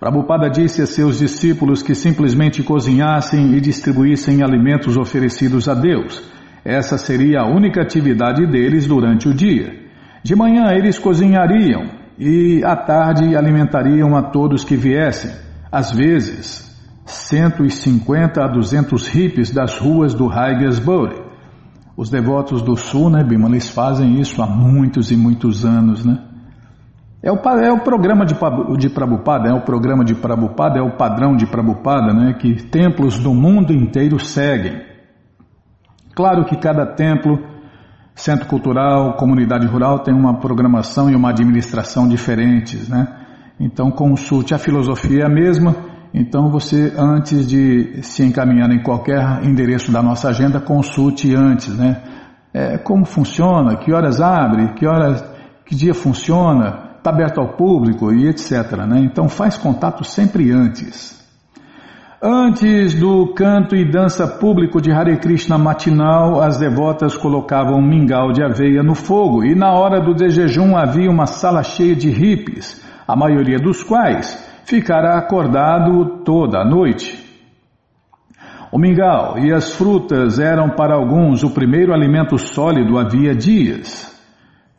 Prabhupada 0.00 0.50
disse 0.50 0.82
a 0.82 0.86
seus 0.86 1.18
discípulos 1.18 1.82
que 1.82 1.94
simplesmente 1.94 2.62
cozinhassem 2.62 3.54
e 3.54 3.60
distribuíssem 3.60 4.42
alimentos 4.42 4.96
oferecidos 4.96 5.68
a 5.68 5.74
Deus. 5.74 6.22
Essa 6.64 6.98
seria 6.98 7.40
a 7.40 7.46
única 7.46 7.80
atividade 7.80 8.46
deles 8.46 8.86
durante 8.86 9.28
o 9.28 9.34
dia. 9.34 9.72
De 10.22 10.34
manhã 10.34 10.72
eles 10.72 10.98
cozinhariam 10.98 11.90
e 12.18 12.62
à 12.64 12.76
tarde 12.76 13.36
alimentariam 13.36 14.16
a 14.16 14.22
todos 14.22 14.64
que 14.64 14.76
viessem, 14.76 15.30
às 15.70 15.92
vezes 15.92 16.74
150 17.06 18.42
a 18.42 18.48
200 18.48 19.08
hippies 19.08 19.50
das 19.50 19.78
ruas 19.78 20.14
do 20.14 20.28
Haigesbury. 20.28 21.22
Os 21.96 22.10
devotos 22.10 22.62
do 22.62 22.76
sul, 22.76 23.08
né, 23.08 23.22
Bima, 23.22 23.48
eles 23.48 23.68
fazem 23.68 24.20
isso 24.20 24.42
há 24.42 24.46
muitos 24.46 25.10
e 25.10 25.16
muitos 25.16 25.64
anos, 25.64 26.04
né? 26.04 26.18
É 27.22 27.32
o, 27.32 27.36
é 27.36 27.72
o 27.72 27.80
programa 27.80 28.26
de, 28.26 28.34
de 28.78 28.90
Prabhupada, 28.90 29.48
é 29.48 29.54
o 29.54 29.62
programa 29.62 30.04
de 30.04 30.14
Prabhupada, 30.14 30.78
é 30.78 30.82
o 30.82 30.96
padrão 30.96 31.34
de 31.34 31.46
Prabhupada, 31.46 32.12
né, 32.12 32.34
que 32.34 32.54
templos 32.68 33.18
do 33.18 33.32
mundo 33.32 33.72
inteiro 33.72 34.18
seguem. 34.18 34.82
Claro 36.14 36.44
que 36.44 36.56
cada 36.56 36.84
templo 36.84 37.38
Centro 38.14 38.46
cultural, 38.46 39.16
comunidade 39.16 39.66
rural 39.66 39.98
tem 39.98 40.14
uma 40.14 40.38
programação 40.38 41.10
e 41.10 41.16
uma 41.16 41.30
administração 41.30 42.06
diferentes, 42.06 42.88
né? 42.88 43.08
Então 43.58 43.90
consulte 43.90 44.54
a 44.54 44.58
filosofia 44.58 45.22
é 45.22 45.26
a 45.26 45.28
mesma. 45.28 45.74
Então 46.16 46.48
você 46.48 46.94
antes 46.96 47.44
de 47.44 48.00
se 48.04 48.24
encaminhar 48.24 48.70
em 48.70 48.80
qualquer 48.80 49.42
endereço 49.42 49.90
da 49.90 50.00
nossa 50.00 50.28
agenda 50.28 50.60
consulte 50.60 51.34
antes, 51.34 51.76
né? 51.76 52.00
É, 52.52 52.78
como 52.78 53.04
funciona, 53.04 53.76
que 53.76 53.92
horas 53.92 54.20
abre, 54.20 54.74
que 54.74 54.86
horas, 54.86 55.24
que 55.66 55.74
dia 55.74 55.92
funciona, 55.92 56.92
está 56.98 57.10
aberto 57.10 57.40
ao 57.40 57.56
público 57.56 58.12
e 58.12 58.28
etc. 58.28 58.76
Né? 58.86 59.00
Então 59.00 59.28
faz 59.28 59.58
contato 59.58 60.04
sempre 60.04 60.52
antes. 60.52 61.20
Antes 62.22 62.94
do 62.94 63.34
canto 63.34 63.74
e 63.74 63.84
dança 63.84 64.24
público 64.24 64.80
de 64.80 64.92
Hare 64.92 65.16
Krishna 65.16 65.58
matinal, 65.58 66.40
as 66.40 66.58
devotas 66.58 67.16
colocavam 67.16 67.80
um 67.80 67.86
mingau 67.86 68.30
de 68.30 68.40
aveia 68.40 68.84
no 68.84 68.94
fogo 68.94 69.44
e 69.44 69.56
na 69.56 69.72
hora 69.72 70.00
do 70.00 70.14
desjejum 70.14 70.76
havia 70.76 71.10
uma 71.10 71.26
sala 71.26 71.64
cheia 71.64 71.96
de 71.96 72.08
hippies, 72.08 72.80
a 73.06 73.16
maioria 73.16 73.58
dos 73.58 73.82
quais 73.82 74.53
ficara 74.64 75.18
acordado 75.18 76.22
toda 76.24 76.58
a 76.58 76.64
noite. 76.64 77.22
O 78.72 78.78
mingau 78.78 79.38
e 79.38 79.52
as 79.52 79.76
frutas 79.76 80.40
eram 80.40 80.70
para 80.70 80.96
alguns 80.96 81.44
o 81.44 81.50
primeiro 81.50 81.94
alimento 81.94 82.36
sólido 82.36 82.98
havia 82.98 83.34
dias. 83.34 84.12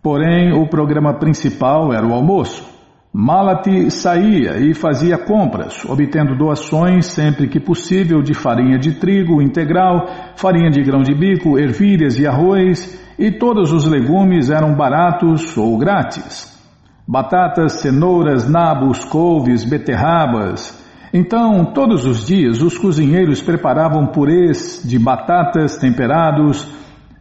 Porém, 0.04 0.52
o 0.54 0.68
programa 0.68 1.14
principal 1.14 1.94
era 1.94 2.06
o 2.06 2.14
almoço. 2.14 2.76
Malati 3.14 3.90
saía 3.90 4.58
e 4.60 4.74
fazia 4.74 5.18
compras, 5.18 5.86
obtendo 5.86 6.36
doações 6.36 7.06
sempre 7.06 7.48
que 7.48 7.62
possível 7.62 8.22
de 8.22 8.34
farinha 8.34 8.78
de 8.78 9.00
trigo 9.00 9.42
integral, 9.42 10.06
farinha 10.36 10.70
de 10.70 10.84
grão 10.84 11.02
de 11.02 11.16
bico, 11.16 11.58
ervilhas 11.58 12.20
e 12.20 12.28
arroz, 12.28 13.02
e 13.18 13.32
todos 13.32 13.72
os 13.72 13.88
legumes 13.88 14.50
eram 14.50 14.76
baratos 14.76 15.56
ou 15.58 15.78
grátis. 15.78 16.55
Batatas, 17.08 17.74
cenouras, 17.74 18.50
nabos, 18.50 19.06
couves, 19.06 19.64
beterrabas. 19.64 20.84
Então, 21.14 21.66
todos 21.66 22.04
os 22.06 22.26
dias, 22.26 22.62
os 22.62 22.78
cozinheiros 22.78 23.42
preparavam 23.42 24.08
purês 24.08 24.82
de 24.84 24.98
batatas 24.98 25.78
temperados, 25.78 26.68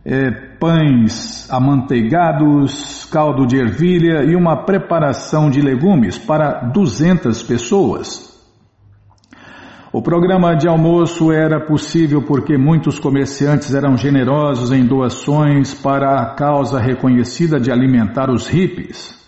é, 0.05 0.31
pães 0.59 1.49
amanteigados, 1.51 3.05
caldo 3.05 3.47
de 3.47 3.57
ervilha 3.57 4.25
e 4.25 4.35
uma 4.35 4.65
preparação 4.65 5.51
de 5.51 5.61
legumes 5.61 6.17
para 6.17 6.71
200 6.73 7.43
pessoas. 7.43 8.33
O 9.93 10.03
programa 10.03 10.57
de 10.57 10.67
almoço 10.67 11.31
era 11.31 11.61
possível 11.61 12.23
porque 12.23 12.59
muitos 12.59 12.99
comerciantes 12.99 13.75
eram 13.75 13.97
generosos 13.97 14.73
em 14.73 14.85
doações 14.85 15.73
para 15.73 16.21
a 16.21 16.35
causa 16.35 16.81
reconhecida 16.81 17.61
de 17.61 17.71
alimentar 17.71 18.29
os 18.29 18.49
hippies. 18.49 19.24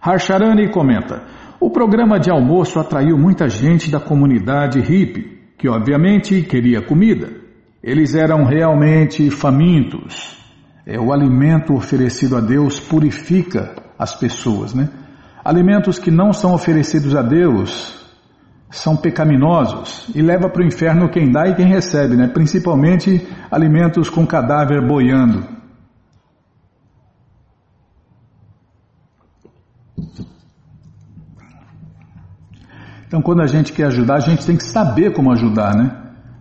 Harsharani 0.00 0.70
comenta: 0.70 1.22
o 1.60 1.70
programa 1.70 2.20
de 2.20 2.30
almoço 2.30 2.78
atraiu 2.78 3.18
muita 3.18 3.48
gente 3.48 3.90
da 3.90 3.98
comunidade 3.98 4.80
hippie, 4.80 5.38
que 5.58 5.68
obviamente 5.68 6.42
queria 6.42 6.80
comida. 6.80 7.28
Eles 7.82 8.14
eram 8.14 8.44
realmente 8.44 9.28
famintos. 9.30 10.38
É, 10.86 10.98
o 10.98 11.12
alimento 11.12 11.74
oferecido 11.74 12.36
a 12.36 12.40
Deus 12.40 12.78
purifica 12.78 13.74
as 13.98 14.14
pessoas, 14.14 14.72
né? 14.72 14.88
Alimentos 15.44 15.98
que 15.98 16.10
não 16.10 16.32
são 16.32 16.54
oferecidos 16.54 17.16
a 17.16 17.22
Deus 17.22 17.98
são 18.70 18.96
pecaminosos 18.96 20.08
e 20.14 20.22
leva 20.22 20.48
para 20.48 20.62
o 20.62 20.66
inferno 20.66 21.08
quem 21.08 21.30
dá 21.30 21.48
e 21.48 21.54
quem 21.54 21.66
recebe, 21.66 22.16
né? 22.16 22.28
Principalmente 22.28 23.26
alimentos 23.50 24.08
com 24.08 24.26
cadáver 24.26 24.86
boiando. 24.86 25.57
Então, 33.08 33.22
quando 33.22 33.40
a 33.40 33.46
gente 33.46 33.72
quer 33.72 33.86
ajudar, 33.86 34.16
a 34.16 34.20
gente 34.20 34.44
tem 34.44 34.54
que 34.54 34.62
saber 34.62 35.14
como 35.14 35.32
ajudar, 35.32 35.74
né? 35.74 35.90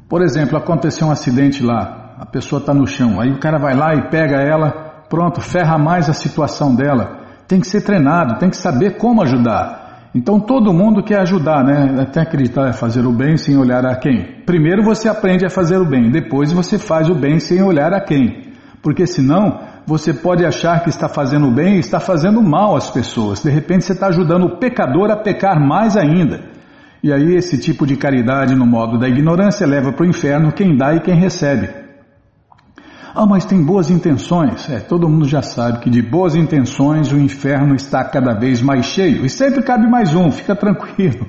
Por 0.10 0.22
exemplo, 0.22 0.58
aconteceu 0.58 1.08
um 1.08 1.12
acidente 1.12 1.64
lá, 1.64 2.16
a 2.20 2.26
pessoa 2.26 2.60
está 2.60 2.74
no 2.74 2.86
chão, 2.86 3.22
aí 3.22 3.32
o 3.32 3.40
cara 3.40 3.58
vai 3.58 3.74
lá 3.74 3.96
e 3.96 4.10
pega 4.10 4.36
ela, 4.36 5.04
pronto, 5.10 5.40
ferra 5.40 5.78
mais 5.78 6.10
a 6.10 6.14
situação 6.14 6.76
dela. 6.76 7.20
Tem 7.48 7.62
que 7.62 7.68
ser 7.68 7.82
treinado, 7.82 8.38
tem 8.38 8.50
que 8.50 8.58
saber 8.58 8.98
como 8.98 9.24
ajudar. 9.24 10.10
Então 10.14 10.42
todo 10.42 10.74
mundo 10.74 11.02
quer 11.02 11.22
ajudar, 11.22 11.64
né? 11.64 12.02
Até 12.02 12.20
acreditar 12.20 12.68
é 12.68 12.74
fazer 12.74 13.06
o 13.06 13.14
bem 13.14 13.38
sem 13.38 13.58
olhar 13.58 13.86
a 13.86 13.96
quem. 13.96 14.44
Primeiro 14.46 14.84
você 14.84 15.08
aprende 15.08 15.46
a 15.46 15.50
fazer 15.50 15.78
o 15.78 15.86
bem, 15.86 16.12
depois 16.12 16.52
você 16.52 16.78
faz 16.78 17.10
o 17.10 17.16
bem 17.16 17.40
sem 17.40 17.64
olhar 17.64 17.94
a 17.94 18.02
quem. 18.02 18.52
Porque 18.82 19.06
senão 19.06 19.60
você 19.86 20.14
pode 20.14 20.46
achar 20.46 20.84
que 20.84 20.90
está 20.90 21.08
fazendo 21.08 21.50
bem 21.50 21.76
e 21.76 21.80
está 21.80 22.00
fazendo 22.00 22.42
mal 22.42 22.76
às 22.76 22.90
pessoas. 22.90 23.42
De 23.42 23.50
repente 23.50 23.86
você 23.86 23.94
está 23.94 24.08
ajudando 24.08 24.46
o 24.46 24.58
pecador 24.58 25.10
a 25.12 25.16
pecar 25.16 25.60
mais 25.60 25.96
ainda. 25.96 26.57
E 27.04 27.14
aí 27.14 27.36
esse 27.36 27.58
tipo 27.58 27.86
de 27.86 27.96
caridade 27.96 28.56
no 28.56 28.66
modo 28.66 28.98
da 28.98 29.08
ignorância 29.08 29.68
leva 29.68 29.92
para 29.92 30.06
o 30.06 30.10
inferno 30.10 30.52
quem 30.52 30.76
dá 30.76 30.96
e 30.96 31.00
quem 31.00 31.16
recebe. 31.16 31.70
Ah, 33.14 33.26
mas 33.26 33.46
tem 33.46 33.64
boas 33.64 33.90
intenções. 33.90 34.70
É, 34.70 34.80
todo 34.80 35.10
mundo 35.10 35.28
já 35.28 35.42
sabe 35.42 35.80
que 35.80 35.90
de 35.90 36.04
boas 36.04 36.36
intenções 36.36 37.12
o 37.12 37.18
inferno 37.18 37.74
está 37.74 38.04
cada 38.04 38.34
vez 38.34 38.62
mais 38.62 38.86
cheio. 38.86 39.26
E 39.26 39.30
sempre 39.30 39.64
cabe 39.64 39.90
mais 39.90 40.14
um, 40.14 40.32
fica 40.32 40.56
tranquilo. 40.56 41.26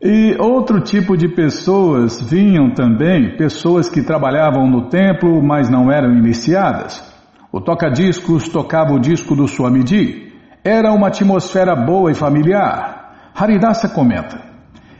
E 0.00 0.36
outro 0.38 0.80
tipo 0.80 1.16
de 1.16 1.28
pessoas 1.28 2.20
vinham 2.20 2.72
também, 2.72 3.36
pessoas 3.36 3.88
que 3.88 4.02
trabalhavam 4.02 4.66
no 4.68 4.88
templo, 4.88 5.42
mas 5.42 5.70
não 5.70 5.90
eram 5.90 6.14
iniciadas. 6.14 7.02
O 7.52 7.60
toca-discos 7.60 8.48
tocava 8.48 8.92
o 8.92 8.98
disco 8.98 9.36
do 9.36 9.46
Swamiji. 9.46 10.32
Era 10.64 10.92
uma 10.92 11.08
atmosfera 11.08 11.76
boa 11.76 12.10
e 12.10 12.14
familiar. 12.14 13.03
Haridasa 13.34 13.88
comenta: 13.88 14.40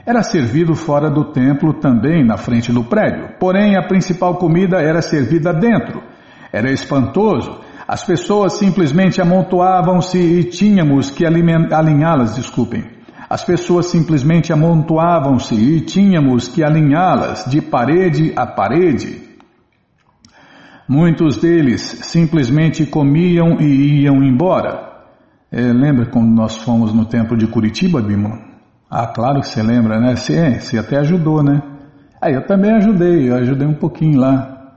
Era 0.05 0.21
servido 0.25 0.75
fora 0.75 1.09
do 1.09 1.33
templo 1.33 1.75
também 1.75 2.27
na 2.27 2.37
frente 2.37 2.73
do 2.73 2.83
prédio, 2.83 3.37
porém 3.39 3.77
a 3.77 3.87
principal 3.87 4.35
comida 4.37 4.83
era 4.83 5.01
servida 5.01 5.53
dentro. 5.53 6.03
Era 6.53 6.71
espantoso. 6.73 7.61
As 7.87 8.03
pessoas 8.03 8.55
simplesmente 8.55 9.21
amontoavam-se 9.21 10.19
e 10.19 10.45
tínhamos 10.45 11.11
que 11.11 11.25
alinhá-las, 11.25 12.35
desculpem. 12.35 12.85
As 13.29 13.45
pessoas 13.45 13.87
simplesmente 13.87 14.53
amontoavam-se 14.53 15.55
e 15.55 15.81
tínhamos 15.83 16.49
que 16.49 16.65
alinhá-las 16.65 17.45
de 17.45 17.61
parede 17.61 18.33
a 18.35 18.47
parede. 18.47 19.23
Muitos 20.89 21.39
deles 21.39 21.83
simplesmente 21.83 22.85
comiam 22.87 23.61
e 23.61 24.03
iam 24.03 24.23
embora. 24.23 24.94
É, 25.57 25.73
lembra 25.73 26.07
quando 26.07 26.35
nós 26.35 26.57
fomos 26.57 26.93
no 26.93 27.05
templo 27.05 27.37
de 27.37 27.47
Curitiba, 27.47 28.03
Bima? 28.03 28.41
Ah, 28.91 29.07
claro 29.07 29.41
que 29.41 29.47
você 29.47 29.63
lembra, 29.63 30.01
né? 30.01 30.17
Você, 30.17 30.59
você 30.59 30.77
até 30.77 30.97
ajudou, 30.97 31.45
né? 31.45 31.63
Ah, 32.21 32.29
eu 32.29 32.45
também 32.45 32.73
ajudei, 32.73 33.31
eu 33.31 33.37
ajudei 33.37 33.65
um 33.65 33.75
pouquinho 33.75 34.19
lá. 34.19 34.73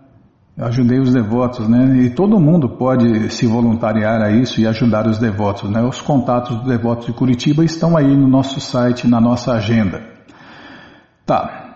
Eu 0.55 0.67
ajudei 0.67 0.99
os 0.99 1.11
devotos, 1.11 1.67
né? 1.67 1.97
E 2.03 2.11
todo 2.11 2.39
mundo 2.39 2.69
pode 2.69 3.27
se 3.31 3.47
voluntariar 3.47 4.21
a 4.21 4.29
isso 4.29 4.61
e 4.61 4.67
ajudar 4.67 5.07
os 5.07 5.17
devotos, 5.17 5.67
né? 5.67 5.81
Os 5.81 5.99
contatos 5.99 6.55
dos 6.57 6.67
devotos 6.67 7.07
de 7.07 7.13
Curitiba 7.13 7.65
estão 7.65 7.97
aí 7.97 8.15
no 8.15 8.27
nosso 8.27 8.61
site, 8.61 9.07
na 9.07 9.19
nossa 9.19 9.53
agenda. 9.53 10.03
Tá. 11.25 11.73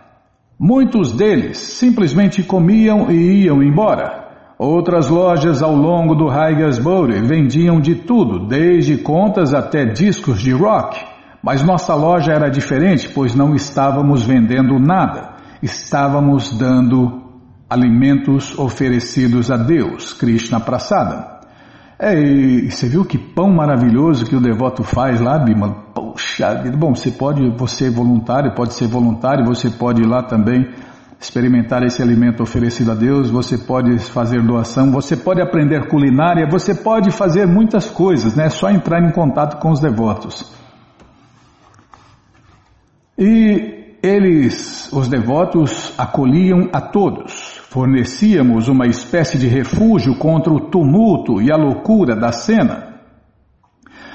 Muitos 0.60 1.12
deles 1.12 1.58
simplesmente 1.58 2.44
comiam 2.44 3.10
e 3.10 3.46
iam 3.46 3.64
embora. 3.64 4.21
Outras 4.64 5.10
lojas 5.10 5.64
ao 5.64 5.76
longo 5.76 6.14
do 6.14 6.30
Haigesbury 6.30 7.20
vendiam 7.24 7.82
de 7.82 7.96
tudo, 7.96 8.46
desde 8.48 8.96
contas 8.96 9.56
até 9.56 9.86
discos 9.86 10.40
de 10.40 10.52
rock. 10.52 11.04
Mas 11.42 11.64
nossa 11.64 11.96
loja 11.96 12.32
era 12.32 12.48
diferente, 12.48 13.10
pois 13.10 13.34
não 13.34 13.56
estávamos 13.56 14.22
vendendo 14.22 14.78
nada. 14.78 15.32
Estávamos 15.64 16.56
dando 16.56 17.24
alimentos 17.68 18.56
oferecidos 18.60 19.50
a 19.50 19.58
Deus, 19.58 20.14
Krishna 20.14 20.60
Prasada. 20.60 21.40
É, 21.98 22.14
e 22.14 22.70
você 22.70 22.88
viu 22.88 23.04
que 23.04 23.18
pão 23.18 23.52
maravilhoso 23.52 24.28
que 24.28 24.36
o 24.36 24.40
devoto 24.40 24.84
faz 24.84 25.20
lá, 25.20 25.40
Bima? 25.40 25.72
Poxa 25.92 26.54
bom, 26.78 26.94
você 26.94 27.10
pode, 27.10 27.50
você 27.58 27.88
é 27.88 27.90
voluntário, 27.90 28.54
pode 28.54 28.76
ser 28.76 28.88
voluntário, 28.88 29.44
você 29.44 29.72
pode 29.72 30.04
ir 30.04 30.08
lá 30.08 30.22
também 30.22 30.70
experimentar 31.22 31.84
esse 31.84 32.02
alimento 32.02 32.42
oferecido 32.42 32.92
a 32.92 32.96
Deus, 32.96 33.30
você 33.30 33.58
pode 33.58 33.98
fazer 34.00 34.42
doação, 34.42 34.92
você 34.92 35.16
pode 35.16 35.42
aprender 35.42 35.88
culinária, 35.88 36.50
você 36.50 36.74
pode 36.74 37.12
fazer 37.12 37.46
muitas 37.46 37.90
coisas, 37.90 38.36
né? 38.36 38.48
É 38.48 38.50
só 38.50 38.70
entrar 38.70 39.02
em 39.02 39.12
contato 39.12 39.62
com 39.62 39.70
os 39.70 39.80
devotos. 39.80 40.52
E 43.18 43.96
eles, 44.02 44.92
os 44.92 45.08
devotos, 45.08 45.94
acolhiam 45.98 46.70
a 46.74 46.82
todos, 46.82 47.62
Fornecíamos 47.72 48.68
uma 48.68 48.86
espécie 48.86 49.38
de 49.38 49.48
refúgio 49.48 50.18
contra 50.18 50.52
o 50.52 50.60
tumulto 50.70 51.42
e 51.42 51.50
a 51.50 51.56
loucura 51.56 52.18
da 52.18 52.30
cena. 52.34 53.00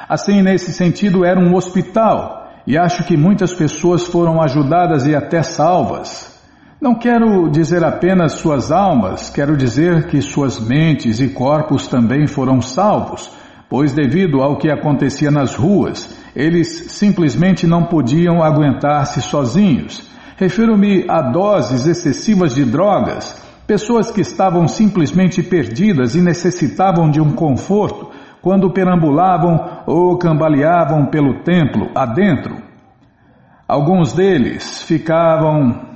Assim, 0.06 0.42
nesse 0.42 0.74
sentido, 0.74 1.24
era 1.24 1.40
um 1.40 1.54
hospital 1.54 2.50
e 2.66 2.76
acho 2.76 3.04
que 3.04 3.16
muitas 3.16 3.54
pessoas 3.54 4.06
foram 4.06 4.42
ajudadas 4.42 5.06
e 5.06 5.16
até 5.16 5.42
salvas. 5.42 6.35
Não 6.80 6.94
quero 6.94 7.48
dizer 7.50 7.82
apenas 7.84 8.32
suas 8.32 8.70
almas, 8.70 9.30
quero 9.30 9.56
dizer 9.56 10.08
que 10.08 10.20
suas 10.20 10.60
mentes 10.60 11.20
e 11.20 11.28
corpos 11.28 11.86
também 11.86 12.26
foram 12.26 12.60
salvos, 12.60 13.30
pois, 13.68 13.92
devido 13.92 14.42
ao 14.42 14.58
que 14.58 14.70
acontecia 14.70 15.30
nas 15.30 15.54
ruas, 15.54 16.14
eles 16.34 16.92
simplesmente 16.92 17.66
não 17.66 17.84
podiam 17.84 18.42
aguentar-se 18.42 19.22
sozinhos. 19.22 20.08
Refiro-me 20.36 21.04
a 21.08 21.22
doses 21.22 21.86
excessivas 21.86 22.54
de 22.54 22.64
drogas 22.64 23.46
Pessoas 23.66 24.12
que 24.12 24.20
estavam 24.20 24.68
simplesmente 24.68 25.42
perdidas 25.42 26.14
e 26.14 26.22
necessitavam 26.22 27.10
de 27.10 27.20
um 27.20 27.32
conforto 27.32 28.12
quando 28.40 28.72
perambulavam 28.72 29.82
ou 29.86 30.16
cambaleavam 30.16 31.06
pelo 31.06 31.42
templo 31.42 31.90
adentro. 31.92 32.62
Alguns 33.66 34.12
deles 34.12 34.84
ficavam 34.84 35.95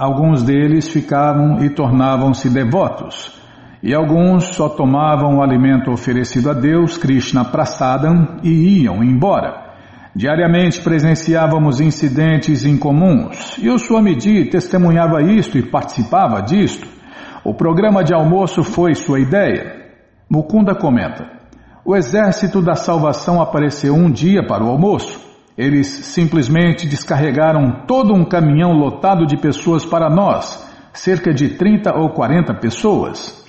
alguns 0.00 0.42
deles 0.42 0.88
ficavam 0.88 1.62
e 1.62 1.68
tornavam-se 1.68 2.48
devotos, 2.48 3.38
e 3.82 3.94
alguns 3.94 4.44
só 4.56 4.66
tomavam 4.66 5.36
o 5.36 5.42
alimento 5.42 5.90
oferecido 5.90 6.48
a 6.48 6.54
Deus, 6.54 6.96
Krishna 6.96 7.44
Prasadam, 7.44 8.38
e 8.42 8.82
iam 8.82 9.04
embora. 9.04 9.68
Diariamente 10.16 10.80
presenciávamos 10.80 11.80
incidentes 11.80 12.64
incomuns 12.64 13.58
e 13.58 13.68
o 13.68 13.78
Swamiji 13.78 14.46
testemunhava 14.46 15.22
isto 15.22 15.58
e 15.58 15.62
participava 15.62 16.40
disto. 16.40 16.88
O 17.44 17.54
programa 17.54 18.02
de 18.02 18.14
almoço 18.14 18.64
foi 18.64 18.94
sua 18.94 19.20
ideia. 19.20 19.84
Mukunda 20.28 20.74
comenta: 20.74 21.26
O 21.84 21.94
exército 21.94 22.60
da 22.62 22.74
salvação 22.74 23.40
apareceu 23.40 23.94
um 23.94 24.10
dia 24.10 24.44
para 24.46 24.64
o 24.64 24.68
almoço. 24.68 25.29
Eles 25.56 25.86
simplesmente 25.86 26.86
descarregaram 26.86 27.84
todo 27.86 28.14
um 28.14 28.24
caminhão 28.24 28.72
lotado 28.72 29.26
de 29.26 29.36
pessoas 29.36 29.84
para 29.84 30.08
nós, 30.08 30.66
cerca 30.92 31.32
de 31.32 31.50
30 31.50 31.96
ou 31.96 32.10
40 32.10 32.54
pessoas. 32.54 33.44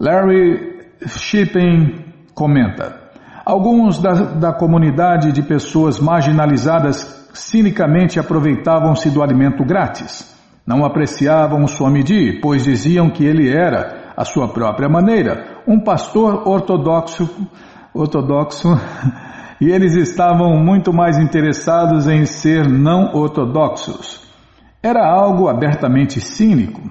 Larry 0.00 0.88
Shipping 1.06 2.04
comenta: 2.34 3.00
Alguns 3.44 4.00
da, 4.00 4.12
da 4.12 4.52
comunidade 4.52 5.32
de 5.32 5.42
pessoas 5.42 6.00
marginalizadas 6.00 7.28
cinicamente 7.34 8.18
aproveitavam-se 8.18 9.10
do 9.10 9.22
alimento 9.22 9.64
grátis. 9.64 10.30
Não 10.66 10.84
apreciavam 10.84 11.64
o 11.64 11.68
Swamiji, 11.68 12.40
pois 12.40 12.64
diziam 12.64 13.10
que 13.10 13.24
ele 13.24 13.50
era, 13.50 14.12
à 14.16 14.24
sua 14.24 14.48
própria 14.48 14.88
maneira, 14.88 15.60
um 15.66 15.80
pastor 15.80 16.46
ortodoxo, 16.46 17.28
ortodoxo 17.92 18.68
e 19.62 19.70
eles 19.70 19.94
estavam 19.94 20.58
muito 20.58 20.92
mais 20.92 21.16
interessados 21.16 22.08
em 22.08 22.26
ser 22.26 22.68
não 22.68 23.14
ortodoxos. 23.14 24.20
Era 24.82 25.06
algo 25.06 25.46
abertamente 25.46 26.20
cínico. 26.20 26.82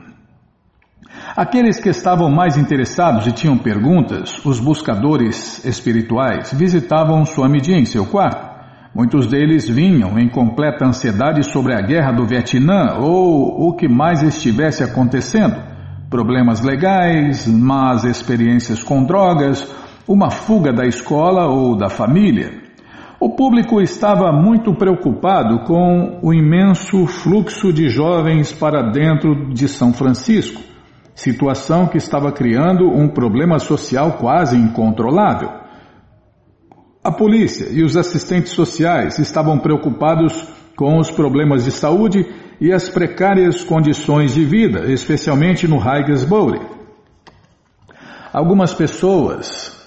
Aqueles 1.36 1.82
que 1.82 1.89
estavam 1.89 2.32
mais 2.32 2.55
interessados 2.55 3.28
e 3.28 3.34
tinham 3.34 3.57
perguntas, 3.57 4.39
os 4.45 4.61
buscadores 4.61 5.65
espirituais, 5.65 6.53
visitavam 6.53 7.26
Swamiji 7.26 7.74
em 7.74 7.84
seu 7.84 8.05
quarto. 8.05 8.49
Muitos 8.95 9.28
deles 9.28 9.67
vinham 9.67 10.17
em 10.17 10.30
completa 10.30 10.86
ansiedade 10.86 11.43
sobre 11.43 11.76
a 11.76 11.82
guerra 11.82 12.13
do 12.13 12.26
Vietnã 12.26 12.99
ou 13.01 13.67
o 13.67 13.76
que 13.76 13.89
mais 13.89 14.24
estivesse 14.24 14.82
acontecendo. 14.82 15.61
Problemas 16.09 16.61
legais, 16.61 17.45
más 17.47 18.05
experiências 18.05 18.82
com 18.82 19.03
drogas, 19.03 19.67
uma 20.07 20.30
fuga 20.30 20.72
da 20.72 20.86
escola 20.86 21.47
ou 21.47 21.76
da 21.76 21.89
família. 21.89 22.61
O 23.22 23.30
público 23.30 23.80
estava 23.80 24.32
muito 24.32 24.74
preocupado 24.74 25.59
com 25.59 26.19
o 26.24 26.34
imenso 26.34 27.05
fluxo 27.05 27.72
de 27.72 27.88
jovens 27.88 28.51
para 28.51 28.82
dentro 28.91 29.53
de 29.53 29.67
São 29.67 29.93
Francisco 29.93 30.59
situação 31.13 31.88
que 31.88 31.97
estava 31.97 32.32
criando 32.32 32.89
um 32.89 33.07
problema 33.07 33.59
social 33.59 34.13
quase 34.13 34.57
incontrolável. 34.57 35.51
A 37.03 37.11
polícia 37.11 37.67
e 37.72 37.84
os 37.84 37.95
assistentes 37.95 38.53
sociais 38.53 39.19
estavam 39.19 39.59
preocupados 39.59 40.47
com 40.76 40.97
os 40.97 41.11
problemas 41.11 41.63
de 41.63 41.72
saúde 41.72 42.26
e 42.59 42.72
as 42.72 42.89
precárias 42.89 43.63
condições 43.63 44.34
de 44.34 44.43
vida, 44.43 44.91
especialmente 44.91 45.67
no 45.67 45.80
Haigesbury. 45.80 46.59
Algumas 48.34 48.74
pessoas, 48.74 49.80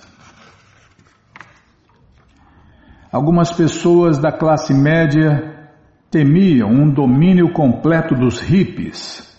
algumas 3.15 3.53
pessoas 3.53 4.19
da 4.19 4.33
classe 4.33 4.75
média 4.75 5.69
temiam 6.11 6.69
um 6.69 6.91
domínio 6.91 7.53
completo 7.53 8.15
dos 8.15 8.41
hippies 8.41 9.33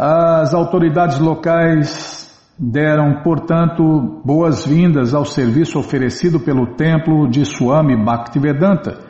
as 0.00 0.54
autoridades 0.54 1.18
locais 1.18 2.28
deram, 2.56 3.20
portanto, 3.24 4.20
boas-vindas 4.24 5.12
ao 5.12 5.24
serviço 5.24 5.76
oferecido 5.76 6.38
pelo 6.38 6.76
templo 6.76 7.28
de 7.28 7.44
Swami 7.44 7.96
Bhaktivedanta. 7.96 9.00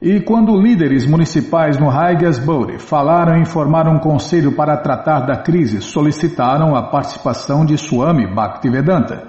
E 0.00 0.18
quando 0.20 0.58
líderes 0.58 1.06
municipais 1.06 1.78
no 1.78 1.90
Haigesbury 1.90 2.78
falaram 2.78 3.42
e 3.42 3.44
formaram 3.44 3.96
um 3.96 3.98
conselho 3.98 4.52
para 4.56 4.78
tratar 4.78 5.26
da 5.26 5.36
crise, 5.36 5.82
solicitaram 5.82 6.74
a 6.74 6.84
participação 6.84 7.62
de 7.66 7.76
Swami 7.76 8.26
Bhaktivedanta. 8.34 9.28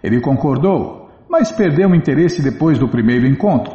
Ele 0.00 0.20
concordou, 0.20 1.01
mas 1.32 1.50
perdeu 1.50 1.88
o 1.88 1.94
interesse 1.94 2.42
depois 2.42 2.78
do 2.78 2.86
primeiro 2.86 3.26
encontro. 3.26 3.72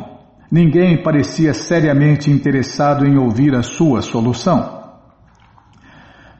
Ninguém 0.51 1.01
parecia 1.01 1.55
seriamente 1.55 2.29
interessado 2.29 3.03
em 3.03 3.17
ouvir 3.17 3.55
a 3.55 3.63
sua 3.63 4.03
solução. 4.03 4.77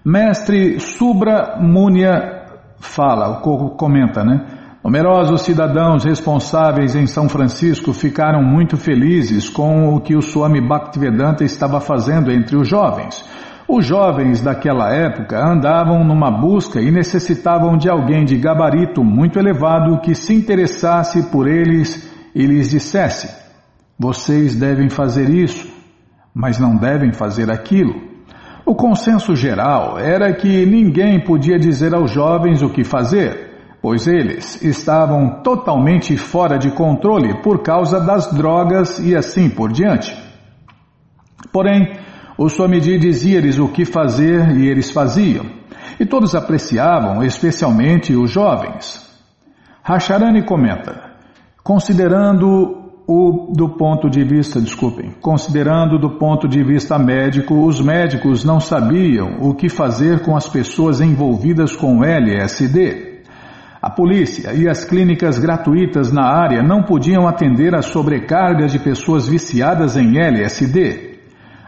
Mestre 0.06 0.80
Subra 0.80 1.58
Munia 1.60 2.46
fala, 2.80 3.42
comenta, 3.42 4.24
né? 4.24 4.46
Numerosos 4.84 5.42
cidadãos 5.42 6.04
responsáveis 6.06 6.96
em 6.96 7.08
São 7.08 7.28
Francisco 7.28 7.94
ficaram 7.94 8.44
muito 8.44 8.78
felizes 8.78 9.50
com 9.50 9.96
o 9.96 10.00
que 10.00 10.16
o 10.16 10.22
Swami 10.22 10.62
Bhaktivedanta 10.62 11.44
estava 11.44 11.82
fazendo 11.82 12.32
entre 12.32 12.56
os 12.56 12.68
jovens. 12.68 13.26
Os 13.68 13.86
jovens 13.86 14.42
daquela 14.42 14.94
época 14.94 15.38
andavam 15.46 16.02
numa 16.02 16.32
busca 16.32 16.80
e 16.80 16.90
necessitavam 16.90 17.78
de 17.78 17.90
alguém 17.90 18.24
de 18.24 18.38
gabarito 18.38 19.04
muito 19.04 19.38
elevado 19.38 20.00
que 20.00 20.16
se 20.16 20.34
interessasse 20.34 21.24
por 21.24 21.48
eles 21.50 22.10
e 22.34 22.46
lhes 22.46 22.70
dissesse: 22.70 23.30
Vocês 24.00 24.56
devem 24.56 24.90
fazer 24.90 25.30
isso, 25.30 25.68
mas 26.34 26.58
não 26.58 26.78
devem 26.78 27.12
fazer 27.12 27.52
aquilo. 27.52 27.94
O 28.66 28.74
consenso 28.74 29.36
geral 29.36 30.00
era 30.00 30.34
que 30.34 30.66
ninguém 30.66 31.22
podia 31.22 31.58
dizer 31.58 31.94
aos 31.94 32.10
jovens 32.10 32.62
o 32.62 32.70
que 32.70 32.86
fazer, 32.86 33.52
pois 33.82 34.08
eles 34.08 34.62
estavam 34.62 35.42
totalmente 35.44 36.16
fora 36.16 36.58
de 36.58 36.72
controle 36.72 37.42
por 37.42 37.62
causa 37.64 38.00
das 38.00 38.32
drogas 38.32 38.98
e 39.00 39.14
assim 39.14 39.50
por 39.50 39.74
diante. 39.74 40.16
Porém, 41.52 42.07
o 42.38 42.48
Swamiji 42.50 43.00
dizia-lhes 43.00 43.58
o 43.58 43.68
que 43.68 43.84
fazer 43.84 44.56
e 44.58 44.68
eles 44.68 44.92
faziam, 44.92 45.46
e 46.00 46.06
todos 46.06 46.36
apreciavam, 46.36 47.24
especialmente 47.24 48.16
os 48.16 48.30
jovens. 48.30 49.06
Rasharani 49.82 50.44
comenta, 50.44 51.14
considerando 51.64 52.86
o 53.08 53.54
do 53.56 53.70
ponto 53.70 54.10
de 54.10 54.24
vista, 54.24 54.60
desculpem, 54.60 55.12
considerando 55.22 55.98
do 55.98 56.18
ponto 56.18 56.48
de 56.48 56.62
vista 56.62 57.00
médico, 57.00 57.66
os 57.66 57.80
médicos 57.80 58.44
não 58.44 58.60
sabiam 58.60 59.38
o 59.40 59.56
que 59.56 59.70
fazer 59.70 60.20
com 60.24 60.36
as 60.36 60.48
pessoas 60.48 61.00
envolvidas 61.00 61.74
com 61.74 62.04
LSD. 62.04 63.22
A 63.82 63.90
polícia 63.90 64.54
e 64.54 64.68
as 64.68 64.84
clínicas 64.84 65.40
gratuitas 65.40 66.12
na 66.12 66.26
área 66.26 66.62
não 66.62 66.84
podiam 66.84 67.28
atender 67.28 67.74
às 67.74 67.86
sobrecargas 67.86 68.74
de 68.74 68.80
pessoas 68.80 69.28
viciadas 69.28 69.96
em 69.96 70.20
LSD. 70.20 71.17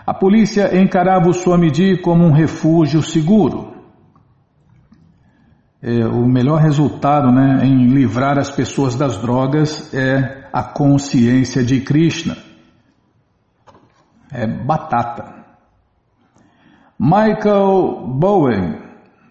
A 0.10 0.14
polícia 0.16 0.76
encarava 0.76 1.30
o 1.30 1.34
Swamiji 1.36 2.01
como 2.01 2.26
um 2.26 2.32
refúgio 2.32 2.99
seguro. 2.99 3.76
É, 5.80 6.03
o 6.07 6.28
melhor 6.28 6.60
resultado 6.60 7.32
né, 7.32 7.64
em 7.64 7.86
livrar 7.89 8.39
as 8.39 8.49
pessoas 8.49 8.95
das 8.95 9.18
drogas 9.18 9.93
é 9.93 10.49
a 10.51 10.64
consciência 10.64 11.64
de 11.64 11.82
Krishna. 11.82 12.36
É 14.32 14.47
batata. 14.47 15.45
Michael 16.99 18.07
Bowen 18.20 18.82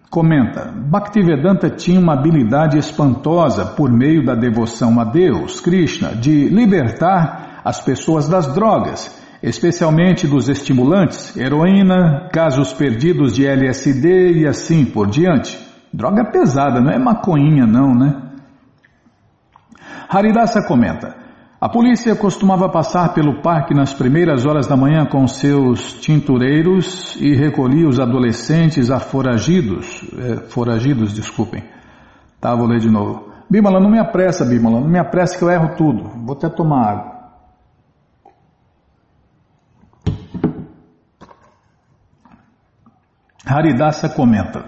comenta: 0.09 0.71
Bhaktivedanta 0.71 1.69
tinha 1.69 1.99
uma 1.99 2.13
habilidade 2.13 2.77
espantosa 2.77 3.65
por 3.65 3.91
meio 3.91 4.25
da 4.25 4.33
devoção 4.33 4.97
a 4.97 5.03
Deus, 5.03 5.59
Krishna, 5.59 6.15
de 6.15 6.47
libertar 6.47 7.59
as 7.65 7.81
pessoas 7.81 8.29
das 8.29 8.53
drogas, 8.53 9.18
especialmente 9.41 10.27
dos 10.27 10.49
estimulantes, 10.49 11.35
heroína, 11.37 12.29
casos 12.31 12.73
perdidos 12.73 13.33
de 13.33 13.45
LSD 13.45 14.41
e 14.41 14.47
assim 14.47 14.85
por 14.85 15.07
diante. 15.07 15.57
Droga 15.91 16.25
pesada, 16.25 16.79
não 16.79 16.91
é 16.91 16.99
maconhinha 16.99 17.65
não, 17.65 17.95
né? 17.95 18.29
Haridasa 20.09 20.61
comenta: 20.67 21.15
A 21.59 21.69
polícia 21.69 22.15
costumava 22.15 22.69
passar 22.69 23.13
pelo 23.13 23.41
parque 23.41 23.73
nas 23.73 23.93
primeiras 23.93 24.45
horas 24.45 24.67
da 24.67 24.75
manhã 24.75 25.05
com 25.05 25.25
seus 25.27 25.93
tintureiros 25.93 27.15
e 27.19 27.35
recolhia 27.35 27.87
os 27.87 27.99
adolescentes 27.99 28.91
aforagidos, 28.91 30.03
é, 30.17 30.35
foragidos, 30.49 31.13
desculpem. 31.13 31.63
Tá, 32.39 32.55
vou 32.55 32.67
ler 32.67 32.79
de 32.79 32.89
novo. 32.89 33.29
Bimala, 33.49 33.79
não 33.79 33.89
me 33.89 33.99
apressa, 33.99 34.45
Bimala, 34.45 34.79
não 34.79 34.87
me 34.87 34.99
apressa 34.99 35.37
que 35.37 35.43
eu 35.43 35.49
erro 35.49 35.75
tudo. 35.75 36.03
Vou 36.23 36.35
até 36.35 36.47
tomar 36.49 36.91
água. 36.91 37.08
Haridasa 43.49 44.07
comenta. 44.07 44.63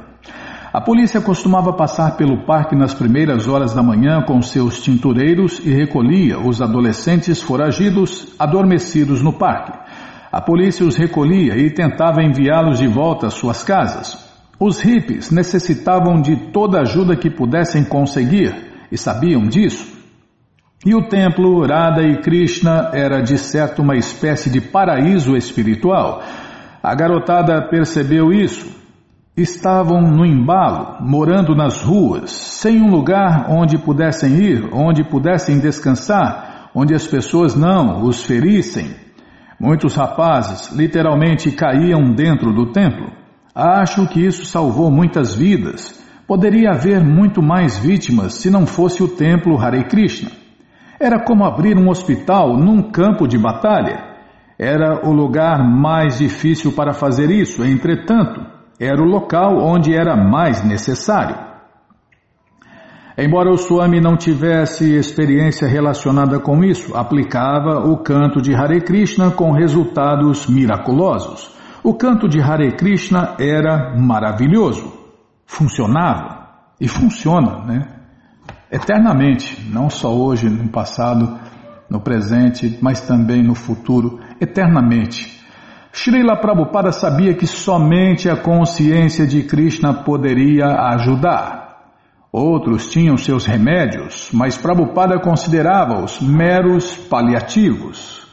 A 0.74 0.82
polícia 0.82 1.22
costumava 1.22 1.74
passar 1.74 2.16
pelo 2.16 2.46
parque 2.46 2.76
nas 2.76 2.94
primeiras 2.94 3.48
horas 3.48 3.74
da 3.74 3.84
manhã 3.84 4.22
com 4.22 4.42
seus 4.42 4.82
tintureiros 4.82 5.60
e 5.60 5.70
recolhia 5.70 6.40
os 6.40 6.62
adolescentes 6.62 7.42
foragidos 7.42 8.34
adormecidos 8.40 9.22
no 9.22 9.34
parque. 9.34 9.78
A 10.32 10.42
polícia 10.42 10.86
os 10.86 10.96
recolhia 10.96 11.58
e 11.58 11.70
tentava 11.70 12.24
enviá-los 12.24 12.80
de 12.80 12.88
volta 12.88 13.28
às 13.28 13.34
suas 13.34 13.64
casas. 13.64 14.18
Os 14.58 14.80
hippies 14.80 15.30
necessitavam 15.30 16.22
de 16.22 16.52
toda 16.52 16.80
ajuda 16.80 17.18
que 17.18 17.30
pudessem 17.30 17.84
conseguir 17.84 18.56
e 18.90 18.98
sabiam 18.98 19.42
disso. 19.48 19.92
E 20.86 20.96
o 20.96 21.08
templo 21.08 21.64
Radha 21.66 22.02
e 22.02 22.22
Krishna 22.22 22.90
era 22.94 23.22
de 23.22 23.38
certo 23.38 23.82
uma 23.82 23.96
espécie 23.96 24.50
de 24.50 24.60
paraíso 24.60 25.36
espiritual. 25.36 26.24
A 26.84 26.96
garotada 26.96 27.70
percebeu 27.70 28.32
isso 28.32 28.82
estavam 29.36 30.02
no 30.02 30.26
embalo, 30.26 30.98
morando 31.02 31.56
nas 31.56 31.82
ruas, 31.82 32.32
sem 32.32 32.82
um 32.82 32.90
lugar 32.90 33.46
onde 33.50 33.78
pudessem 33.78 34.36
ir, 34.36 34.70
onde 34.74 35.04
pudessem 35.04 35.60
descansar, 35.60 36.70
onde 36.76 36.94
as 36.94 37.08
pessoas 37.08 37.56
não 37.56 38.04
os 38.04 38.24
ferissem. 38.24 38.96
Muitos 39.60 39.96
rapazes 39.96 40.76
literalmente 40.76 41.52
caíam 41.52 42.14
dentro 42.14 42.52
do 42.52 42.72
templo. 42.72 43.12
Acho 43.54 44.08
que 44.08 44.20
isso 44.20 44.46
salvou 44.46 44.90
muitas 44.92 45.36
vidas. 45.36 46.00
Poderia 46.28 46.72
haver 46.72 47.04
muito 47.04 47.42
mais 47.42 47.78
vítimas 47.78 48.36
se 48.36 48.50
não 48.50 48.66
fosse 48.66 49.04
o 49.04 49.08
templo 49.08 49.60
Hare 49.60 49.84
Krishna. 49.86 50.32
Era 51.00 51.24
como 51.24 51.46
abrir 51.46 51.78
um 51.78 51.90
hospital 51.90 52.58
num 52.58 52.92
campo 52.92 53.28
de 53.28 53.38
batalha. 53.38 54.11
Era 54.64 55.10
o 55.10 55.12
lugar 55.12 55.68
mais 55.68 56.20
difícil 56.20 56.72
para 56.74 56.94
fazer 56.94 57.32
isso, 57.32 57.66
entretanto, 57.66 58.46
era 58.80 59.02
o 59.02 59.06
local 59.06 59.58
onde 59.58 59.92
era 59.92 60.16
mais 60.16 60.64
necessário. 60.64 61.36
Embora 63.18 63.50
o 63.50 63.58
Swami 63.58 64.00
não 64.00 64.16
tivesse 64.16 64.96
experiência 64.96 65.68
relacionada 65.68 66.40
com 66.40 66.64
isso, 66.64 66.96
aplicava 66.96 67.88
o 67.90 67.98
canto 68.04 68.40
de 68.40 68.54
Hare 68.54 68.82
Krishna 68.82 69.32
com 69.32 69.52
resultados 69.52 70.46
miraculosos. 70.46 71.50
O 71.84 71.96
canto 71.96 72.30
de 72.30 72.40
Hare 72.40 72.72
Krishna 72.74 73.36
era 73.40 73.96
maravilhoso, 73.98 74.94
funcionava 75.44 76.50
e 76.80 76.88
funciona, 76.88 77.66
né? 77.66 77.88
Eternamente, 78.72 79.60
não 79.74 79.90
só 79.90 80.16
hoje, 80.16 80.48
no 80.48 80.70
passado, 80.70 81.40
no 81.90 82.00
presente, 82.00 82.78
mas 82.80 83.02
também 83.02 83.44
no 83.44 83.54
futuro, 83.54 84.20
eternamente. 84.42 85.40
Srila 85.94 86.36
Prabhupada 86.38 86.92
sabia 86.92 87.34
que 87.34 87.46
somente 87.46 88.30
a 88.30 88.36
consciência 88.36 89.28
de 89.28 89.44
Krishna 89.44 89.94
poderia 89.94 90.66
ajudar. 90.94 91.62
Outros 92.32 92.90
tinham 92.90 93.18
seus 93.18 93.46
remédios, 93.46 94.30
mas 94.34 94.58
Prabhupada 94.58 95.20
considerava-os 95.20 96.22
meros 96.22 96.96
paliativos. 96.96 98.26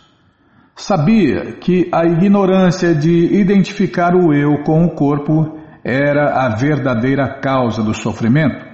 Sabia 0.77 1.55
que 1.55 1.91
a 1.93 2.07
ignorância 2.07 2.95
de 2.95 3.35
identificar 3.35 4.15
o 4.15 4.33
eu 4.33 4.63
com 4.63 4.85
o 4.85 4.95
corpo 4.95 5.59
era 5.83 6.45
a 6.45 6.49
verdadeira 6.51 7.41
causa 7.41 7.83
do 7.83 7.93
sofrimento. 7.93 8.65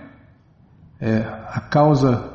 É, 1.01 1.24
a 1.49 1.61
causa 1.61 2.34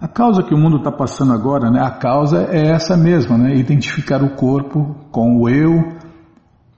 a 0.00 0.06
causa 0.06 0.44
que 0.44 0.54
o 0.54 0.58
mundo 0.58 0.76
está 0.76 0.92
passando 0.92 1.32
agora, 1.32 1.70
né, 1.70 1.80
a 1.80 1.90
causa 1.90 2.48
é 2.52 2.68
essa 2.68 2.96
mesma, 2.96 3.36
né, 3.36 3.54
identificar 3.56 4.22
o 4.22 4.36
corpo 4.36 4.94
com 5.10 5.40
o 5.40 5.48
eu, 5.48 5.98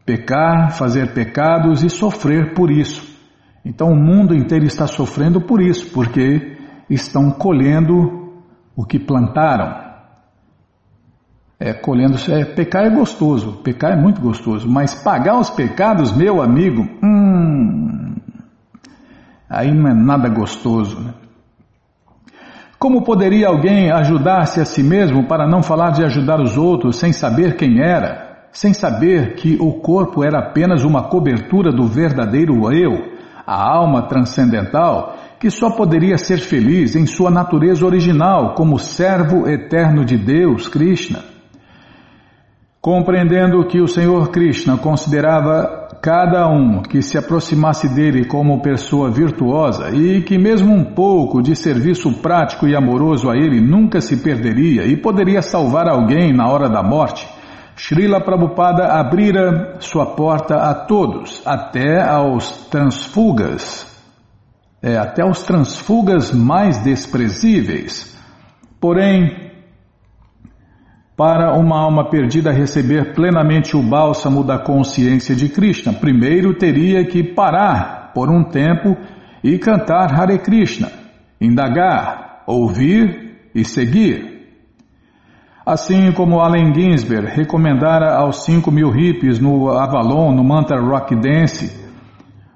pecar, 0.07 0.73
fazer 0.73 1.13
pecados 1.13 1.85
e 1.85 1.91
sofrer 1.91 2.55
por 2.55 2.71
isso. 2.71 3.09
Então 3.65 3.89
o 3.89 3.97
mundo 3.97 4.35
inteiro 4.35 4.65
está 4.65 4.87
sofrendo 4.87 5.41
por 5.41 5.61
isso, 5.61 5.91
porque 5.93 6.57
estão 6.89 7.31
colhendo 7.31 8.43
o 8.75 8.85
que 8.85 8.99
plantaram. 8.99 9.91
É, 11.59 11.75
colhendo, 11.75 12.17
é, 12.33 12.43
pecar 12.43 12.87
é 12.87 12.91
gostoso, 12.91 13.61
pecar 13.63 13.93
é 13.93 13.97
muito 14.01 14.19
gostoso, 14.19 14.67
mas 14.67 14.95
pagar 14.95 15.39
os 15.39 15.51
pecados, 15.51 16.11
meu 16.11 16.41
amigo, 16.41 16.89
hum, 17.05 18.17
aí 19.47 19.71
não 19.71 19.91
é 19.91 19.93
nada 19.93 20.27
gostoso. 20.31 20.99
Né? 20.99 21.13
Como 22.81 23.05
poderia 23.05 23.49
alguém 23.49 23.93
ajudar-se 23.93 24.59
a 24.59 24.65
si 24.65 24.83
mesmo 24.83 25.29
para 25.29 25.47
não 25.47 25.63
falar 25.63 25.91
de 25.91 26.03
ajudar 26.03 26.41
os 26.41 26.57
outros 26.57 26.97
sem 26.97 27.13
saber 27.13 27.55
quem 27.55 27.79
era, 27.79 28.47
sem 28.53 28.73
saber 28.73 29.35
que 29.35 29.59
o 29.61 29.75
corpo 29.81 30.25
era 30.25 30.39
apenas 30.39 30.83
uma 30.83 31.03
cobertura 31.03 31.71
do 31.71 31.87
verdadeiro 31.87 32.73
eu, 32.73 32.93
a 33.47 33.71
alma 33.71 34.09
transcendental, 34.09 35.15
que 35.39 35.51
só 35.51 35.77
poderia 35.77 36.17
ser 36.17 36.39
feliz 36.39 36.97
em 36.97 37.05
sua 37.05 37.31
natureza 37.31 37.85
original 37.85 38.55
como 38.55 38.79
servo 38.79 39.47
eterno 39.47 40.03
de 40.03 40.17
Deus, 40.17 40.67
Krishna? 40.67 41.19
Compreendendo 42.81 43.63
que 43.67 43.79
o 43.79 43.87
Senhor 43.87 44.31
Krishna 44.31 44.79
considerava 44.79 45.80
cada 46.03 46.49
um 46.49 46.81
que 46.81 47.03
se 47.03 47.19
aproximasse 47.19 47.89
dele 47.89 48.25
como 48.25 48.63
pessoa 48.63 49.11
virtuosa 49.11 49.91
e 49.91 50.23
que 50.23 50.39
mesmo 50.39 50.75
um 50.75 50.83
pouco 50.83 51.43
de 51.43 51.55
serviço 51.55 52.13
prático 52.23 52.67
e 52.67 52.75
amoroso 52.75 53.29
a 53.29 53.37
ele 53.37 53.61
nunca 53.61 54.01
se 54.01 54.17
perderia 54.17 54.87
e 54.87 54.97
poderia 54.97 55.43
salvar 55.43 55.89
alguém 55.89 56.33
na 56.33 56.49
hora 56.49 56.71
da 56.71 56.83
morte, 56.83 57.29
Srila 57.77 58.21
Prabhupada 58.21 58.87
abrira 58.89 59.77
sua 59.81 60.15
porta 60.15 60.57
a 60.57 60.75
todos, 60.75 61.43
até 61.47 62.03
aos 62.03 62.67
transfugas, 62.69 63.87
é, 64.83 64.97
até 64.97 65.23
aos 65.23 65.43
transfugas 65.43 66.31
mais 66.33 66.83
desprezíveis. 66.83 68.19
Porém, 68.81 69.50
para 71.21 71.55
uma 71.55 71.79
alma 71.79 72.09
perdida 72.09 72.51
receber 72.51 73.13
plenamente 73.13 73.77
o 73.77 73.83
bálsamo 73.83 74.43
da 74.43 74.59
consciência 74.59 75.37
de 75.37 75.51
Krishna, 75.51 75.93
primeiro 75.93 76.55
teria 76.55 77.05
que 77.05 77.23
parar 77.23 78.11
por 78.15 78.31
um 78.31 78.43
tempo 78.43 78.97
e 79.45 79.59
cantar 79.59 80.19
Hare 80.19 80.39
Krishna. 80.39 80.91
indagar, 81.39 82.43
ouvir 82.47 83.51
e 83.55 83.67
seguir. 83.67 84.49
Assim 85.67 86.11
como 86.13 86.41
Allen 86.41 86.73
Ginsberg 86.73 87.27
recomendara 87.37 88.15
aos 88.15 88.43
5 88.47 88.73
mil 88.73 88.89
hippies 88.89 89.39
no 89.39 89.69
Avalon, 89.73 90.35
no 90.35 90.43
Mantra 90.43 90.81
Rock 90.81 91.15
Dance, 91.17 91.71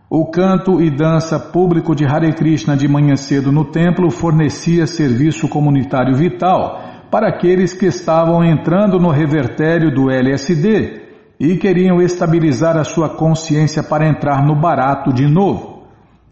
o 0.09 0.25
canto 0.31 0.81
e 0.81 0.89
dança 0.89 1.39
público 1.39 1.95
de 1.95 2.07
Hare 2.07 2.33
Krishna 2.33 2.79
de 2.79 2.89
manhã 2.89 3.15
cedo 3.15 3.53
no 3.53 3.67
templo 3.67 4.11
fornecia 4.11 4.87
serviço 4.87 5.51
comunitário 5.51 6.17
vital 6.17 6.94
para 7.15 7.29
aqueles 7.29 7.73
que 7.73 7.87
estavam 7.87 8.43
entrando 8.43 8.99
no 8.99 9.09
revertério 9.09 9.95
do 9.95 10.11
LSD 10.11 11.01
e 11.39 11.57
queriam 11.59 12.03
estabilizar 12.03 12.77
a 12.77 12.83
sua 12.83 13.09
consciência 13.09 13.85
para 13.85 14.09
entrar 14.09 14.45
no 14.45 14.61
barato 14.61 15.13
de 15.13 15.25
novo. 15.25 15.85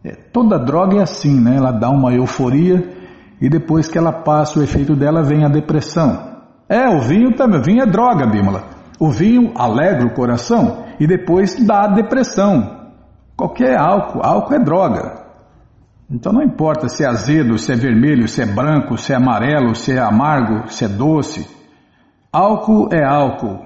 É, 0.05 0.11
toda 0.33 0.59
droga 0.59 0.97
é 0.97 1.03
assim, 1.03 1.41
né? 1.41 1.55
Ela 1.57 1.71
dá 1.71 1.89
uma 1.89 2.13
euforia 2.13 2.83
e 3.41 3.49
depois 3.49 3.87
que 3.87 3.97
ela 3.97 4.11
passa 4.11 4.59
o 4.59 4.63
efeito 4.65 4.97
dela 4.97 5.23
vem 5.23 5.45
a 5.45 5.49
depressão. 5.49 6.19
É, 6.69 6.89
o 6.89 7.01
vinho 7.01 7.37
também, 7.37 7.61
o 7.61 7.63
vinho 7.63 7.83
é 7.85 7.87
droga, 7.87 8.27
Bímola. 8.27 8.65
O 8.99 9.09
vinho 9.09 9.53
alegra 9.55 10.05
o 10.05 10.15
coração 10.15 10.87
e 10.99 11.07
depois 11.07 11.65
dá 11.65 11.85
a 11.85 11.95
depressão. 11.95 12.89
Qualquer 13.37 13.79
álcool, 13.79 14.21
álcool 14.21 14.55
é 14.55 14.59
droga. 14.59 15.22
Então 16.13 16.31
não 16.31 16.43
importa 16.43 16.91
se 16.91 17.03
é 17.03 17.07
azedo, 17.07 17.57
se 17.57 17.73
é 17.73 17.75
vermelho, 17.75 18.29
se 18.29 18.43
é 18.43 18.47
branco, 18.47 18.99
se 18.99 19.15
é 19.15 19.17
amarelo, 19.17 19.75
se 19.75 19.93
é 19.93 19.99
amargo, 19.99 20.71
se 20.71 20.85
é 20.85 20.89
doce. 20.89 21.49
Álcool 22.31 22.91
é 22.93 23.03
álcool. 23.03 23.65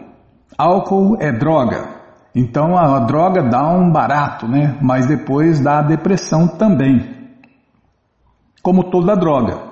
Álcool 0.56 1.16
é 1.18 1.32
droga. 1.32 1.88
Então 2.32 2.78
a 2.78 3.00
droga 3.00 3.42
dá 3.42 3.68
um 3.68 3.90
barato, 3.90 4.46
né? 4.46 4.78
Mas 4.80 5.06
depois 5.06 5.58
dá 5.58 5.82
depressão 5.82 6.46
também. 6.46 7.16
Como 8.62 8.90
toda 8.90 9.16
droga. 9.16 9.66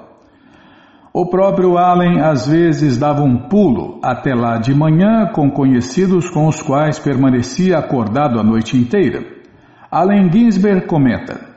O 1.13 1.27
próprio 1.27 1.79
Allen 1.79 2.21
às 2.23 2.49
vezes 2.49 2.99
dava 2.99 3.23
um 3.23 3.49
pulo 3.49 4.01
até 4.03 4.35
lá 4.35 4.59
de 4.59 4.75
manhã 4.75 5.31
com 5.33 5.49
conhecidos 5.49 6.29
com 6.29 6.49
os 6.49 6.61
quais 6.61 6.99
permanecia 6.99 7.79
acordado 7.79 8.41
a 8.41 8.43
noite 8.43 8.77
inteira. 8.77 9.23
Allen 9.93 10.29
Ginsberg 10.33 10.89
comenta. 10.89 11.54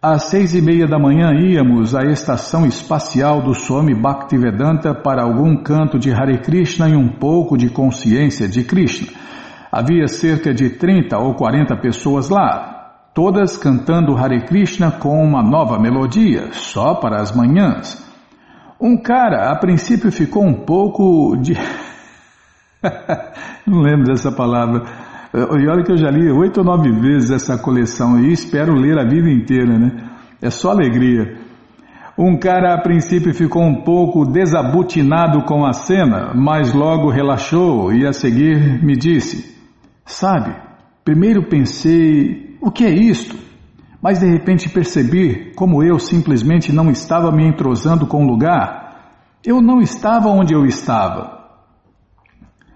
Às 0.00 0.26
seis 0.26 0.54
e 0.54 0.62
meia 0.62 0.86
da 0.86 0.96
manhã 0.96 1.32
íamos 1.34 1.92
à 1.92 2.04
estação 2.04 2.64
espacial 2.64 3.42
do 3.42 3.52
Swami 3.52 3.96
Bhaktivedanta 3.96 4.94
para 4.94 5.24
algum 5.24 5.56
canto 5.56 5.98
de 5.98 6.12
Hare 6.12 6.38
Krishna 6.38 6.88
e 6.88 6.94
um 6.94 7.08
pouco 7.08 7.58
de 7.58 7.68
consciência 7.68 8.48
de 8.48 8.62
Krishna. 8.62 9.08
Havia 9.72 10.06
cerca 10.06 10.54
de 10.54 10.70
30 10.70 11.18
ou 11.18 11.34
40 11.34 11.76
pessoas 11.78 12.28
lá, 12.28 13.08
todas 13.12 13.56
cantando 13.56 14.16
Hare 14.16 14.46
Krishna 14.46 14.92
com 14.92 15.20
uma 15.20 15.42
nova 15.42 15.80
melodia, 15.80 16.52
só 16.52 16.94
para 16.94 17.20
as 17.20 17.34
manhãs. 17.34 18.00
Um 18.80 18.96
cara, 18.96 19.50
a 19.50 19.56
princípio, 19.56 20.12
ficou 20.12 20.44
um 20.44 20.64
pouco 20.64 21.36
de. 21.38 21.54
Não 23.66 23.80
lembro 23.80 24.04
dessa 24.04 24.30
palavra 24.30 25.07
e 25.34 25.68
olha 25.68 25.84
que 25.84 25.92
eu 25.92 25.96
já 25.96 26.10
li 26.10 26.30
oito 26.30 26.58
ou 26.58 26.64
nove 26.64 26.90
vezes 26.90 27.30
essa 27.30 27.58
coleção 27.58 28.18
e 28.18 28.32
espero 28.32 28.74
ler 28.74 28.98
a 28.98 29.04
vida 29.04 29.30
inteira, 29.30 29.78
né? 29.78 30.10
É 30.40 30.48
só 30.50 30.70
alegria. 30.70 31.36
Um 32.16 32.36
cara 32.36 32.74
a 32.74 32.80
princípio 32.80 33.34
ficou 33.34 33.62
um 33.62 33.82
pouco 33.82 34.24
desabutinado 34.24 35.44
com 35.44 35.64
a 35.64 35.72
cena, 35.72 36.32
mas 36.34 36.72
logo 36.72 37.10
relaxou 37.10 37.92
e 37.92 38.06
a 38.06 38.12
seguir 38.12 38.82
me 38.82 38.96
disse: 38.96 39.56
Sabe, 40.04 40.56
primeiro 41.04 41.48
pensei, 41.48 42.56
o 42.60 42.70
que 42.70 42.84
é 42.84 42.90
isto? 42.90 43.36
Mas 44.02 44.20
de 44.20 44.26
repente 44.26 44.68
percebi 44.68 45.52
como 45.54 45.82
eu 45.82 45.98
simplesmente 45.98 46.72
não 46.72 46.90
estava 46.90 47.30
me 47.30 47.46
entrosando 47.46 48.06
com 48.06 48.24
o 48.24 48.26
lugar. 48.26 49.12
Eu 49.44 49.60
não 49.60 49.80
estava 49.80 50.28
onde 50.28 50.54
eu 50.54 50.64
estava. 50.64 51.38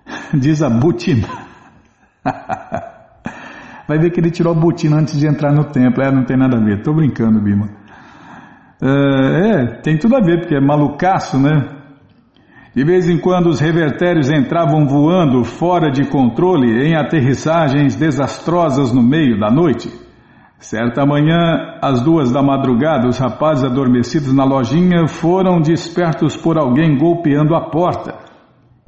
Desabutinado. 0.34 1.41
Vai 3.87 3.99
ver 3.99 4.11
que 4.11 4.20
ele 4.20 4.31
tirou 4.31 4.53
a 4.53 4.57
botina 4.57 4.97
antes 4.97 5.18
de 5.18 5.27
entrar 5.27 5.53
no 5.53 5.64
templo. 5.64 6.03
É, 6.03 6.11
não 6.11 6.25
tem 6.25 6.37
nada 6.37 6.57
a 6.57 6.61
ver. 6.61 6.83
Tô 6.83 6.95
brincando, 6.95 7.41
Bima. 7.41 7.68
É, 8.81 9.51
é, 9.51 9.66
tem 9.81 9.99
tudo 9.99 10.16
a 10.16 10.20
ver, 10.20 10.41
porque 10.41 10.55
é 10.55 10.61
malucaço, 10.61 11.39
né? 11.39 11.79
De 12.75 12.85
vez 12.85 13.09
em 13.09 13.18
quando 13.18 13.49
os 13.49 13.61
revertérios 13.61 14.31
entravam 14.31 14.87
voando 14.87 15.45
fora 15.45 15.91
de 15.91 16.09
controle 16.09 16.89
em 16.89 16.97
aterrissagens 16.97 17.95
desastrosas 17.95 18.93
no 18.93 19.03
meio 19.03 19.39
da 19.39 19.51
noite. 19.51 19.93
Certa 20.59 21.05
manhã, 21.05 21.79
às 21.83 22.01
duas 22.01 22.33
da 22.33 22.41
madrugada, 22.41 23.09
os 23.09 23.18
rapazes 23.18 23.64
adormecidos 23.64 24.33
na 24.33 24.45
lojinha 24.45 25.07
foram 25.07 25.61
despertos 25.61 26.37
por 26.37 26.57
alguém 26.57 26.97
golpeando 26.97 27.55
a 27.55 27.68
porta. 27.68 28.14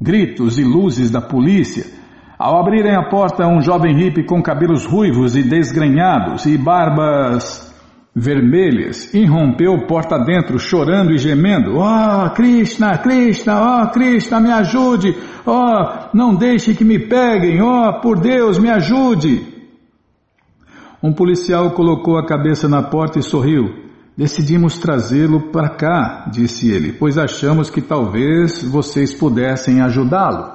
Gritos 0.01 0.57
e 0.57 0.63
luzes 0.63 1.11
da 1.11 1.21
polícia 1.21 2.04
ao 2.37 2.59
abrirem 2.59 2.95
a 2.95 3.09
porta, 3.09 3.47
um 3.47 3.61
jovem 3.61 3.95
hippie 3.95 4.25
com 4.25 4.41
cabelos 4.41 4.85
ruivos 4.85 5.35
e 5.35 5.43
desgrenhados 5.43 6.45
e 6.45 6.57
barbas 6.57 7.73
vermelhas 8.15 9.13
irrompeu 9.13 9.85
porta 9.85 10.17
dentro, 10.17 10.57
chorando 10.57 11.11
e 11.11 11.17
gemendo. 11.17 11.77
Oh, 11.77 12.29
Krishna, 12.33 12.97
Krishna, 12.97 13.83
oh, 13.83 13.91
Krishna, 13.91 14.39
me 14.39 14.51
ajude! 14.51 15.15
Oh, 15.45 16.09
não 16.13 16.33
deixe 16.33 16.73
que 16.73 16.85
me 16.85 16.97
peguem! 16.97 17.61
Oh, 17.61 17.99
por 18.01 18.19
Deus, 18.19 18.57
me 18.57 18.69
ajude! 18.69 19.53
Um 21.03 21.11
policial 21.13 21.71
colocou 21.71 22.17
a 22.17 22.25
cabeça 22.25 22.69
na 22.69 22.81
porta 22.81 23.19
e 23.19 23.23
sorriu. 23.23 23.83
Decidimos 24.17 24.77
trazê-lo 24.77 25.51
para 25.51 25.69
cá, 25.69 26.29
disse 26.31 26.71
ele, 26.71 26.93
pois 26.93 27.17
achamos 27.17 27.69
que 27.69 27.81
talvez 27.81 28.63
vocês 28.63 29.13
pudessem 29.13 29.81
ajudá-lo. 29.81 30.54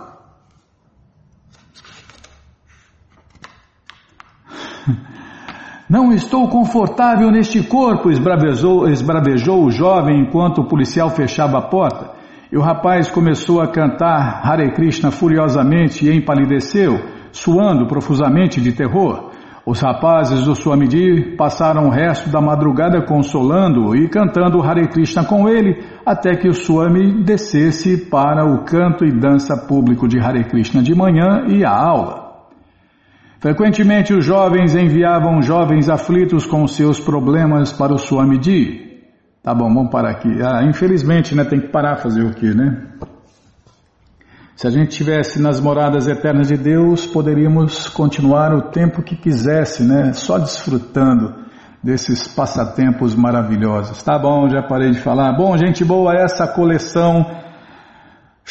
Não 5.91 6.13
estou 6.13 6.47
confortável 6.47 7.33
neste 7.33 7.65
corpo, 7.65 8.13
esbravejou, 8.13 8.89
esbravejou 8.89 9.65
o 9.65 9.73
jovem 9.73 10.21
enquanto 10.21 10.59
o 10.59 10.69
policial 10.69 11.11
fechava 11.11 11.59
a 11.59 11.63
porta. 11.63 12.13
E 12.53 12.57
o 12.57 12.61
rapaz 12.61 13.11
começou 13.11 13.61
a 13.61 13.67
cantar 13.67 14.41
Hare 14.45 14.73
Krishna 14.73 15.11
furiosamente 15.11 16.07
e 16.07 16.17
empalideceu, 16.17 17.01
suando 17.33 17.89
profusamente 17.89 18.61
de 18.61 18.71
terror. 18.71 19.33
Os 19.67 19.81
rapazes 19.81 20.45
do 20.45 20.55
Swamiji 20.55 21.35
passaram 21.37 21.89
o 21.89 21.91
resto 21.91 22.31
da 22.31 22.41
madrugada 22.41 23.05
consolando-o 23.05 23.97
e 23.97 24.09
cantando 24.09 24.63
Hare 24.63 24.87
Krishna 24.87 25.25
com 25.25 25.49
ele, 25.49 25.83
até 26.07 26.37
que 26.37 26.47
o 26.47 26.55
Swami 26.55 27.25
descesse 27.25 28.09
para 28.09 28.45
o 28.45 28.65
canto 28.65 29.05
e 29.05 29.11
dança 29.11 29.57
público 29.67 30.07
de 30.07 30.21
Hare 30.21 30.45
Krishna 30.45 30.85
de 30.85 30.95
manhã 30.95 31.47
e 31.49 31.65
a 31.65 31.77
aula. 31.77 32.20
Frequentemente 33.41 34.13
os 34.13 34.23
jovens 34.23 34.77
enviavam 34.77 35.41
jovens 35.41 35.89
aflitos 35.89 36.45
com 36.45 36.67
seus 36.69 37.01
problemas 37.01 37.73
para 37.73 37.95
o 37.95 37.99
Swamiji. 37.99 39.01
Tá 39.43 39.55
bom, 39.55 39.73
vamos 39.73 39.91
parar 39.91 40.11
aqui. 40.11 40.29
Ah, 40.43 40.63
infelizmente, 40.63 41.35
né, 41.35 41.43
tem 41.45 41.59
que 41.59 41.69
parar 41.69 41.97
fazer 41.97 42.23
o 42.23 42.35
quê, 42.35 42.53
né? 42.53 42.87
Se 44.55 44.67
a 44.67 44.71
gente 44.71 44.91
tivesse 44.91 45.41
nas 45.41 45.59
moradas 45.59 46.07
eternas 46.07 46.49
de 46.49 46.57
Deus, 46.59 47.07
poderíamos 47.07 47.89
continuar 47.89 48.53
o 48.53 48.71
tempo 48.71 49.03
que 49.03 49.17
quisesse, 49.17 49.83
né? 49.83 50.13
Só 50.13 50.39
desfrutando 50.39 51.35
desses 51.83 52.29
passatempos 52.29 53.15
maravilhosos. 53.15 54.03
Tá 54.03 54.19
bom, 54.19 54.51
já 54.51 54.63
parei 54.63 54.91
de 54.91 55.01
falar. 55.01 55.33
Bom, 55.33 55.57
gente 55.57 55.83
boa, 55.83 56.13
essa 56.15 56.47
coleção 56.47 57.25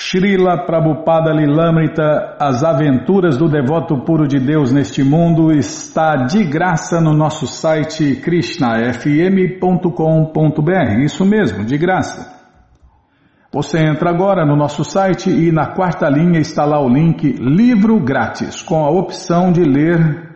Srila 0.01 0.65
Prabhupada 0.65 1.33
Lilamrita, 1.33 2.37
As 2.39 2.63
Aventuras 2.63 3.37
do 3.37 3.49
Devoto 3.49 3.97
Puro 4.05 4.25
de 4.25 4.39
Deus 4.39 4.71
neste 4.71 5.03
Mundo, 5.03 5.51
está 5.51 6.15
de 6.15 6.45
graça 6.45 7.01
no 7.01 7.13
nosso 7.13 7.45
site 7.45 8.15
krishnafm.com.br. 8.15 11.03
Isso 11.03 11.25
mesmo, 11.25 11.65
de 11.65 11.77
graça. 11.77 12.33
Você 13.51 13.79
entra 13.79 14.09
agora 14.09 14.45
no 14.45 14.55
nosso 14.55 14.85
site 14.85 15.29
e 15.29 15.51
na 15.51 15.75
quarta 15.75 16.07
linha 16.07 16.39
está 16.39 16.63
lá 16.63 16.81
o 16.81 16.87
link 16.87 17.33
Livro 17.33 17.99
Grátis, 17.99 18.61
com 18.61 18.85
a 18.85 18.89
opção 18.89 19.51
de 19.51 19.65
ler 19.65 20.29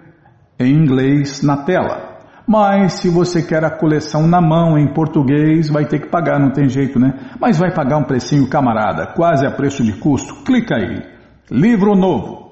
em 0.60 0.74
inglês 0.74 1.42
na 1.42 1.64
tela. 1.64 2.13
Mas 2.48 2.94
se 2.94 3.10
você 3.10 3.42
quer 3.42 3.64
a 3.64 3.70
coleção 3.70 4.28
na 4.28 4.42
mão 4.42 4.78
em 4.78 4.94
português, 4.94 5.70
vai 5.70 5.86
ter 5.86 6.00
que 6.00 6.10
pagar, 6.10 6.40
não 6.40 6.52
tem 6.52 6.68
jeito, 6.68 7.00
né? 7.00 7.14
Mas 7.40 7.58
vai 7.58 7.74
pagar 7.74 7.98
um 7.98 8.04
precinho 8.04 8.50
camarada, 8.50 9.14
quase 9.16 9.46
a 9.46 9.52
preço 9.52 9.84
de 9.84 9.94
custo. 9.94 10.44
Clica 10.44 10.76
aí. 10.76 11.02
Livro 11.50 11.96
novo. 11.96 12.44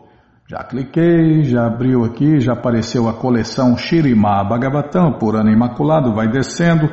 Já 0.47 0.63
cliquei, 0.63 1.43
já 1.43 1.67
abriu 1.67 2.03
aqui, 2.03 2.39
já 2.41 2.53
apareceu 2.53 3.07
a 3.07 3.13
coleção 3.13 3.77
Shirima 3.77 4.43
Bhagavatam 4.43 5.13
por 5.17 5.35
ano 5.35 5.49
imaculado, 5.49 6.13
vai 6.13 6.27
descendo. 6.27 6.89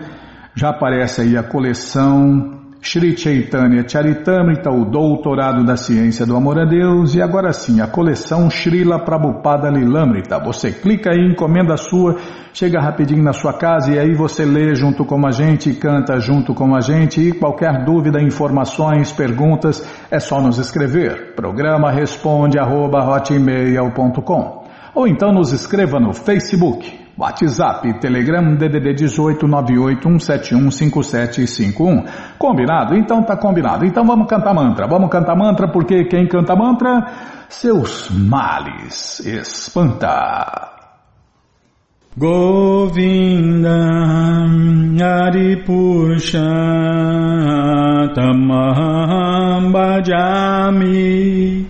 Já 0.55 0.71
aparece 0.71 1.23
aí 1.23 1.37
a 1.37 1.43
coleção 1.43 2.58
Sri 2.81 3.17
Chaitanya 3.17 3.87
Charitamrita, 3.87 4.71
o 4.71 4.85
Doutorado 4.85 5.65
da 5.65 5.77
Ciência 5.77 6.25
do 6.25 6.37
Amor 6.37 6.61
a 6.61 6.65
Deus, 6.65 7.15
e 7.15 7.21
agora 7.21 7.53
sim, 7.53 7.81
a 7.81 7.89
coleção 7.89 8.49
Srila 8.49 9.05
Prabhupada 9.05 9.69
Lilamrita. 9.69 10.39
Você 10.39 10.71
clica 10.71 11.11
aí, 11.11 11.19
encomenda 11.19 11.75
a 11.75 11.77
sua, 11.77 12.17
chega 12.53 12.81
rapidinho 12.81 13.23
na 13.23 13.33
sua 13.33 13.53
casa 13.53 13.93
e 13.93 13.99
aí 13.99 14.15
você 14.15 14.45
lê 14.45 14.75
junto 14.77 15.05
com 15.05 15.27
a 15.27 15.33
gente, 15.33 15.75
canta 15.75 16.21
junto 16.21 16.55
com 16.55 16.75
a 16.75 16.81
gente 16.81 17.21
e 17.21 17.33
qualquer 17.33 17.85
dúvida, 17.85 18.23
informações, 18.23 19.11
perguntas, 19.11 19.85
é 20.09 20.21
só 20.21 20.41
nos 20.41 20.59
escrever. 20.59 21.35
Programa 21.35 21.91
responde 21.91 22.59
arroba, 22.59 22.99
ou 24.95 25.07
então 25.09 25.33
nos 25.33 25.53
escreva 25.53 25.99
no 25.99 26.13
Facebook 26.13 27.08
WhatsApp, 27.19 27.99
Telegram, 27.99 28.55
DDD 28.55 28.95
18 28.95 29.49
981715751. 29.49 32.05
Combinado? 32.39 32.95
Então 32.95 33.25
tá 33.25 33.37
combinado. 33.37 33.85
Então 33.85 34.05
vamos 34.05 34.29
cantar 34.29 34.55
mantra. 34.55 34.87
Vamos 34.87 35.11
cantar 35.11 35.37
mantra 35.37 35.67
porque 35.73 36.05
quem 36.05 36.29
canta 36.29 36.55
mantra, 36.55 37.05
seus 37.49 38.09
males 38.11 39.19
espanta. 39.27 40.77
Govinda 42.17 43.69
Aripusha 45.27 46.41
Tamaham 48.15 49.71
Bhajami 49.71 51.67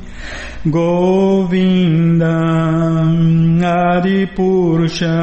Govinda 0.65 1.88
आदिपुरुषा 3.99 5.15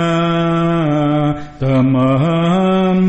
तमहं 1.60 3.00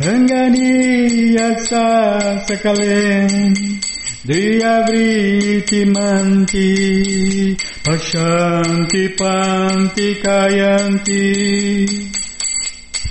Rangani 0.00 1.36
Yasa 1.36 2.42
Deyavriti 4.24 5.84
manti 5.90 7.56
Pashanti 7.82 9.08
panti 9.18 10.14
kayanti 10.22 11.26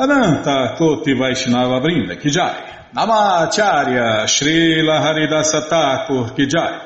Ananta 0.00 0.76
Koti 0.76 1.12
Vaishnava 1.12 1.80
Brinda 1.80 2.14
Kijai, 2.14 2.92
Namacharya 2.94 4.28
Srila 4.28 5.00
Haridasa 5.00 5.66
Thakur 5.68 6.34
Kijai, 6.36 6.80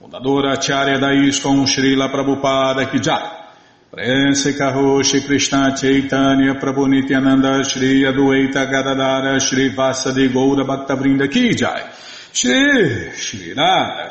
fundadora 0.00 0.52
Acharya 0.52 1.00
da 1.00 1.08
Srila 1.08 2.08
Prabhupada 2.08 2.86
Kijai, 2.86 3.44
Prense 3.90 4.56
Kaho 4.56 5.02
Shri 5.02 5.22
Krishna 5.22 5.74
Chaitanya 5.76 6.54
Prabhu 6.54 6.86
Nityananda 6.86 7.64
Shri 7.64 8.02
Adueta 8.02 8.70
Gadadara 8.70 9.40
Shri 9.40 9.70
Vasadi 9.70 10.28
Goura 10.28 10.64
Bhaktavrinda 10.64 11.28
Ki 11.28 11.54
Jai? 11.56 11.90
Shri 12.32 13.10
Shri 13.16 13.54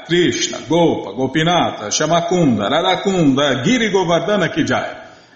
Krishna 0.05 0.59
Gopa 0.67 1.13
Gopinata 1.13 1.87
Shamakunda 1.87 2.69
Radakunda 2.69 3.63
Giri 3.63 3.89
Govardhana 3.89 4.53
Ki 4.53 4.63
Jai 4.65 5.02